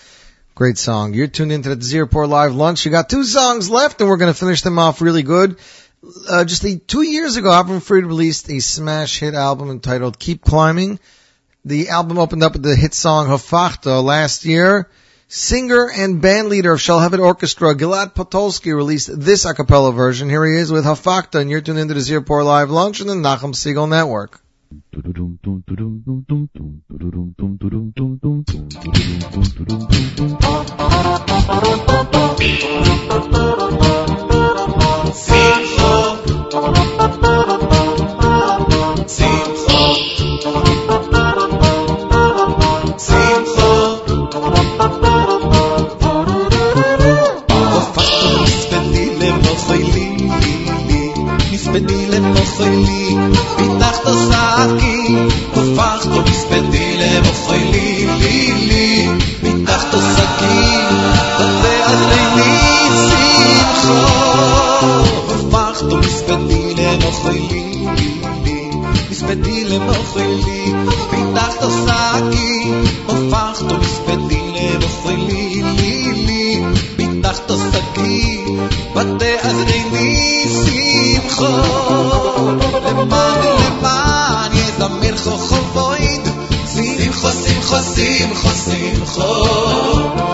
Great 0.55 0.77
song. 0.77 1.15
You're 1.15 1.27
tuned 1.27 1.53
into 1.53 1.75
the 1.75 1.83
Z 1.83 1.99
Report 2.01 2.29
Live 2.29 2.55
Lunch. 2.55 2.85
You 2.85 2.91
got 2.91 3.09
two 3.09 3.25
songs 3.25 3.71
left, 3.71 3.99
and 4.03 4.11
we're 4.11 4.19
going 4.19 4.31
to 4.31 4.39
finish 4.39 4.61
them 4.61 4.79
off 4.79 5.01
really 5.01 5.23
good. 5.23 5.57
Uh, 6.29 6.45
just 6.45 6.61
the, 6.63 6.79
two 6.79 7.01
years 7.01 7.37
ago, 7.37 7.49
Avram 7.49 7.83
Fried 7.83 8.05
released 8.05 8.51
a 8.51 8.61
smash 8.61 9.19
hit 9.19 9.33
album 9.33 9.71
entitled 9.71 10.19
Keep 10.19 10.43
Climbing. 10.43 11.01
The 11.65 11.89
album 11.89 12.19
opened 12.19 12.43
up 12.43 12.53
with 12.53 12.63
the 12.63 12.77
hit 12.77 12.93
song 12.93 13.29
Hafachta 13.29 14.05
last 14.05 14.45
year. 14.45 14.91
Singer 15.33 15.89
and 15.89 16.21
band 16.21 16.49
leader 16.49 16.73
of 16.73 16.81
Shalhevet 16.81 17.21
Orchestra, 17.21 17.77
Gilad 17.77 18.17
Potolsky, 18.17 18.75
released 18.75 19.09
this 19.17 19.45
a 19.45 19.55
cappella 19.55 19.93
version. 19.93 20.29
Here 20.29 20.45
he 20.45 20.57
is 20.57 20.73
with 20.73 20.85
Hafachta, 20.85 21.41
and 21.41 21.49
you're 21.49 21.61
tuned 21.61 21.79
into 21.79 21.95
the 21.95 22.01
Z 22.01 22.17
Report 22.17 22.45
Live 22.45 22.69
Lunch 22.69 23.01
on 23.01 23.07
the 23.07 23.15
Nachum 23.15 23.55
Segal 23.55 23.89
Network. 23.89 24.41
Mispedi 39.07 39.70
le 52.60 52.60
mochili, 52.60 53.18
pitachto 53.58 54.14
saki, 54.30 55.00
ופחתו 55.56 56.22
מספדי 56.22 56.98
למוכלי 56.98 58.08
לי 58.20 58.52
לי, 58.54 59.08
מתחתו 59.44 59.98
שקים, 59.98 60.86
ובעלי 61.40 62.26
שמחו. 63.82 63.98
ופחתו 65.30 65.98
מספדי 65.98 66.74
למוכלי 66.78 67.76
לי, 68.46 68.70
מספדי 69.12 69.64
למוכלי, 69.64 70.74
מתחתו 71.12 71.70
שקים, 71.72 71.96
ופחתו 72.32 72.49
خواستیم 87.81 88.35
خواستیم 88.35 89.05
خواب 89.05 90.30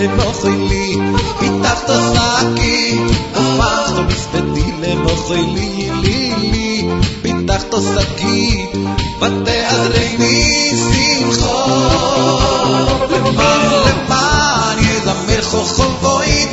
mispedile 0.00 0.08
mocheli, 0.08 0.98
pitachto 1.38 1.94
saki. 2.14 3.00
Ofachto 3.40 4.02
mispedile 4.08 4.90
mocheli, 5.04 5.70
pitachto 7.22 7.80
saki. 7.80 8.68
Vate 9.20 9.56
azrini 9.74 10.36
simcho. 10.86 11.56
למען 13.10 13.60
למען 13.86 14.78
יזמר 14.78 15.42
חוכבויד 15.42 16.48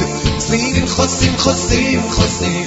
שמחו 0.48 1.04
שמחו 1.08 1.52
שמחו 1.70 2.24
שמחו 2.40 2.67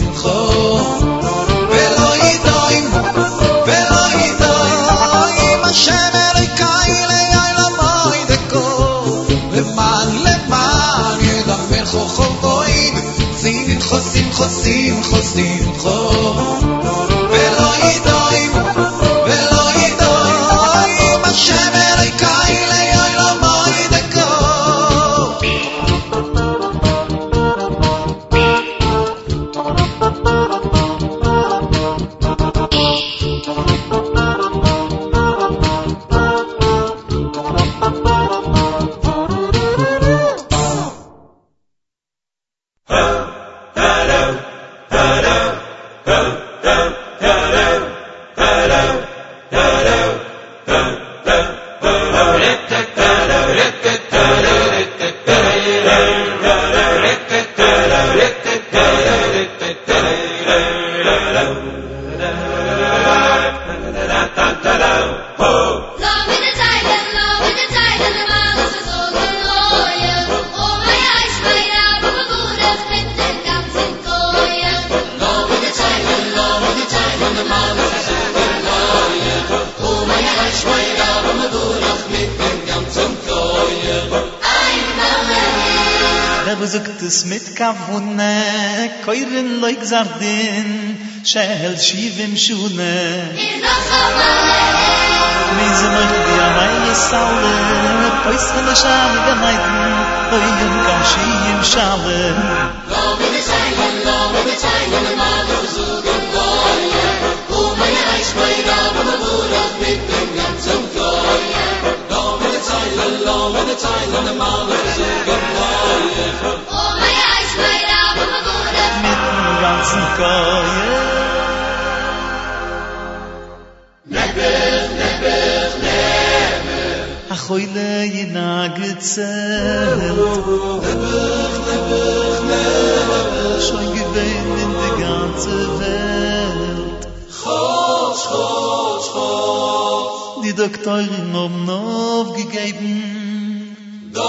Doktor 140.62 141.00
in 141.00 141.36
Ob 141.36 141.52
Nov 141.66 142.36
gegeben. 142.36 143.76
Da, 144.14 144.22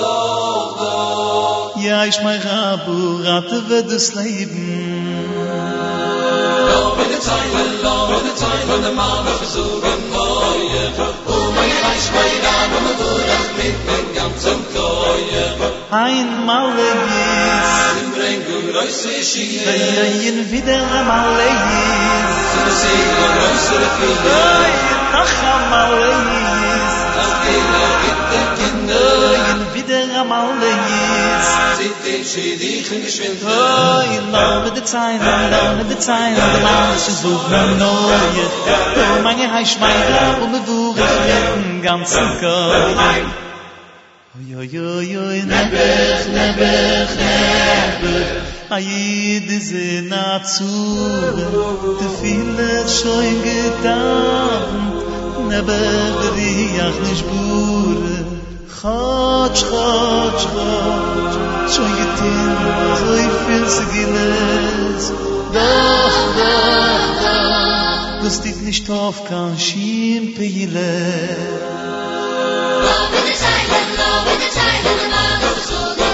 da, 0.00 0.14
da. 0.78 1.80
Ja, 1.82 2.04
ich 2.04 2.22
mein 2.22 2.40
Rabu, 2.40 3.16
rate 3.24 3.68
wird 3.68 3.90
das 3.90 4.14
Leben. 4.14 5.26
Ja, 5.34 5.54
ja, 5.56 6.68
ja. 6.70 6.92
Wenn 6.96 7.10
der 7.10 7.20
Zeit 7.20 7.48
verlor, 7.56 8.08
wenn 8.08 8.24
der 8.24 8.36
Zeit 8.36 8.62
von 8.70 8.82
der 8.82 8.92
Mama 8.92 9.32
versucht, 9.40 9.67
Weyein 18.88 20.50
wieder 20.50 20.80
am 20.80 21.10
Alei 21.10 21.54
So 22.52 22.60
sei 22.80 23.00
no 23.12 23.24
rosser 23.36 23.84
Filoi 23.96 24.72
Nach 25.12 25.34
am 25.52 25.72
Alei 25.72 26.16
Weyein 28.88 29.60
wieder 29.74 30.20
am 30.20 30.32
Alei 30.32 30.76
Zit 31.76 31.96
den 32.06 32.24
Schiedichen 32.24 33.04
geschwind 33.04 33.44
Weyein 33.44 34.30
no 34.30 34.64
mit 34.64 34.74
der 34.76 34.84
Zein 34.86 35.20
Weyein 35.20 35.50
no 35.50 35.74
mit 35.76 35.90
der 35.90 36.00
Zein 36.00 36.34
Weyein 36.34 36.58
der 36.62 37.20
Zein 37.20 37.32
Weyein 37.32 37.78
no 37.78 37.92
mit 38.10 38.24
der 38.24 38.86
Zein 38.98 39.82
Weyein 39.82 40.30
no 41.80 41.98
mit 41.98 42.06
der 42.06 42.06
Zein 42.06 43.47
Ayid 48.78 49.48
ze 49.68 50.02
na 50.10 50.38
tsur 50.38 51.34
de 51.98 52.08
file 52.18 52.74
shoyn 52.96 53.38
gedan 53.46 54.66
ne 55.48 55.60
bedri 55.68 56.52
yakh 56.78 56.98
nish 57.04 57.24
bur 57.30 57.98
khat 58.76 59.56
khat 59.70 60.38
khat 60.52 61.32
shoyn 61.74 61.94
gedan 61.98 62.58
zoy 63.00 63.26
fil 63.42 63.66
zginez 63.76 65.04
da 65.54 65.74
da 66.38 66.54
da 67.22 67.36
du 68.20 68.28
stit 68.36 68.58
nish 68.66 68.82
tof 68.88 69.16
kan 69.28 69.52
shim 69.66 70.22
pile. 70.36 70.94
Oh, 72.90 73.04
when 73.12 73.24
the 73.28 73.34
time, 73.42 73.66
when 73.72 73.88
the 73.98 74.08
when 74.26 74.38
the 74.44 74.50
time, 74.58 74.80
when 74.86 74.96
the 75.02 75.08
the 75.10 75.64
time, 75.70 76.07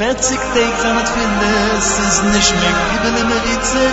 Fertzig 0.00 0.40
Tage 0.54 0.76
von 0.80 0.96
der 0.96 1.06
findes, 1.06 1.84
Es 1.84 2.08
ist 2.08 2.24
nicht 2.24 2.54
mehr 2.58 2.72
Gibel 2.90 3.20
in 3.20 3.28
der 3.28 3.42
Ritze 3.44 3.84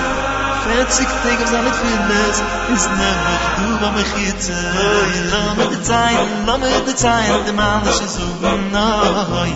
Fertzig 0.64 1.10
Tage 1.22 1.46
von 1.52 1.66
der 1.66 1.74
Findest 1.74 2.44
Es 2.74 2.80
ist 2.80 2.92
nicht 2.96 3.20
Du 3.58 3.68
war 3.84 3.92
mich 3.92 4.12
jetzt 4.26 4.50
Oh, 4.50 5.04
ich 5.12 5.24
lau 5.34 5.56
mir 5.58 5.68
die 5.76 5.84
Zeit 5.84 6.16
Lau 6.46 6.58
mir 6.60 6.80
die 6.88 6.96
Zeit 6.96 7.28
Die 7.46 7.52
Mann 7.52 7.86
ist 7.86 8.00
um 8.00 8.08
so 8.08 8.24
Neu 8.72 9.52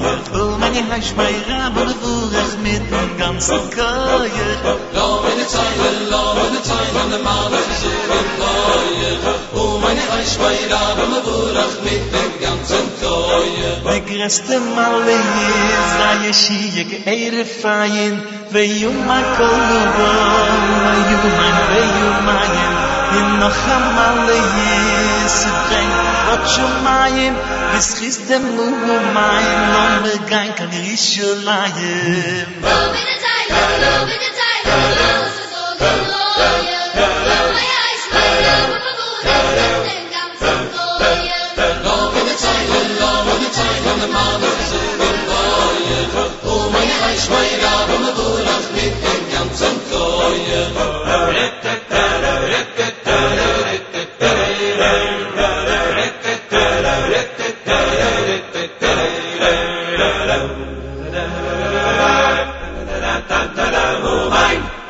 heisch 0.92 1.14
Bei 1.16 1.34
Rab 1.48 1.78
und 1.78 1.96
der 2.36 2.48
Mit 2.62 2.84
dem 2.92 3.18
ganzen 3.18 3.70
Keu 3.72 4.28
Lau 4.92 5.22
mir 5.24 5.36
die 5.40 5.48
Zeit 5.48 5.78
Lau 6.10 6.34
mir 6.34 6.52
die 6.52 6.64
Zeit 6.68 6.92
Die 6.92 7.24
Mann 7.24 7.54
ist 7.64 7.86
um 7.88 7.96
so 8.12 8.20
Neu 8.44 9.64
Oh, 9.64 9.80
mein 9.80 9.96
heisch 9.96 10.36
Bei 10.36 10.60
Rab 10.70 11.00
und 11.00 11.56
der 11.56 11.70
Mit 11.86 12.12
dem 12.12 12.32
ganzen 12.44 12.91
Ve 13.86 13.98
greste 14.10 14.60
male 14.76 15.18
za 15.98 16.10
yeshi 16.26 16.60
yek 16.78 16.92
eir 17.14 17.36
fein 17.62 18.16
ve 18.54 18.64
yum 18.82 18.98
ma 19.08 19.20
kolova 19.38 20.12
ma 20.84 20.94
yum 21.10 21.26
an 21.48 21.58
ve 21.72 21.82
yum 21.98 22.18
ma 22.28 22.38
yem 22.56 22.76
in 23.20 23.28
no 23.40 23.50
khamale 23.62 24.40
yes 24.60 25.38
ben 25.70 25.90
vot 26.28 26.44
shum 26.54 26.74
ma 26.86 27.00
yem 27.18 27.36
bis 27.72 27.90
khiste 27.98 28.38
mu 28.56 28.68
mu 28.86 28.98
ma 29.16 29.30
yem 29.48 29.62
no 29.74 29.84
me 30.04 30.14
gan 30.30 30.50
kan 30.58 30.72
yesh 30.88 31.12
la 31.46 31.62
yem 31.80 32.50
Oh, 32.64 32.92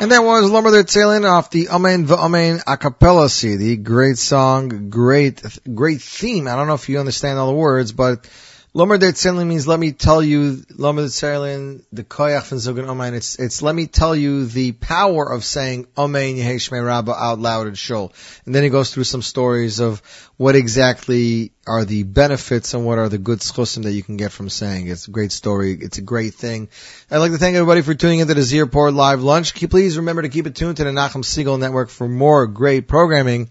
And 0.01 0.11
that 0.11 0.23
was 0.23 0.49
Lumber 0.49 0.71
Tailin 0.83 1.29
off 1.29 1.49
the 1.51 1.69
Amen 1.69 2.07
V'Amen 2.07 2.61
a 2.65 2.77
cappella 2.77 3.29
CD. 3.29 3.75
Great 3.75 4.17
song, 4.17 4.89
great, 4.89 5.43
great 5.75 6.01
theme. 6.01 6.47
I 6.47 6.55
don't 6.55 6.67
know 6.67 6.73
if 6.73 6.89
you 6.89 6.99
understand 6.99 7.37
all 7.37 7.47
the 7.47 7.53
words, 7.53 7.91
but 7.91 8.27
Lumber 8.73 8.97
the 8.97 9.07
Tailin 9.07 9.47
means 9.47 9.67
let 9.67 9.81
me 9.81 9.91
tell 9.91 10.23
you, 10.23 10.63
Lumber 10.77 11.01
the 11.01 11.09
Tailin, 11.09 11.83
the 11.91 12.05
Koyach 12.05 12.43
from 12.43 12.57
Zogan 12.57 12.87
Amen, 12.87 13.13
it's, 13.13 13.37
it's 13.37 13.61
let 13.61 13.75
me 13.75 13.85
tell 13.85 14.15
you 14.15 14.45
the 14.45 14.71
power 14.71 15.29
of 15.29 15.43
saying 15.43 15.87
Amen 15.97 16.35
Yeheshmei 16.35 16.81
Rabbah 16.85 17.11
out 17.11 17.39
loud 17.39 17.67
at 17.67 17.77
Shul. 17.77 18.13
And 18.45 18.55
then 18.55 18.63
he 18.63 18.69
goes 18.69 18.93
through 18.93 19.03
some 19.03 19.21
stories 19.21 19.81
of 19.81 20.01
what 20.37 20.55
exactly 20.55 21.51
are 21.67 21.83
the 21.83 22.03
benefits 22.03 22.73
and 22.73 22.85
what 22.85 22.97
are 22.97 23.09
the 23.09 23.17
good 23.17 23.39
schusim 23.39 23.83
that 23.83 23.91
you 23.91 24.03
can 24.03 24.15
get 24.15 24.31
from 24.31 24.47
saying. 24.47 24.87
It's 24.87 25.09
a 25.09 25.11
great 25.11 25.33
story. 25.33 25.73
It's 25.73 25.97
a 25.97 26.01
great 26.01 26.35
thing. 26.35 26.69
I'd 27.11 27.17
like 27.17 27.33
to 27.33 27.37
thank 27.37 27.57
everybody 27.57 27.81
for 27.81 27.93
tuning 27.93 28.19
into 28.19 28.35
the 28.35 28.41
Z 28.41 28.57
Report 28.61 28.93
Live 28.93 29.21
Lunch. 29.21 29.53
Please 29.53 29.97
remember 29.97 30.21
to 30.21 30.29
keep 30.29 30.47
it 30.47 30.55
tuned 30.55 30.77
to 30.77 30.85
the 30.85 30.91
Nachum 30.91 31.25
Segal 31.25 31.59
Network 31.59 31.89
for 31.89 32.07
more 32.07 32.47
great 32.47 32.87
programming. 32.87 33.49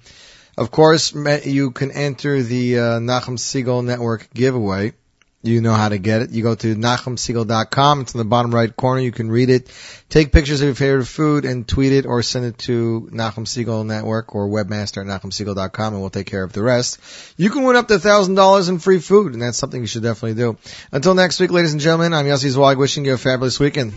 Of 0.56 0.70
course, 0.70 1.14
you 1.14 1.72
can 1.72 1.90
enter 1.90 2.42
the 2.42 2.78
uh, 2.78 2.82
Nachum 3.00 3.36
Segal 3.36 3.84
Network 3.84 4.32
giveaway. 4.32 4.94
You 5.42 5.62
know 5.62 5.72
how 5.72 5.88
to 5.88 5.96
get 5.96 6.20
it. 6.20 6.30
You 6.30 6.42
go 6.42 6.54
to 6.54 6.76
nachumsegal.com. 6.76 8.02
It's 8.02 8.14
in 8.14 8.18
the 8.18 8.26
bottom 8.26 8.54
right 8.54 8.74
corner. 8.76 9.00
You 9.00 9.10
can 9.10 9.30
read 9.30 9.48
it. 9.48 9.72
Take 10.10 10.32
pictures 10.32 10.60
of 10.60 10.66
your 10.66 10.74
favorite 10.74 11.06
food 11.06 11.46
and 11.46 11.66
tweet 11.66 11.92
it 11.92 12.04
or 12.04 12.22
send 12.22 12.44
it 12.44 12.58
to 12.58 13.08
Nachum 13.10 13.46
Segal 13.46 13.86
Network 13.86 14.34
or 14.34 14.48
webmaster 14.48 15.00
at 15.00 15.06
nachumsegal.com 15.06 15.94
and 15.94 16.02
we'll 16.02 16.10
take 16.10 16.26
care 16.26 16.44
of 16.44 16.52
the 16.52 16.62
rest. 16.62 17.00
You 17.38 17.48
can 17.48 17.62
win 17.62 17.76
up 17.76 17.88
to 17.88 17.94
$1,000 17.94 18.68
in 18.68 18.78
free 18.80 18.98
food 18.98 19.32
and 19.32 19.40
that's 19.40 19.56
something 19.56 19.80
you 19.80 19.86
should 19.86 20.02
definitely 20.02 20.34
do. 20.34 20.58
Until 20.92 21.14
next 21.14 21.40
week, 21.40 21.50
ladies 21.50 21.72
and 21.72 21.80
gentlemen, 21.80 22.12
I'm 22.12 22.26
Yossi 22.26 22.50
Zweig 22.50 22.76
wishing 22.76 23.06
you 23.06 23.14
a 23.14 23.18
fabulous 23.18 23.58
weekend. 23.58 23.94